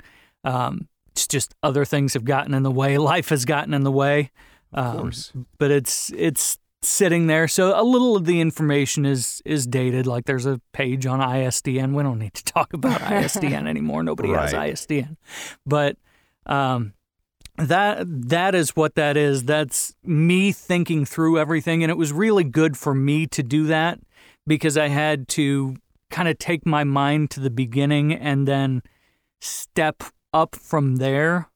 Um, 0.44 0.88
it's 1.12 1.26
just 1.26 1.54
other 1.62 1.84
things 1.84 2.14
have 2.14 2.24
gotten 2.24 2.54
in 2.54 2.62
the 2.62 2.70
way. 2.70 2.96
Life 3.14 3.28
has 3.30 3.44
gotten 3.44 3.74
in 3.74 3.82
the 3.84 3.92
way. 3.92 4.30
Of 4.72 4.84
Um, 4.96 4.98
course. 5.00 5.32
but 5.58 5.70
it's 5.70 6.12
it's 6.16 6.58
sitting 6.82 7.26
there. 7.26 7.48
So 7.48 7.78
a 7.78 7.82
little 7.82 8.16
of 8.16 8.24
the 8.24 8.40
information 8.40 9.04
is 9.06 9.42
is 9.44 9.66
dated. 9.66 10.06
Like 10.06 10.26
there's 10.26 10.46
a 10.46 10.60
page 10.72 11.06
on 11.06 11.20
ISDN. 11.20 11.94
We 11.94 12.02
don't 12.02 12.18
need 12.18 12.34
to 12.34 12.44
talk 12.44 12.72
about 12.72 13.00
ISDN 13.16 13.66
anymore. 13.66 14.02
Nobody 14.02 14.28
has 14.30 14.52
ISDN. 14.52 15.16
But 15.66 15.96
um, 16.46 16.92
that 17.56 18.04
that 18.06 18.54
is 18.54 18.76
what 18.76 18.94
that 18.94 19.16
is. 19.16 19.44
That's 19.44 19.94
me 20.04 20.52
thinking 20.52 21.04
through 21.04 21.38
everything, 21.38 21.82
and 21.82 21.90
it 21.90 21.96
was 21.98 22.12
really 22.12 22.44
good 22.44 22.76
for 22.76 22.94
me 22.94 23.26
to 23.26 23.42
do 23.42 23.64
that 23.66 23.98
because 24.46 24.76
I 24.78 24.88
had 24.88 25.26
to 25.28 25.76
kind 26.10 26.28
of 26.28 26.38
take 26.38 26.64
my 26.64 26.84
mind 26.84 27.30
to 27.32 27.40
the 27.40 27.50
beginning 27.50 28.12
and 28.14 28.46
then 28.46 28.82
step 29.40 30.02
up 30.32 30.56
from 30.56 30.96
there 30.96 31.48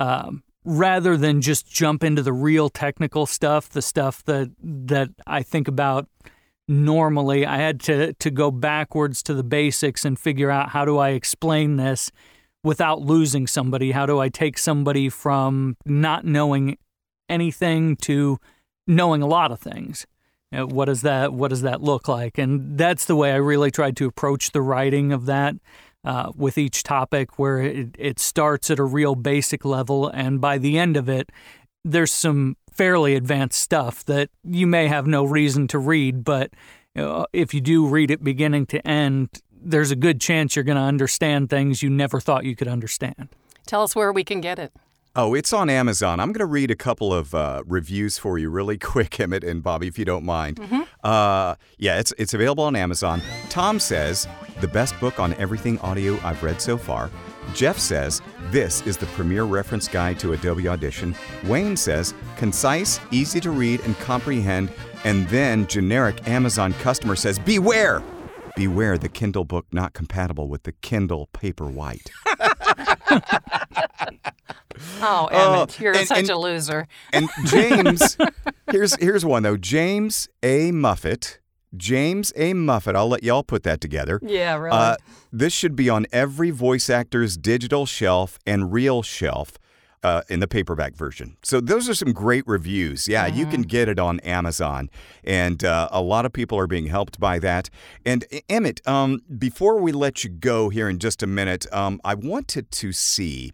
um, 0.00 0.42
rather 0.64 1.16
than 1.16 1.40
just 1.40 1.70
jump 1.70 2.04
into 2.04 2.22
the 2.22 2.32
real 2.32 2.68
technical 2.68 3.26
stuff, 3.26 3.68
the 3.68 3.82
stuff 3.82 4.24
that 4.24 4.50
that 4.62 5.10
I 5.26 5.42
think 5.42 5.68
about 5.68 6.08
normally. 6.68 7.46
I 7.46 7.58
had 7.58 7.80
to 7.82 8.12
to 8.14 8.30
go 8.30 8.50
backwards 8.50 9.22
to 9.24 9.34
the 9.34 9.44
basics 9.44 10.04
and 10.04 10.18
figure 10.18 10.50
out 10.50 10.70
how 10.70 10.84
do 10.84 10.98
I 10.98 11.10
explain 11.10 11.76
this 11.76 12.10
without 12.64 13.00
losing 13.00 13.46
somebody. 13.46 13.92
How 13.92 14.06
do 14.06 14.18
I 14.18 14.28
take 14.28 14.58
somebody 14.58 15.08
from 15.08 15.76
not 15.86 16.24
knowing 16.24 16.78
anything 17.28 17.96
to 17.96 18.38
knowing 18.86 19.22
a 19.22 19.26
lot 19.26 19.52
of 19.52 19.60
things? 19.60 20.06
What 20.52 20.86
does 20.86 21.02
that 21.02 21.32
what 21.32 21.48
does 21.48 21.62
that 21.62 21.82
look 21.82 22.08
like? 22.08 22.38
And 22.38 22.78
that's 22.78 23.04
the 23.04 23.16
way 23.16 23.32
I 23.32 23.36
really 23.36 23.70
tried 23.70 23.96
to 23.98 24.06
approach 24.06 24.52
the 24.52 24.62
writing 24.62 25.12
of 25.12 25.26
that 25.26 25.56
uh, 26.06 26.32
with 26.36 26.56
each 26.56 26.82
topic, 26.82 27.38
where 27.38 27.60
it, 27.60 27.88
it 27.98 28.18
starts 28.18 28.70
at 28.70 28.78
a 28.78 28.84
real 28.84 29.14
basic 29.14 29.64
level, 29.64 30.08
and 30.08 30.40
by 30.40 30.56
the 30.56 30.78
end 30.78 30.96
of 30.96 31.08
it, 31.08 31.30
there's 31.84 32.12
some 32.12 32.56
fairly 32.70 33.14
advanced 33.14 33.60
stuff 33.60 34.04
that 34.04 34.30
you 34.44 34.66
may 34.66 34.86
have 34.86 35.06
no 35.06 35.24
reason 35.24 35.66
to 35.68 35.78
read, 35.78 36.24
but 36.24 36.52
you 36.94 37.02
know, 37.02 37.26
if 37.32 37.52
you 37.52 37.60
do 37.60 37.86
read 37.86 38.10
it 38.10 38.22
beginning 38.22 38.66
to 38.66 38.86
end, 38.86 39.42
there's 39.50 39.90
a 39.90 39.96
good 39.96 40.20
chance 40.20 40.54
you're 40.54 40.64
going 40.64 40.76
to 40.76 40.82
understand 40.82 41.50
things 41.50 41.82
you 41.82 41.90
never 41.90 42.20
thought 42.20 42.44
you 42.44 42.54
could 42.54 42.68
understand. 42.68 43.28
Tell 43.66 43.82
us 43.82 43.96
where 43.96 44.12
we 44.12 44.24
can 44.24 44.40
get 44.40 44.58
it. 44.58 44.72
Oh, 45.16 45.32
it's 45.32 45.52
on 45.54 45.70
Amazon. 45.70 46.20
I'm 46.20 46.28
going 46.28 46.40
to 46.40 46.46
read 46.46 46.70
a 46.70 46.76
couple 46.76 47.12
of 47.12 47.34
uh, 47.34 47.62
reviews 47.66 48.18
for 48.18 48.38
you 48.38 48.50
really 48.50 48.76
quick, 48.92 49.18
Emmet 49.18 49.42
and 49.42 49.62
Bobby, 49.62 49.88
if 49.88 49.98
you 49.98 50.04
don't 50.04 50.24
mind. 50.24 50.60
Uh, 51.02 51.54
yeah, 51.78 51.98
it's, 51.98 52.12
it's 52.18 52.34
available 52.34 52.64
on 52.64 52.76
Amazon. 52.76 53.22
Tom 53.48 53.80
says, 53.80 54.28
the 54.60 54.68
best 54.68 54.98
book 55.00 55.18
on 55.20 55.34
everything 55.34 55.78
audio 55.80 56.18
I've 56.24 56.42
read 56.42 56.60
so 56.60 56.76
far. 56.78 57.10
Jeff 57.54 57.78
says, 57.78 58.22
this 58.50 58.82
is 58.86 58.96
the 58.96 59.06
premier 59.06 59.44
reference 59.44 59.86
guide 59.88 60.18
to 60.20 60.32
Adobe 60.32 60.66
Audition. 60.68 61.14
Wayne 61.44 61.76
says, 61.76 62.14
concise, 62.36 62.98
easy 63.10 63.40
to 63.40 63.50
read 63.50 63.80
and 63.80 63.96
comprehend. 63.98 64.70
And 65.04 65.28
then 65.28 65.66
generic 65.66 66.26
Amazon 66.28 66.72
customer 66.74 67.16
says, 67.16 67.38
beware! 67.38 68.02
Beware 68.56 68.96
the 68.96 69.10
Kindle 69.10 69.44
book 69.44 69.66
not 69.70 69.92
compatible 69.92 70.48
with 70.48 70.62
the 70.62 70.72
Kindle 70.72 71.28
Paperwhite. 71.34 72.08
Oh, 73.10 73.20
Oh, 75.00 75.26
Emmet, 75.26 75.76
oh, 75.78 75.82
you're 75.82 75.94
and- 75.96 76.06
such 76.08 76.18
and- 76.20 76.30
a 76.30 76.38
loser. 76.38 76.86
And 77.12 77.28
James, 77.46 78.16
here's 78.70 78.94
here's 78.96 79.24
one 79.24 79.42
though. 79.42 79.56
James 79.56 80.28
A. 80.42 80.70
Muffet. 80.72 81.38
James 81.76 82.32
A. 82.36 82.54
Muffet. 82.54 82.96
I'll 82.96 83.08
let 83.08 83.22
y'all 83.22 83.42
put 83.42 83.62
that 83.64 83.80
together. 83.80 84.20
Yeah, 84.22 84.56
really. 84.56 84.76
Uh, 84.76 84.96
this 85.32 85.52
should 85.52 85.76
be 85.76 85.88
on 85.88 86.06
every 86.12 86.50
voice 86.50 86.88
actor's 86.88 87.36
digital 87.36 87.86
shelf 87.86 88.38
and 88.46 88.72
real 88.72 89.02
shelf 89.02 89.58
uh, 90.02 90.22
in 90.28 90.40
the 90.40 90.46
paperback 90.46 90.94
version. 90.94 91.36
So 91.42 91.60
those 91.60 91.88
are 91.88 91.94
some 91.94 92.12
great 92.12 92.44
reviews. 92.46 93.08
Yeah, 93.08 93.26
you 93.26 93.44
can 93.46 93.62
get 93.62 93.88
it 93.88 93.98
on 93.98 94.20
Amazon, 94.20 94.88
and 95.24 95.64
uh, 95.64 95.88
a 95.90 96.00
lot 96.00 96.24
of 96.24 96.32
people 96.32 96.58
are 96.58 96.68
being 96.68 96.86
helped 96.86 97.18
by 97.18 97.40
that. 97.40 97.70
And 98.04 98.24
Emmet, 98.48 98.86
um, 98.86 99.22
before 99.36 99.80
we 99.80 99.92
let 99.92 100.22
you 100.22 100.30
go 100.30 100.68
here 100.68 100.88
in 100.88 100.98
just 100.98 101.22
a 101.22 101.26
minute, 101.26 101.66
um, 101.72 102.00
I 102.04 102.14
wanted 102.14 102.70
to 102.70 102.92
see 102.92 103.52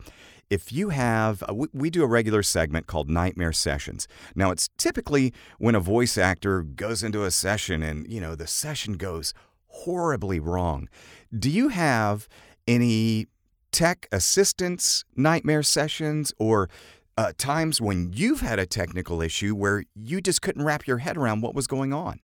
if 0.52 0.70
you 0.70 0.90
have 0.90 1.42
we, 1.50 1.66
we 1.72 1.88
do 1.88 2.02
a 2.02 2.06
regular 2.06 2.42
segment 2.42 2.86
called 2.86 3.08
nightmare 3.08 3.54
sessions. 3.54 4.06
Now 4.34 4.50
it's 4.50 4.68
typically 4.76 5.32
when 5.58 5.74
a 5.74 5.80
voice 5.80 6.18
actor 6.18 6.60
goes 6.62 7.02
into 7.02 7.24
a 7.24 7.30
session 7.30 7.82
and 7.82 8.06
you 8.06 8.20
know 8.20 8.34
the 8.34 8.46
session 8.46 8.98
goes 8.98 9.32
horribly 9.68 10.38
wrong. 10.38 10.90
Do 11.36 11.48
you 11.48 11.68
have 11.68 12.28
any 12.68 13.28
tech 13.70 14.06
assistance 14.12 15.06
nightmare 15.16 15.62
sessions 15.62 16.34
or 16.38 16.68
uh, 17.16 17.32
times 17.38 17.80
when 17.80 18.12
you've 18.12 18.40
had 18.40 18.58
a 18.58 18.66
technical 18.66 19.22
issue 19.22 19.54
where 19.54 19.84
you 19.94 20.20
just 20.20 20.42
couldn't 20.42 20.64
wrap 20.64 20.86
your 20.86 20.98
head 20.98 21.16
around 21.16 21.40
what 21.40 21.54
was 21.54 21.66
going 21.66 21.94
on? 21.94 22.20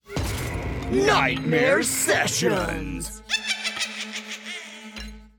Nightmare 0.90 1.84
Sessions. 1.84 3.22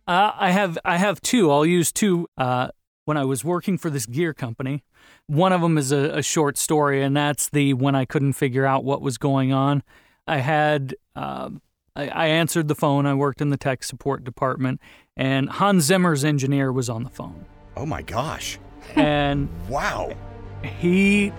Uh, 0.06 0.32
I 0.34 0.50
have 0.50 0.78
I 0.84 0.98
have 0.98 1.20
two. 1.20 1.50
I'll 1.50 1.66
use 1.66 1.92
two. 1.92 2.28
Uh, 2.36 2.68
when 3.06 3.16
I 3.16 3.24
was 3.24 3.44
working 3.44 3.76
for 3.76 3.90
this 3.90 4.06
gear 4.06 4.32
company, 4.32 4.82
one 5.26 5.52
of 5.52 5.60
them 5.60 5.76
is 5.76 5.92
a, 5.92 6.18
a 6.18 6.22
short 6.22 6.56
story, 6.56 7.02
and 7.02 7.16
that's 7.16 7.48
the 7.48 7.74
when 7.74 7.94
I 7.94 8.04
couldn't 8.04 8.34
figure 8.34 8.66
out 8.66 8.84
what 8.84 9.02
was 9.02 9.18
going 9.18 9.52
on. 9.52 9.82
I 10.26 10.38
had 10.38 10.94
um 11.16 11.62
I, 11.96 12.08
I 12.08 12.26
answered 12.26 12.68
the 12.68 12.74
phone. 12.74 13.06
I 13.06 13.14
worked 13.14 13.40
in 13.40 13.50
the 13.50 13.56
tech 13.56 13.84
support 13.84 14.24
department, 14.24 14.80
and 15.16 15.48
Hans 15.48 15.84
Zimmer's 15.84 16.24
engineer 16.24 16.72
was 16.72 16.88
on 16.88 17.04
the 17.04 17.10
phone, 17.10 17.44
oh 17.76 17.86
my 17.86 18.02
gosh 18.02 18.58
and 18.96 19.48
wow 19.68 20.14
he 20.62 21.32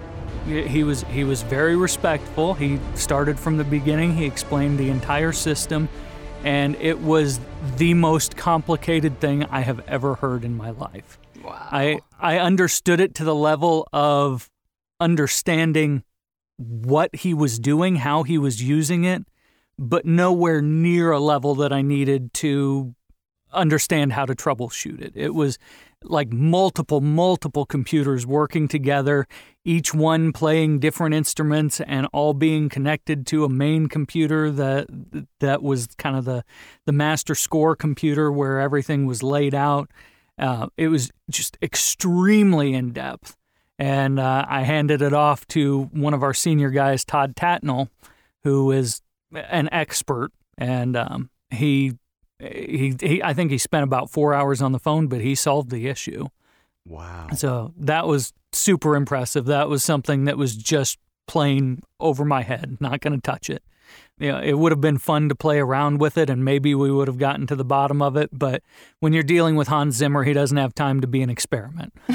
he 0.45 0.83
was 0.83 1.03
he 1.03 1.23
was 1.23 1.41
very 1.41 1.75
respectful. 1.75 2.53
He 2.53 2.79
started 2.93 3.39
from 3.39 3.57
the 3.57 3.63
beginning. 3.63 4.15
He 4.15 4.25
explained 4.25 4.77
the 4.77 4.89
entire 4.89 5.31
system, 5.31 5.89
and 6.43 6.75
it 6.77 6.99
was 6.99 7.39
the 7.77 7.93
most 7.93 8.37
complicated 8.37 9.19
thing 9.19 9.43
I 9.45 9.61
have 9.61 9.87
ever 9.87 10.15
heard 10.15 10.43
in 10.43 10.55
my 10.55 10.71
life. 10.71 11.17
wow. 11.43 11.67
I 11.71 11.99
I 12.19 12.39
understood 12.39 12.99
it 12.99 13.15
to 13.15 13.23
the 13.23 13.35
level 13.35 13.87
of 13.93 14.49
understanding 14.99 16.03
what 16.57 17.13
he 17.15 17.33
was 17.33 17.59
doing, 17.59 17.97
how 17.97 18.23
he 18.23 18.37
was 18.37 18.63
using 18.63 19.03
it, 19.03 19.23
but 19.77 20.05
nowhere 20.05 20.61
near 20.61 21.11
a 21.11 21.19
level 21.19 21.55
that 21.55 21.73
I 21.73 21.81
needed 21.81 22.33
to 22.35 22.95
understand 23.51 24.13
how 24.13 24.25
to 24.25 24.35
troubleshoot 24.35 25.01
it. 25.01 25.13
It 25.15 25.33
was 25.33 25.57
like 26.05 26.31
multiple, 26.31 27.01
multiple 27.01 27.65
computers 27.65 28.25
working 28.25 28.67
together, 28.67 29.27
each 29.63 29.93
one 29.93 30.31
playing 30.31 30.79
different 30.79 31.15
instruments 31.15 31.81
and 31.81 32.07
all 32.13 32.33
being 32.33 32.69
connected 32.69 33.25
to 33.27 33.43
a 33.43 33.49
main 33.49 33.87
computer 33.87 34.51
that 34.51 34.87
that 35.39 35.61
was 35.61 35.87
kind 35.97 36.15
of 36.15 36.25
the 36.25 36.43
the 36.85 36.91
master 36.91 37.35
score 37.35 37.75
computer 37.75 38.31
where 38.31 38.59
everything 38.59 39.05
was 39.05 39.23
laid 39.23 39.53
out. 39.55 39.89
Uh, 40.37 40.67
it 40.77 40.89
was 40.89 41.11
just 41.29 41.57
extremely 41.61 42.73
in 42.73 42.91
depth. 42.91 43.35
And 43.77 44.19
uh, 44.19 44.45
I 44.47 44.61
handed 44.61 45.01
it 45.01 45.13
off 45.13 45.45
to 45.47 45.89
one 45.91 46.13
of 46.13 46.23
our 46.23 46.33
senior 46.33 46.69
guys, 46.69 47.03
Todd 47.03 47.35
Tatnell, 47.35 47.89
who 48.43 48.71
is 48.71 49.01
an 49.33 49.67
expert. 49.71 50.31
And 50.57 50.95
um, 50.95 51.29
he, 51.49 51.93
he, 52.39 52.95
he, 52.99 53.23
I 53.23 53.33
think 53.33 53.51
he 53.51 53.57
spent 53.57 53.83
about 53.83 54.09
four 54.09 54.33
hours 54.33 54.61
on 54.61 54.71
the 54.71 54.79
phone, 54.79 55.07
but 55.07 55.21
he 55.21 55.35
solved 55.35 55.69
the 55.69 55.87
issue. 55.87 56.27
wow 56.87 57.27
So 57.35 57.73
that 57.77 58.07
was 58.07 58.33
super 58.51 58.95
impressive. 58.95 59.45
That 59.45 59.69
was 59.69 59.83
something 59.83 60.25
that 60.25 60.37
was 60.37 60.55
just 60.55 60.97
plain 61.27 61.81
over 61.99 62.25
my 62.25 62.43
head, 62.43 62.77
not 62.79 63.01
going 63.01 63.13
to 63.13 63.21
touch 63.21 63.49
it. 63.49 63.63
You 64.17 64.31
know, 64.31 64.39
it 64.39 64.53
would 64.53 64.71
have 64.71 64.81
been 64.81 64.97
fun 64.97 65.29
to 65.29 65.35
play 65.35 65.59
around 65.59 65.99
with 65.99 66.17
it 66.17 66.29
and 66.29 66.43
maybe 66.43 66.73
we 66.73 66.91
would 66.91 67.07
have 67.07 67.17
gotten 67.17 67.47
to 67.47 67.55
the 67.55 67.65
bottom 67.65 68.01
of 68.01 68.15
it. 68.15 68.29
But 68.31 68.63
when 68.99 69.13
you're 69.13 69.23
dealing 69.23 69.55
with 69.55 69.67
Hans 69.67 69.95
Zimmer, 69.95 70.23
he 70.23 70.33
doesn't 70.33 70.57
have 70.57 70.73
time 70.73 71.01
to 71.01 71.07
be 71.07 71.21
an 71.21 71.29
experiment. 71.29 71.93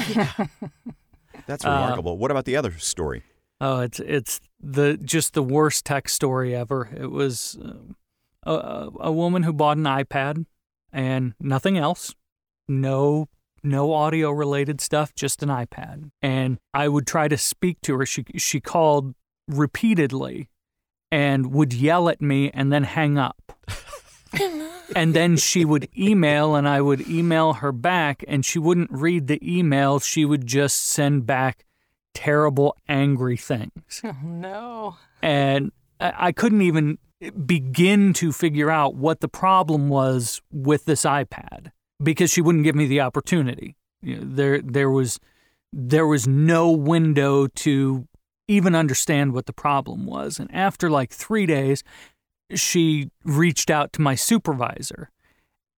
that's 1.47 1.65
uh, 1.65 1.69
remarkable 1.69 2.17
what 2.17 2.29
about 2.29 2.45
the 2.45 2.55
other 2.55 2.71
story 2.77 3.23
Oh, 3.61 3.81
it's 3.81 3.99
it's 3.99 4.41
the 4.59 4.97
just 4.97 5.35
the 5.35 5.43
worst 5.43 5.85
tech 5.85 6.09
story 6.09 6.55
ever. 6.55 6.89
It 6.99 7.11
was 7.11 7.59
um, 7.61 7.95
a, 8.43 8.53
a 8.53 8.89
a 9.01 9.11
woman 9.11 9.43
who 9.43 9.53
bought 9.53 9.77
an 9.77 9.83
iPad 9.83 10.45
and 10.91 11.33
nothing 11.39 11.77
else, 11.77 12.15
no 12.67 13.27
no 13.63 13.93
audio 13.93 14.31
related 14.31 14.81
stuff, 14.81 15.13
just 15.13 15.43
an 15.43 15.49
iPad. 15.49 16.09
And 16.21 16.57
I 16.73 16.87
would 16.87 17.05
try 17.05 17.27
to 17.27 17.37
speak 17.37 17.81
to 17.81 17.97
her. 17.97 18.05
She 18.05 18.25
she 18.37 18.59
called 18.59 19.13
repeatedly 19.47 20.49
and 21.11 21.51
would 21.53 21.73
yell 21.73 22.09
at 22.09 22.21
me 22.21 22.49
and 22.53 22.71
then 22.71 22.83
hang 22.83 23.17
up. 23.17 23.53
and 24.95 25.13
then 25.13 25.37
she 25.37 25.65
would 25.65 25.89
email 25.97 26.55
and 26.55 26.67
I 26.67 26.81
would 26.81 27.07
email 27.07 27.53
her 27.53 27.71
back 27.71 28.23
and 28.27 28.45
she 28.45 28.59
wouldn't 28.59 28.91
read 28.91 29.27
the 29.27 29.39
email. 29.43 29.99
She 29.99 30.25
would 30.25 30.47
just 30.47 30.85
send 30.85 31.25
back 31.25 31.65
terrible, 32.13 32.75
angry 32.87 33.37
things. 33.37 34.01
oh, 34.03 34.15
no. 34.23 34.97
And 35.21 35.71
I 35.99 36.13
I 36.27 36.31
couldn't 36.31 36.61
even 36.61 36.97
begin 37.45 38.13
to 38.13 38.31
figure 38.31 38.71
out 38.71 38.95
what 38.95 39.19
the 39.19 39.27
problem 39.27 39.89
was 39.89 40.41
with 40.51 40.85
this 40.85 41.03
iPad 41.03 41.71
because 42.01 42.31
she 42.31 42.41
wouldn't 42.41 42.63
give 42.63 42.75
me 42.75 42.87
the 42.87 43.01
opportunity. 43.01 43.75
You 44.01 44.17
know, 44.17 44.23
there, 44.25 44.61
there 44.61 44.89
was, 44.89 45.19
there 45.71 46.07
was 46.07 46.27
no 46.27 46.71
window 46.71 47.47
to 47.47 48.07
even 48.47 48.75
understand 48.75 49.33
what 49.33 49.45
the 49.45 49.53
problem 49.53 50.05
was. 50.05 50.39
And 50.39 50.53
after 50.53 50.89
like 50.89 51.11
three 51.11 51.45
days, 51.45 51.83
she 52.53 53.11
reached 53.23 53.69
out 53.69 53.93
to 53.93 54.01
my 54.01 54.15
supervisor. 54.15 55.11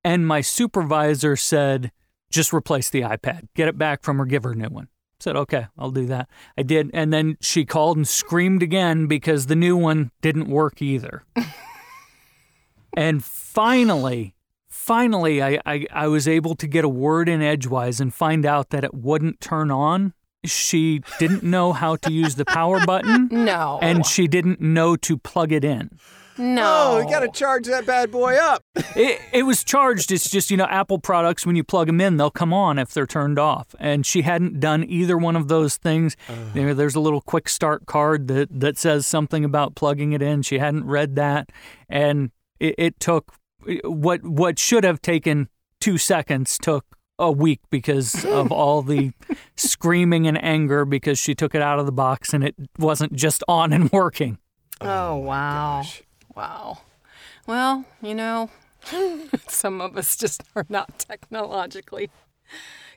And 0.04 0.28
my 0.28 0.42
supervisor 0.42 1.36
said, 1.36 1.92
just 2.32 2.54
replace 2.54 2.90
the 2.90 3.02
iPad, 3.02 3.48
get 3.54 3.68
it 3.68 3.78
back 3.78 4.02
from 4.02 4.18
her, 4.18 4.26
give 4.26 4.44
her 4.44 4.52
a 4.52 4.56
new 4.56 4.70
one. 4.70 4.88
Said, 5.24 5.38
okay, 5.38 5.68
I'll 5.78 5.92
do 5.92 6.06
that. 6.08 6.28
I 6.58 6.64
did. 6.64 6.92
And 6.94 7.14
then 7.14 7.38
she 7.40 7.64
called 7.64 7.96
and 7.96 8.06
screamed 8.06 8.62
again 8.62 9.08
because 9.08 9.46
the 9.46 9.56
new 9.56 9.78
one 9.78 10.12
didn't 10.22 10.50
work 10.50 10.82
either. 10.82 11.24
and 12.94 13.24
finally, 13.24 14.36
finally, 14.68 15.42
I, 15.42 15.62
I, 15.66 15.86
I 15.94 16.08
was 16.08 16.28
able 16.28 16.56
to 16.56 16.68
get 16.68 16.84
a 16.84 16.90
word 16.90 17.30
in 17.30 17.42
edgewise 17.42 18.02
and 18.02 18.14
find 18.14 18.46
out 18.46 18.72
that 18.72 18.84
it 18.84 18.94
wouldn't 18.94 19.40
turn 19.40 19.72
on. 19.72 20.14
She 20.44 21.02
didn't 21.20 21.42
know 21.42 21.72
how 21.72 21.96
to 21.96 22.12
use 22.12 22.36
the 22.36 22.44
power 22.44 22.86
button. 22.86 23.30
No. 23.32 23.80
And 23.82 24.06
she 24.06 24.28
didn't 24.28 24.60
know 24.60 24.98
to 24.98 25.18
plug 25.18 25.54
it 25.54 25.64
in. 25.64 25.98
No. 26.38 26.64
Oh, 26.66 27.00
you 27.00 27.10
got 27.10 27.20
to 27.20 27.30
charge 27.30 27.68
that 27.68 27.86
bad 27.86 28.12
boy 28.12 28.36
up. 28.36 28.64
it, 28.96 29.22
it 29.32 29.44
was 29.44 29.64
charged. 29.64 30.12
It's 30.12 30.30
just, 30.30 30.50
you 30.50 30.58
know, 30.58 30.66
Apple 30.66 31.00
products, 31.00 31.46
when 31.46 31.56
you 31.56 31.64
plug 31.64 31.88
them 31.88 32.02
in, 32.02 32.18
they'll 32.18 32.32
come 32.32 32.54
on 32.54 32.80
if 32.80 32.94
they're 32.94 33.06
turned 33.06 33.38
off. 33.38 33.76
And 33.80 34.06
she 34.06 34.24
hadn't 34.24 34.60
done 34.60 34.84
either 34.84 35.18
one 35.18 35.36
of 35.36 35.48
those 35.48 35.78
things. 35.78 36.16
You 36.56 36.66
know, 36.66 36.74
there's 36.74 36.96
a 36.96 37.00
little 37.00 37.22
quick 37.22 37.50
start 37.50 37.86
card 37.86 38.28
that, 38.28 38.48
that 38.60 38.78
says 38.78 39.06
something 39.06 39.46
about 39.46 39.76
plugging 39.76 40.14
it 40.14 40.22
in. 40.22 40.42
She 40.42 40.60
hadn't 40.60 40.86
read 40.86 41.16
that. 41.16 41.50
And 41.90 42.32
it, 42.60 42.76
it 42.78 43.00
took 43.00 43.34
what 43.84 44.24
what 44.24 44.60
should 44.60 44.84
have 44.84 45.02
taken 45.02 45.48
two 45.80 45.98
seconds 45.98 46.58
took 46.58 46.86
a 47.20 47.32
week 47.32 47.62
because 47.70 48.26
of 48.26 48.52
all 48.52 48.82
the 48.82 49.12
screaming 49.56 50.28
and 50.28 50.42
anger 50.44 50.86
because 50.86 51.20
she 51.20 51.36
took 51.36 51.54
it 51.54 51.62
out 51.62 51.80
of 51.80 51.86
the 51.86 51.92
box 51.92 52.34
and 52.34 52.44
it 52.44 52.56
wasn't 52.78 53.14
just 53.14 53.44
on 53.48 53.74
and 53.74 53.92
working. 53.92 54.38
Oh, 54.82 54.88
oh 54.88 55.16
wow. 55.18 55.84
Wow. 56.36 56.80
Well, 57.48 57.86
you 58.02 58.16
know, 58.16 58.50
some 59.48 59.82
of 59.82 59.98
us 59.98 60.16
just 60.16 60.44
are 60.56 60.66
not 60.70 61.00
technologically 61.00 62.10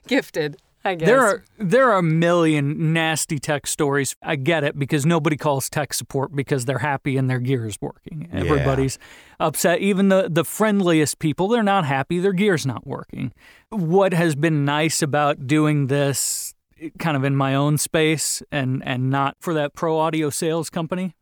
gifted. 0.07 0.57
I 0.85 0.95
guess. 0.95 1.07
There 1.07 1.21
are 1.21 1.43
there 1.57 1.91
are 1.91 1.97
a 1.97 2.03
million 2.03 2.93
nasty 2.93 3.39
tech 3.39 3.67
stories. 3.67 4.15
I 4.21 4.37
get 4.37 4.63
it 4.63 4.79
because 4.79 5.05
nobody 5.05 5.35
calls 5.35 5.69
tech 5.69 5.93
support 5.93 6.33
because 6.33 6.63
they're 6.63 6.77
happy 6.77 7.17
and 7.17 7.29
their 7.29 7.39
gear 7.39 7.65
is 7.65 7.77
working. 7.81 8.29
Yeah. 8.31 8.39
Everybody's 8.39 8.97
upset. 9.39 9.79
Even 9.79 10.07
the 10.07 10.29
the 10.31 10.45
friendliest 10.45 11.19
people, 11.19 11.49
they're 11.49 11.61
not 11.61 11.83
happy. 11.85 12.19
Their 12.19 12.31
gear's 12.31 12.65
not 12.65 12.87
working. 12.87 13.33
What 13.69 14.13
has 14.13 14.35
been 14.35 14.63
nice 14.63 15.01
about 15.01 15.45
doing 15.45 15.87
this 15.87 16.53
kind 16.99 17.17
of 17.17 17.23
in 17.25 17.35
my 17.35 17.53
own 17.53 17.77
space 17.77 18.41
and 18.49 18.81
and 18.85 19.09
not 19.09 19.35
for 19.41 19.53
that 19.55 19.73
pro 19.73 19.97
audio 19.97 20.29
sales 20.29 20.69
company 20.69 21.16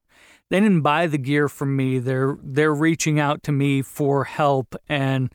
they 0.50 0.60
didn't 0.60 0.82
buy 0.82 1.08
the 1.08 1.18
gear 1.18 1.50
from 1.50 1.76
me. 1.76 2.00
They're 2.00 2.38
they're 2.41 2.74
reaching 2.74 3.20
out 3.20 3.43
to 3.43 3.52
me 3.52 3.82
for 3.82 4.26
help 4.26 4.76
and 4.88 5.34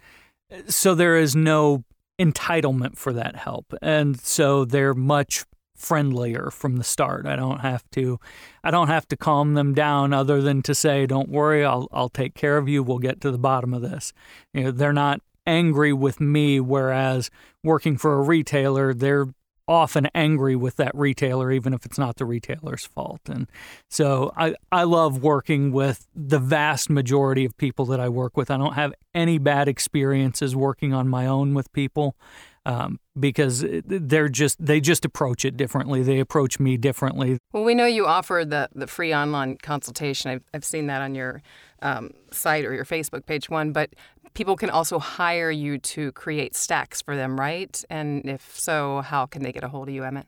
so 0.66 0.94
there 0.94 1.16
is 1.16 1.36
no 1.36 1.84
entitlement 2.18 2.96
for 2.96 3.12
that 3.12 3.36
help. 3.36 3.72
And 3.80 4.20
so 4.20 4.64
they're 4.64 4.94
much 4.94 5.44
friendlier 5.76 6.50
from 6.50 6.76
the 6.76 6.84
start. 6.84 7.24
I 7.26 7.36
don't 7.36 7.60
have 7.60 7.88
to 7.92 8.20
i 8.62 8.70
don't 8.70 8.88
have 8.88 9.08
to 9.08 9.16
calm 9.16 9.54
them 9.54 9.72
down 9.72 10.12
other 10.12 10.42
than 10.42 10.60
to 10.60 10.74
say 10.74 11.06
don't 11.06 11.30
worry 11.30 11.64
i'll 11.64 11.88
i'll 11.90 12.10
take 12.10 12.34
care 12.34 12.58
of 12.58 12.68
you. 12.68 12.82
We'll 12.82 12.98
get 12.98 13.20
to 13.22 13.30
the 13.30 13.38
bottom 13.38 13.72
of 13.72 13.80
this. 13.82 14.12
You 14.52 14.64
know 14.64 14.70
they're 14.70 14.92
not 14.92 15.20
angry 15.46 15.92
with 15.92 16.20
me 16.20 16.60
whereas 16.60 17.30
working 17.64 17.96
for 17.96 18.18
a 18.18 18.22
retailer 18.22 18.92
they're 18.92 19.28
often 19.70 20.08
angry 20.16 20.56
with 20.56 20.76
that 20.76 20.90
retailer, 20.94 21.52
even 21.52 21.72
if 21.72 21.86
it's 21.86 21.96
not 21.96 22.16
the 22.16 22.24
retailer's 22.24 22.84
fault. 22.84 23.20
And 23.26 23.46
so 23.88 24.32
I, 24.36 24.54
I 24.72 24.82
love 24.82 25.22
working 25.22 25.70
with 25.70 26.08
the 26.14 26.40
vast 26.40 26.90
majority 26.90 27.44
of 27.44 27.56
people 27.56 27.86
that 27.86 28.00
I 28.00 28.08
work 28.08 28.36
with. 28.36 28.50
I 28.50 28.56
don't 28.56 28.74
have 28.74 28.92
any 29.14 29.38
bad 29.38 29.68
experiences 29.68 30.56
working 30.56 30.92
on 30.92 31.08
my 31.08 31.24
own 31.26 31.54
with 31.54 31.72
people 31.72 32.16
um, 32.66 32.98
because 33.18 33.64
they're 33.84 34.28
just 34.28 34.64
they 34.64 34.80
just 34.80 35.04
approach 35.04 35.44
it 35.44 35.56
differently. 35.56 36.02
They 36.02 36.20
approach 36.20 36.60
me 36.60 36.76
differently. 36.76 37.38
Well, 37.52 37.64
we 37.64 37.74
know 37.74 37.86
you 37.86 38.06
offer 38.06 38.44
the 38.46 38.68
the 38.74 38.86
free 38.86 39.14
online 39.14 39.56
consultation. 39.56 40.30
I've 40.30 40.44
I've 40.52 40.64
seen 40.64 40.86
that 40.86 41.02
on 41.02 41.14
your 41.14 41.42
um, 41.82 42.10
site 42.30 42.64
or 42.64 42.74
your 42.74 42.84
Facebook 42.84 43.26
page 43.26 43.48
one, 43.48 43.72
but 43.72 43.90
people 44.34 44.56
can 44.56 44.70
also 44.70 44.98
hire 44.98 45.50
you 45.50 45.78
to 45.78 46.12
create 46.12 46.54
stacks 46.54 47.00
for 47.00 47.16
them, 47.16 47.38
right? 47.38 47.82
And 47.90 48.28
if 48.28 48.58
so, 48.58 49.00
how 49.00 49.26
can 49.26 49.42
they 49.42 49.52
get 49.52 49.64
a 49.64 49.68
hold 49.68 49.88
of 49.88 49.94
you, 49.94 50.04
Emmet? 50.04 50.26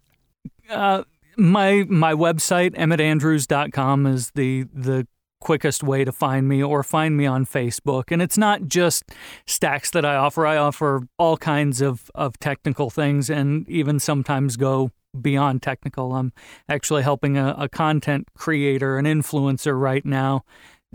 Uh, 0.68 1.05
my 1.37 1.85
my 1.89 2.12
website 2.12 2.74
emmettandrews.com 2.76 4.07
is 4.07 4.30
the 4.33 4.64
the 4.72 5.07
quickest 5.43 5.82
way 5.82 6.05
to 6.05 6.12
find 6.12 6.49
me 6.49 6.62
or 6.62 6.82
find 6.82 7.16
me 7.16 7.26
on 7.26 7.45
Facebook. 7.45 8.05
And 8.11 8.22
it's 8.22 8.38
not 8.38 8.68
just 8.68 9.05
stacks 9.47 9.90
that 9.90 10.05
I 10.05 10.16
offer. 10.16 10.47
I 10.47 10.57
offer 10.57 11.07
all 11.18 11.36
kinds 11.36 11.80
of, 11.80 12.11
of 12.14 12.38
technical 12.38 12.88
things 12.88 13.28
and 13.28 13.68
even 13.68 13.99
sometimes 13.99 14.57
go 14.57 14.90
beyond 15.20 15.62
technical. 15.62 16.14
I'm 16.14 16.32
actually 16.68 17.03
helping 17.03 17.36
a, 17.36 17.55
a 17.59 17.68
content 17.68 18.28
creator, 18.34 18.99
an 18.99 19.05
influencer 19.05 19.78
right 19.78 20.05
now 20.05 20.45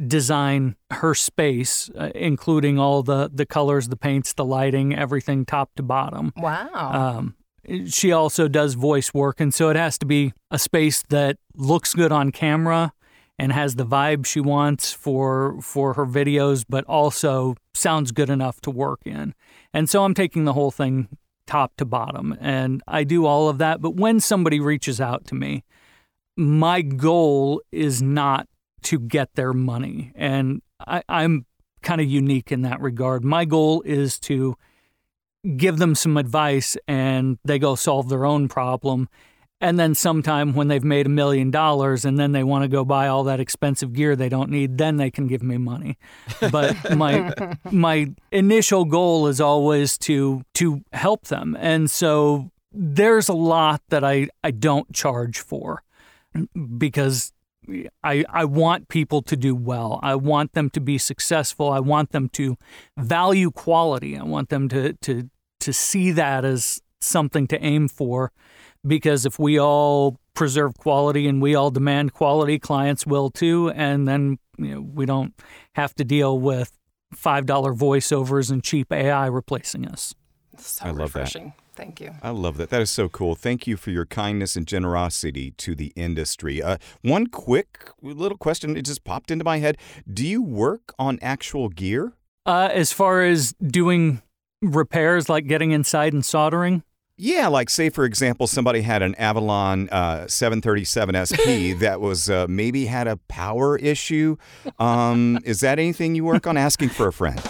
design 0.06 0.76
her 0.92 1.16
space, 1.16 1.90
uh, 1.98 2.12
including 2.14 2.78
all 2.78 3.04
the, 3.04 3.30
the 3.34 3.46
colors, 3.46 3.88
the 3.88 3.98
paints, 3.98 4.34
the 4.34 4.46
lighting, 4.46 4.96
everything 4.96 5.46
top 5.46 5.72
to 5.76 5.84
bottom. 5.84 6.34
Wow. 6.38 6.92
Um, 6.94 7.36
she 7.88 8.12
also 8.12 8.48
does 8.48 8.76
voice 8.76 9.14
work, 9.14 9.42
and 9.42 9.54
so 9.54 9.70
it 9.70 9.76
has 9.76 9.98
to 9.98 10.06
be 10.06 10.34
a 10.52 10.60
space 10.60 11.04
that 11.10 11.38
looks 11.56 11.94
good 11.94 12.12
on 12.12 12.32
camera 12.32 12.94
and 13.40 13.52
has 13.52 13.76
the 13.76 13.86
vibe 13.86 14.26
she 14.26 14.40
wants 14.40 14.94
for 14.94 15.60
for 15.62 15.94
her 15.94 16.06
videos, 16.06 16.66
but 16.68 16.84
also 16.86 17.56
sounds 17.74 18.12
good 18.12 18.30
enough 18.30 18.60
to 18.62 18.72
work 18.72 19.02
in. 19.06 19.34
And 19.74 19.90
so 19.90 20.04
I'm 20.04 20.14
taking 20.14 20.46
the 20.46 20.54
whole 20.54 20.72
thing 20.72 21.08
top 21.46 21.76
to 21.78 21.86
bottom, 21.86 22.38
and 22.40 22.82
I 22.88 23.04
do 23.04 23.26
all 23.26 23.50
of 23.50 23.58
that. 23.60 23.82
But 23.82 23.96
when 23.96 24.20
somebody 24.20 24.60
reaches 24.60 25.00
out 25.00 25.26
to 25.28 25.36
me, 25.36 25.64
my 26.36 26.82
goal 26.82 27.62
is 27.72 28.02
not 28.02 28.48
to 28.84 29.00
get 29.00 29.34
their 29.36 29.54
money. 29.54 30.12
And 30.16 30.62
I, 30.80 31.04
I'm 31.10 31.46
kind 31.82 32.00
of 32.00 32.08
unique 32.08 32.52
in 32.52 32.62
that 32.62 32.80
regard. 32.80 33.24
My 33.24 33.46
goal 33.46 33.82
is 33.84 34.20
to 34.22 34.56
give 35.56 35.78
them 35.78 35.96
some 35.96 36.18
advice 36.18 36.78
and 36.88 37.38
they 37.44 37.60
go 37.60 37.76
solve 37.76 38.10
their 38.10 38.26
own 38.26 38.48
problem. 38.48 39.08
And 39.60 39.80
then 39.80 39.96
sometime 39.96 40.54
when 40.54 40.68
they've 40.68 40.84
made 40.84 41.08
a 41.08 41.10
million 41.10 41.50
dollars 41.50 42.06
and 42.06 42.20
then 42.20 42.32
they 42.32 42.44
want 42.44 42.64
to 42.64 42.68
go 42.68 42.86
buy 42.86 43.08
all 43.08 43.24
that 43.24 43.40
expensive 43.40 43.94
gear 43.94 44.16
they 44.16 44.30
don't 44.30 44.52
need, 44.52 44.78
then 44.78 44.98
they 44.98 45.10
can 45.10 45.26
give 45.26 45.42
me 45.42 45.58
money. 45.58 45.98
But 46.52 46.96
my 46.96 47.34
my 47.72 48.14
initial 48.32 48.86
goal 48.86 49.26
is 49.28 49.42
always 49.42 49.98
to 50.00 50.44
to 50.56 50.84
help 50.94 51.28
them. 51.28 51.58
And 51.60 51.90
so 51.90 52.52
there's 52.72 53.30
a 53.30 53.34
lot 53.34 53.82
that 53.90 54.04
I, 54.04 54.30
I 54.44 54.52
don't 54.52 54.94
charge 54.94 55.40
for 55.40 55.84
because 56.78 57.34
I, 58.04 58.24
I 58.30 58.46
want 58.46 58.88
people 58.88 59.22
to 59.24 59.36
do 59.36 59.56
well. 59.56 60.00
I 60.04 60.16
want 60.16 60.54
them 60.54 60.70
to 60.72 60.80
be 60.80 60.98
successful. 60.98 61.72
I 61.72 61.80
want 61.80 62.12
them 62.12 62.30
to 62.30 62.58
value 62.98 63.52
quality. 63.52 64.18
I 64.18 64.24
want 64.24 64.50
them 64.50 64.70
to, 64.70 64.94
to, 64.94 65.30
to 65.62 65.74
see 65.74 66.12
that 66.12 66.46
as 66.46 66.82
something 67.02 67.48
to 67.48 67.64
aim 67.64 67.88
for 67.88 68.32
because 68.86 69.26
if 69.26 69.40
we 69.40 69.60
all 69.60 70.18
preserve 70.34 70.78
quality 70.78 71.28
and 71.28 71.42
we 71.42 71.56
all 71.56 71.72
demand 71.72 72.14
quality, 72.14 72.60
clients 72.60 73.06
will 73.06 73.30
too. 73.30 73.72
And 73.72 74.08
then 74.08 74.38
you 74.58 74.76
know, 74.76 74.82
we 74.82 75.06
don't 75.06 75.34
have 75.74 75.94
to 75.96 76.04
deal 76.04 76.40
with 76.40 76.72
$5 77.16 77.46
voiceovers 77.46 78.52
and 78.52 78.64
cheap 78.64 78.92
AI 78.92 79.28
replacing 79.28 79.88
us. 79.88 80.14
So 80.58 80.86
I 80.86 80.92
love 80.92 81.14
that. 81.14 81.36
Thank 81.76 82.02
you. 82.02 82.16
I 82.24 82.32
love 82.32 82.58
that. 82.58 82.72
That 82.72 82.82
is 82.82 82.90
so 82.90 83.08
cool. 83.08 83.36
Thank 83.36 83.68
you 83.68 83.78
for 83.78 83.92
your 83.92 84.06
kindness 84.06 84.56
and 84.56 84.66
generosity 84.66 85.52
to 85.52 85.76
the 85.76 85.94
industry. 85.96 86.60
Uh, 86.62 86.78
one 87.04 87.28
quick 87.28 87.92
little 88.02 88.38
question 88.38 88.76
it 88.76 88.86
just 88.86 89.04
popped 89.04 89.30
into 89.30 89.46
my 89.46 89.60
head. 89.60 89.78
Do 90.12 90.26
you 90.26 90.42
work 90.42 90.94
on 90.98 91.20
actual 91.22 91.70
gear? 91.70 92.14
Uh, 92.48 92.70
as 92.72 92.92
far 92.92 93.22
as 93.22 93.54
doing 93.62 94.24
repairs, 94.64 95.30
like 95.30 95.46
getting 95.46 95.70
inside 95.70 96.14
and 96.14 96.26
soldering, 96.26 96.82
Yeah, 97.20 97.48
like 97.48 97.70
say 97.72 97.90
for 97.90 98.06
example, 98.06 98.46
somebody 98.46 98.82
had 98.82 99.02
an 99.02 99.16
Avalon 99.16 99.90
uh, 99.90 100.28
737 100.28 101.26
SP 101.26 101.74
that 101.80 102.00
was 102.00 102.30
uh, 102.30 102.46
maybe 102.48 102.86
had 102.86 103.08
a 103.08 103.18
power 103.28 103.76
issue. 103.78 104.38
Um, 104.78 105.40
is 105.44 105.62
that 105.62 105.80
anything 105.80 106.14
you 106.14 106.24
work 106.24 106.46
on? 106.46 106.58
Asking 106.58 106.90
for 106.90 107.08
a 107.08 107.14
friend. 107.14 107.42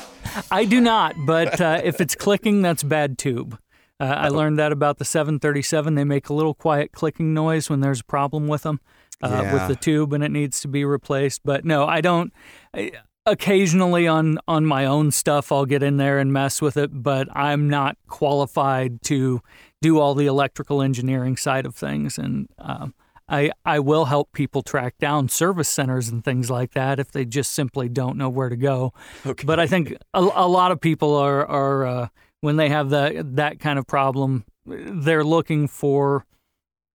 I 0.51 0.63
do 0.65 0.80
not, 0.80 1.15
but 1.26 1.59
uh, 1.59 1.82
if 1.84 1.99
it's 1.99 2.15
clicking, 2.15 2.61
that's 2.61 2.84
bad 2.84 3.18
tube. 3.18 3.57
Uh, 3.99 4.03
I 4.05 4.28
learned 4.30 4.59
that 4.59 4.72
about 4.72 4.99
the 4.99 5.05
737. 5.05 5.95
They 5.95 6.03
make 6.03 6.30
a 6.30 6.34
little 6.34 6.53
quiet 6.53 6.91
clicking 6.91 7.34
noise 7.34 7.70
when 7.70 7.80
there's 7.82 8.01
a 8.01 8.05
problem 8.05 8.47
with 8.47 8.61
them, 8.63 8.80
uh, 9.24 9.30
Yeah. 9.43 9.53
with 9.53 9.68
the 9.68 9.76
tube, 9.76 10.13
and 10.13 10.24
it 10.24 10.30
needs 10.30 10.59
to 10.61 10.68
be 10.68 10.86
replaced. 10.86 11.41
But 11.43 11.65
no, 11.65 11.86
I 11.86 11.99
don't. 12.01 12.32
I, 12.74 12.91
occasionally 13.28 14.07
on 14.07 14.39
on 14.47 14.65
my 14.65 14.86
own 14.86 15.11
stuff, 15.11 15.51
I'll 15.51 15.65
get 15.65 15.84
in 15.84 15.97
there 15.97 16.17
and 16.17 16.34
mess 16.34 16.61
with 16.61 16.78
it, 16.78 16.89
but 16.91 17.28
I'm 17.36 17.69
not 17.69 17.97
qualified 18.07 19.03
to 19.03 19.41
do 19.82 19.99
all 19.99 20.15
the 20.15 20.25
electrical 20.25 20.82
engineering 20.82 21.38
side 21.38 21.65
of 21.65 21.75
things. 21.75 22.17
And 22.17 22.49
um, 22.57 22.95
I, 23.30 23.51
I 23.65 23.80
will 23.80 24.05
help 24.05 24.32
people 24.32 24.63
track 24.63 24.97
down 24.97 25.30
service 25.30 25.69
centers 25.69 26.09
and 26.09 26.23
things 26.23 26.49
like 26.49 26.71
that 26.71 26.99
if 26.99 27.11
they 27.11 27.25
just 27.25 27.53
simply 27.53 27.89
don't 27.89 28.17
know 28.17 28.30
where 28.30 28.49
to 28.49 28.55
go. 28.55 28.93
Okay. 29.25 29.45
But 29.45 29.59
I 29.59 29.67
think 29.67 29.95
a, 30.13 30.19
a 30.19 30.47
lot 30.47 30.71
of 30.71 30.80
people 30.80 31.15
are, 31.15 31.45
are 31.45 31.86
uh, 31.86 32.07
when 32.41 32.55
they 32.55 32.69
have 32.69 32.89
that, 32.91 33.36
that 33.36 33.59
kind 33.59 33.78
of 33.78 33.86
problem, 33.86 34.45
they're 34.65 35.25
looking 35.25 35.67
for 35.67 36.25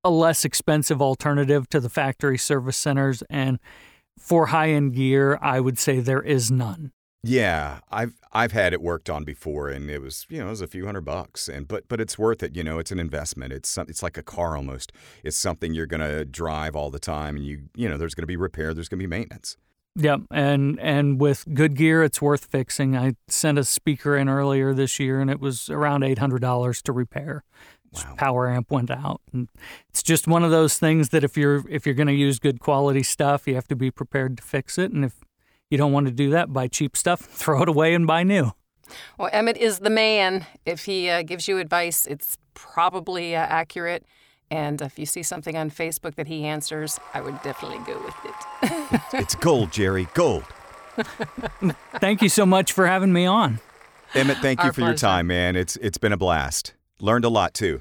a 0.02 0.10
less 0.10 0.44
expensive 0.44 1.00
alternative 1.00 1.68
to 1.68 1.78
the 1.78 1.90
factory 1.90 2.38
service 2.38 2.76
centers. 2.76 3.22
And 3.30 3.60
for 4.22 4.46
high 4.46 4.70
end 4.70 4.94
gear, 4.94 5.38
I 5.42 5.60
would 5.60 5.78
say 5.78 6.00
there 6.00 6.22
is 6.22 6.50
none. 6.50 6.92
Yeah, 7.24 7.80
I've 7.90 8.14
I've 8.32 8.52
had 8.52 8.72
it 8.72 8.80
worked 8.80 9.08
on 9.08 9.24
before, 9.24 9.68
and 9.68 9.90
it 9.90 10.00
was 10.00 10.26
you 10.28 10.38
know 10.38 10.46
it 10.46 10.50
was 10.50 10.60
a 10.60 10.66
few 10.66 10.86
hundred 10.86 11.04
bucks, 11.04 11.48
and 11.48 11.68
but 11.68 11.88
but 11.88 12.00
it's 12.00 12.18
worth 12.18 12.42
it. 12.42 12.56
You 12.56 12.64
know, 12.64 12.78
it's 12.78 12.90
an 12.90 12.98
investment. 12.98 13.52
It's 13.52 13.68
some, 13.68 13.86
it's 13.88 14.02
like 14.02 14.16
a 14.16 14.22
car 14.22 14.56
almost. 14.56 14.92
It's 15.22 15.36
something 15.36 15.74
you're 15.74 15.86
gonna 15.86 16.24
drive 16.24 16.74
all 16.74 16.90
the 16.90 16.98
time, 16.98 17.36
and 17.36 17.44
you 17.44 17.62
you 17.76 17.88
know 17.88 17.96
there's 17.96 18.14
gonna 18.14 18.26
be 18.26 18.36
repair, 18.36 18.74
there's 18.74 18.88
gonna 18.88 18.98
be 18.98 19.06
maintenance. 19.06 19.56
Yep, 19.94 20.22
and 20.30 20.80
and 20.80 21.20
with 21.20 21.44
good 21.52 21.76
gear, 21.76 22.02
it's 22.02 22.22
worth 22.22 22.46
fixing. 22.46 22.96
I 22.96 23.14
sent 23.28 23.58
a 23.58 23.64
speaker 23.64 24.16
in 24.16 24.28
earlier 24.28 24.72
this 24.72 24.98
year, 24.98 25.20
and 25.20 25.30
it 25.30 25.38
was 25.38 25.68
around 25.68 26.02
eight 26.02 26.18
hundred 26.18 26.40
dollars 26.40 26.82
to 26.82 26.92
repair. 26.92 27.44
Wow. 27.92 28.14
Power 28.16 28.50
amp 28.50 28.70
went 28.70 28.90
out, 28.90 29.20
and 29.32 29.48
it's 29.90 30.02
just 30.02 30.26
one 30.26 30.42
of 30.42 30.50
those 30.50 30.78
things 30.78 31.10
that 31.10 31.24
if 31.24 31.36
you're 31.36 31.62
if 31.68 31.84
you're 31.84 31.94
going 31.94 32.08
to 32.08 32.14
use 32.14 32.38
good 32.38 32.58
quality 32.58 33.02
stuff, 33.02 33.46
you 33.46 33.54
have 33.54 33.68
to 33.68 33.76
be 33.76 33.90
prepared 33.90 34.38
to 34.38 34.42
fix 34.42 34.78
it, 34.78 34.92
and 34.92 35.04
if 35.04 35.12
you 35.68 35.76
don't 35.76 35.92
want 35.92 36.06
to 36.06 36.12
do 36.12 36.30
that, 36.30 36.52
buy 36.52 36.68
cheap 36.68 36.96
stuff, 36.96 37.20
throw 37.20 37.62
it 37.62 37.68
away, 37.68 37.92
and 37.94 38.06
buy 38.06 38.22
new. 38.22 38.52
Well, 39.18 39.28
Emmet 39.32 39.56
is 39.56 39.80
the 39.80 39.90
man. 39.90 40.46
If 40.64 40.84
he 40.84 41.08
uh, 41.10 41.22
gives 41.22 41.48
you 41.48 41.58
advice, 41.58 42.06
it's 42.06 42.38
probably 42.54 43.36
uh, 43.36 43.40
accurate. 43.40 44.04
And 44.50 44.82
if 44.82 44.98
you 44.98 45.06
see 45.06 45.22
something 45.22 45.56
on 45.56 45.70
Facebook 45.70 46.14
that 46.16 46.26
he 46.26 46.44
answers, 46.44 47.00
I 47.14 47.22
would 47.22 47.40
definitely 47.42 47.78
go 47.86 48.02
with 48.04 48.14
it. 48.24 49.00
It's 49.14 49.34
gold, 49.34 49.72
Jerry, 49.72 50.08
gold. 50.14 50.44
Thank 52.00 52.20
you 52.20 52.28
so 52.28 52.44
much 52.44 52.72
for 52.72 52.86
having 52.86 53.12
me 53.12 53.24
on. 53.24 53.60
Emmet, 54.14 54.38
thank 54.38 54.60
you 54.60 54.66
Our 54.66 54.72
for 54.72 54.82
your 54.82 54.94
time, 54.94 55.26
man. 55.26 55.56
It's 55.56 55.76
it's 55.76 55.98
been 55.98 56.12
a 56.12 56.18
blast. 56.18 56.74
Learned 57.02 57.24
a 57.24 57.28
lot 57.28 57.52
too. 57.52 57.80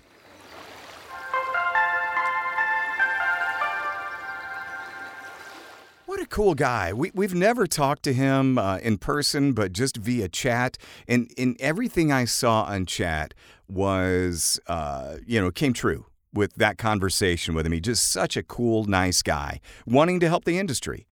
What 6.07 6.19
a 6.19 6.25
cool 6.25 6.55
guy. 6.55 6.91
We, 6.91 7.11
we've 7.13 7.35
never 7.35 7.67
talked 7.67 8.01
to 8.03 8.13
him 8.13 8.57
uh, 8.57 8.79
in 8.79 8.97
person, 8.97 9.53
but 9.53 9.73
just 9.73 9.95
via 9.95 10.27
chat. 10.27 10.79
And, 11.07 11.31
and 11.37 11.55
everything 11.59 12.11
I 12.11 12.25
saw 12.25 12.63
on 12.63 12.87
chat 12.87 13.35
was, 13.69 14.59
uh, 14.65 15.17
you 15.25 15.39
know, 15.39 15.51
came 15.51 15.73
true 15.73 16.07
with 16.33 16.55
that 16.55 16.79
conversation 16.79 17.53
with 17.53 17.67
him. 17.67 17.73
He's 17.73 17.81
just 17.81 18.11
such 18.11 18.35
a 18.35 18.41
cool, 18.41 18.85
nice 18.85 19.21
guy, 19.21 19.61
wanting 19.85 20.19
to 20.21 20.29
help 20.29 20.45
the 20.45 20.57
industry. 20.57 21.05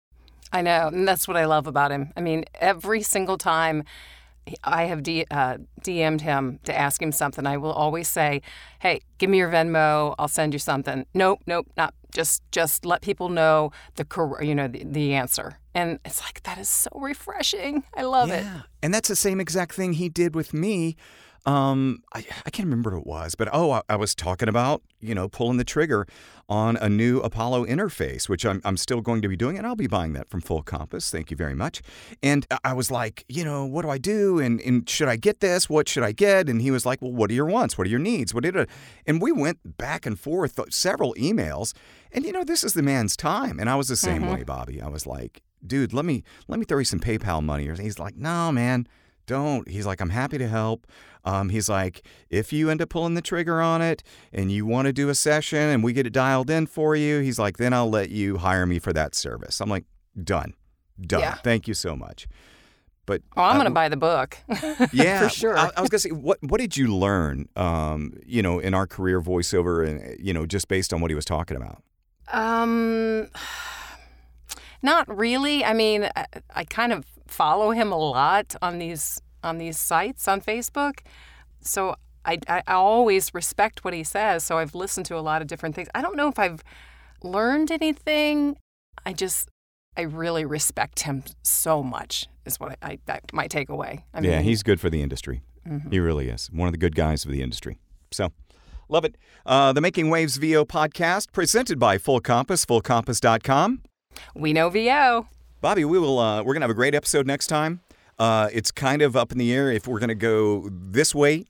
I 0.50 0.62
know, 0.62 0.88
and 0.88 1.06
that's 1.06 1.28
what 1.28 1.36
I 1.36 1.44
love 1.44 1.66
about 1.66 1.90
him. 1.90 2.10
I 2.16 2.22
mean, 2.22 2.46
every 2.54 3.02
single 3.02 3.36
time 3.36 3.84
I 4.64 4.84
have 4.84 5.02
D, 5.02 5.24
uh, 5.30 5.58
DM'd 5.82 6.20
him 6.20 6.58
to 6.64 6.76
ask 6.76 7.00
him 7.02 7.12
something, 7.12 7.46
I 7.46 7.56
will 7.56 7.72
always 7.72 8.08
say, 8.08 8.42
"Hey, 8.80 9.00
give 9.18 9.30
me 9.30 9.38
your 9.38 9.50
Venmo. 9.50 10.14
I'll 10.18 10.28
send 10.28 10.52
you 10.52 10.58
something." 10.58 11.06
Nope, 11.14 11.40
nope, 11.46 11.66
not 11.76 11.94
just 12.12 12.42
just 12.50 12.84
let 12.84 13.02
people 13.02 13.28
know 13.28 13.70
the 13.96 14.06
you 14.42 14.54
know 14.54 14.68
the, 14.68 14.84
the 14.84 15.14
answer. 15.14 15.58
And 15.74 15.98
it's 16.04 16.20
like 16.20 16.42
that 16.42 16.58
is 16.58 16.68
so 16.68 16.90
refreshing. 16.94 17.84
I 17.96 18.02
love 18.02 18.30
it. 18.30 18.44
And 18.82 18.92
that's 18.92 19.08
the 19.08 19.16
same 19.16 19.40
exact 19.40 19.74
thing 19.74 19.92
he 19.94 20.08
did 20.08 20.34
with 20.34 20.52
me. 20.52 20.96
Um, 21.46 22.02
I, 22.14 22.24
I 22.46 22.50
can't 22.50 22.66
remember 22.66 22.90
what 22.90 22.98
it 23.00 23.06
was, 23.06 23.34
but 23.34 23.48
oh, 23.52 23.70
I, 23.70 23.82
I 23.88 23.96
was 23.96 24.14
talking 24.14 24.48
about, 24.48 24.82
you 25.00 25.14
know, 25.14 25.28
pulling 25.28 25.56
the 25.56 25.64
trigger 25.64 26.06
on 26.48 26.76
a 26.78 26.88
new 26.88 27.20
Apollo 27.20 27.66
interface, 27.66 28.28
which 28.28 28.46
I'm, 28.46 28.62
I'm 28.64 28.78
still 28.78 29.00
going 29.02 29.20
to 29.22 29.28
be 29.28 29.36
doing, 29.36 29.58
and 29.58 29.66
I'll 29.66 29.76
be 29.76 29.86
buying 29.86 30.14
that 30.14 30.28
from 30.30 30.40
Full 30.40 30.62
Compass. 30.62 31.10
Thank 31.10 31.30
you 31.30 31.36
very 31.36 31.54
much. 31.54 31.82
And 32.22 32.46
I- 32.64 32.78
was 32.78 32.92
like, 32.92 33.24
you 33.28 33.44
know, 33.44 33.66
what 33.66 33.82
do 33.82 33.90
I 33.90 33.98
do? 33.98 34.38
And, 34.38 34.60
and 34.60 34.88
should 34.88 35.08
I 35.08 35.16
get 35.16 35.40
this? 35.40 35.68
What 35.68 35.88
should 35.88 36.04
I 36.04 36.12
get? 36.12 36.48
And 36.48 36.62
he 36.62 36.70
was 36.70 36.86
like, 36.86 37.02
well, 37.02 37.10
what 37.10 37.28
are 37.28 37.34
your 37.34 37.46
wants? 37.46 37.76
What 37.76 37.88
are 37.88 37.90
your 37.90 37.98
needs? 37.98 38.32
What 38.32 38.44
did 38.44 38.54
it? 38.54 38.70
And 39.04 39.20
we 39.20 39.32
went 39.32 39.76
back 39.76 40.06
and 40.06 40.16
forth 40.16 40.60
uh, 40.60 40.66
several 40.70 41.12
emails. 41.14 41.74
And 42.12 42.24
you 42.24 42.30
know, 42.30 42.44
this 42.44 42.62
is 42.62 42.74
the 42.74 42.82
man's 42.82 43.16
time. 43.16 43.58
And 43.58 43.68
I 43.68 43.74
was 43.74 43.88
the 43.88 43.96
same 43.96 44.30
way, 44.30 44.44
Bobby. 44.44 44.80
I 44.80 44.86
was 44.88 45.08
like, 45.08 45.42
dude, 45.66 45.92
let 45.92 46.04
me 46.04 46.22
let 46.46 46.60
me 46.60 46.64
throw 46.64 46.78
you 46.78 46.84
some 46.84 47.00
PayPal 47.00 47.42
money. 47.42 47.66
Or 47.66 47.74
he's 47.74 47.98
like, 47.98 48.16
no, 48.16 48.52
man, 48.52 48.86
don't. 49.28 49.68
He's 49.68 49.86
like, 49.86 50.00
I'm 50.00 50.10
happy 50.10 50.38
to 50.38 50.48
help. 50.48 50.86
Um, 51.24 51.50
he's 51.50 51.68
like, 51.68 52.02
if 52.30 52.52
you 52.52 52.70
end 52.70 52.82
up 52.82 52.88
pulling 52.88 53.14
the 53.14 53.22
trigger 53.22 53.60
on 53.60 53.82
it 53.82 54.02
and 54.32 54.50
you 54.50 54.66
want 54.66 54.86
to 54.86 54.92
do 54.92 55.08
a 55.08 55.14
session 55.14 55.58
and 55.58 55.84
we 55.84 55.92
get 55.92 56.06
it 56.06 56.12
dialed 56.12 56.50
in 56.50 56.66
for 56.66 56.96
you, 56.96 57.20
he's 57.20 57.38
like, 57.38 57.58
then 57.58 57.72
I'll 57.72 57.90
let 57.90 58.10
you 58.10 58.38
hire 58.38 58.66
me 58.66 58.78
for 58.78 58.92
that 58.94 59.14
service. 59.14 59.60
I'm 59.60 59.68
like, 59.68 59.84
done, 60.24 60.54
done. 61.00 61.20
Yeah. 61.20 61.34
Thank 61.36 61.68
you 61.68 61.74
so 61.74 61.94
much. 61.94 62.26
But 63.04 63.22
Oh, 63.36 63.42
I'm 63.42 63.56
going 63.56 63.64
to 63.66 63.70
buy 63.70 63.88
the 63.88 63.96
book. 63.96 64.36
yeah, 64.92 65.20
for 65.22 65.28
sure. 65.30 65.56
I, 65.56 65.70
I 65.76 65.80
was 65.80 65.88
gonna 65.88 65.98
say, 65.98 66.10
what 66.10 66.38
what 66.42 66.60
did 66.60 66.76
you 66.76 66.94
learn? 66.94 67.48
Um, 67.56 68.12
you 68.26 68.42
know, 68.42 68.58
in 68.58 68.74
our 68.74 68.86
career 68.86 69.22
voiceover, 69.22 69.86
and 69.86 70.18
you 70.20 70.34
know, 70.34 70.44
just 70.44 70.68
based 70.68 70.92
on 70.92 71.00
what 71.00 71.10
he 71.10 71.14
was 71.14 71.24
talking 71.24 71.56
about. 71.56 71.82
Um, 72.30 73.28
not 74.82 75.08
really. 75.08 75.64
I 75.64 75.72
mean, 75.72 76.08
I, 76.14 76.26
I 76.54 76.64
kind 76.64 76.92
of 76.92 77.06
follow 77.28 77.70
him 77.70 77.92
a 77.92 77.96
lot 77.98 78.54
on 78.62 78.78
these 78.78 79.20
on 79.42 79.58
these 79.58 79.78
sites 79.78 80.26
on 80.26 80.40
Facebook, 80.40 81.00
so 81.60 81.94
I, 82.24 82.38
I 82.48 82.62
I 82.66 82.74
always 82.74 83.32
respect 83.34 83.84
what 83.84 83.94
he 83.94 84.04
says. 84.04 84.44
So 84.44 84.58
I've 84.58 84.74
listened 84.74 85.06
to 85.06 85.16
a 85.16 85.20
lot 85.20 85.42
of 85.42 85.48
different 85.48 85.74
things. 85.74 85.88
I 85.94 86.02
don't 86.02 86.16
know 86.16 86.28
if 86.28 86.38
I've 86.38 86.62
learned 87.22 87.70
anything. 87.70 88.56
I 89.06 89.12
just 89.12 89.48
I 89.96 90.02
really 90.02 90.44
respect 90.44 91.00
him 91.00 91.22
so 91.42 91.82
much. 91.82 92.26
Is 92.44 92.58
what 92.58 92.72
I, 92.82 92.90
I 92.90 92.98
that 93.06 93.32
my 93.32 93.46
takeaway. 93.48 94.02
I 94.14 94.20
yeah, 94.20 94.36
mean, 94.36 94.44
he's 94.44 94.62
good 94.62 94.80
for 94.80 94.90
the 94.90 95.02
industry. 95.02 95.42
Mhm. 95.66 95.92
He 95.92 96.00
really 96.00 96.28
is 96.28 96.48
one 96.52 96.66
of 96.68 96.72
the 96.72 96.78
good 96.78 96.94
guys 96.94 97.24
of 97.24 97.30
the 97.30 97.42
industry. 97.42 97.78
So. 98.10 98.32
Love 98.90 99.04
it. 99.04 99.16
Uh, 99.44 99.70
the 99.74 99.82
Making 99.82 100.08
Waves 100.08 100.38
VO 100.38 100.64
podcast 100.64 101.30
presented 101.30 101.78
by 101.78 101.98
Full 101.98 102.20
Compass, 102.20 102.64
fullcompass.com. 102.64 103.82
we 104.34 104.54
know 104.54 104.70
VO. 104.70 105.26
Bobby, 105.60 105.84
we 105.84 105.98
will. 105.98 106.18
Uh, 106.18 106.42
we're 106.42 106.54
gonna 106.54 106.64
have 106.64 106.70
a 106.70 106.74
great 106.74 106.94
episode 106.94 107.26
next 107.26 107.48
time. 107.48 107.80
Uh, 108.18 108.48
it's 108.52 108.70
kind 108.70 109.02
of 109.02 109.16
up 109.16 109.32
in 109.32 109.38
the 109.38 109.52
air 109.52 109.70
if 109.72 109.86
we're 109.88 109.98
gonna 109.98 110.14
go 110.14 110.68
this 110.70 111.14
way, 111.14 111.46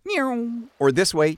or 0.79 0.93
this 0.93 1.15
way. 1.15 1.37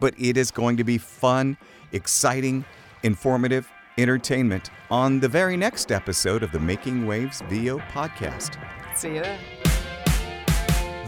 But 0.00 0.14
it 0.18 0.36
is 0.36 0.50
going 0.50 0.76
to 0.76 0.84
be 0.84 0.98
fun, 0.98 1.56
exciting, 1.92 2.64
informative 3.02 3.68
entertainment 3.96 4.70
on 4.90 5.18
the 5.20 5.28
very 5.28 5.56
next 5.56 5.90
episode 5.90 6.42
of 6.42 6.52
the 6.52 6.60
Making 6.60 7.06
Waves 7.06 7.42
VO 7.48 7.78
podcast. 7.92 8.56
See 8.96 9.16
you. 9.16 9.24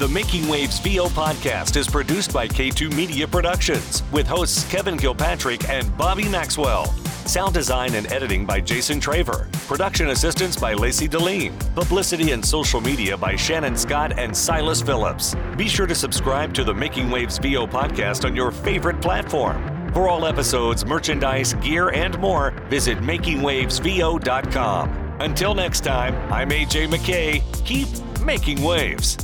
The 0.01 0.09
Making 0.09 0.49
Waves 0.49 0.79
VO 0.79 1.09
podcast 1.09 1.77
is 1.77 1.87
produced 1.87 2.33
by 2.33 2.49
K2 2.49 2.97
Media 2.97 3.29
Productions 3.29 4.03
with 4.11 4.27
hosts 4.27 4.67
Kevin 4.73 4.97
Kilpatrick 4.97 5.69
and 5.69 5.95
Bobby 5.99 6.27
Maxwell. 6.27 6.87
Sound 7.27 7.53
design 7.53 7.95
and 7.95 8.11
editing 8.11 8.47
by 8.47 8.63
Jason 8.63 8.99
Traver. 8.99 9.53
Production 9.69 10.09
assistance 10.09 10.57
by 10.57 10.73
Lacey 10.73 11.07
Deline. 11.07 11.55
Publicity 11.75 12.31
and 12.31 12.43
social 12.43 12.81
media 12.81 13.15
by 13.15 13.37
Shannon 13.37 13.77
Scott 13.77 14.19
and 14.19 14.35
Silas 14.35 14.81
Phillips. 14.81 15.37
Be 15.59 15.69
sure 15.69 15.87
to 15.87 15.95
subscribe 15.95 16.55
to 16.55 16.65
the 16.65 16.73
Making 16.73 17.11
Waves 17.11 17.37
VO 17.37 17.67
podcast 17.67 18.25
on 18.25 18.35
your 18.35 18.51
favorite 18.51 19.03
platform. 19.03 19.93
For 19.93 20.09
all 20.09 20.25
episodes, 20.25 20.87
merchandise, 20.87 21.53
gear, 21.61 21.91
and 21.91 22.19
more, 22.19 22.53
visit 22.71 22.97
makingwavesvo.com. 23.01 25.17
Until 25.21 25.55
next 25.55 25.85
time, 25.85 26.15
I'm 26.33 26.49
AJ 26.49 26.89
McKay. 26.89 27.43
Keep 27.67 27.89
making 28.25 28.63
waves. 28.63 29.19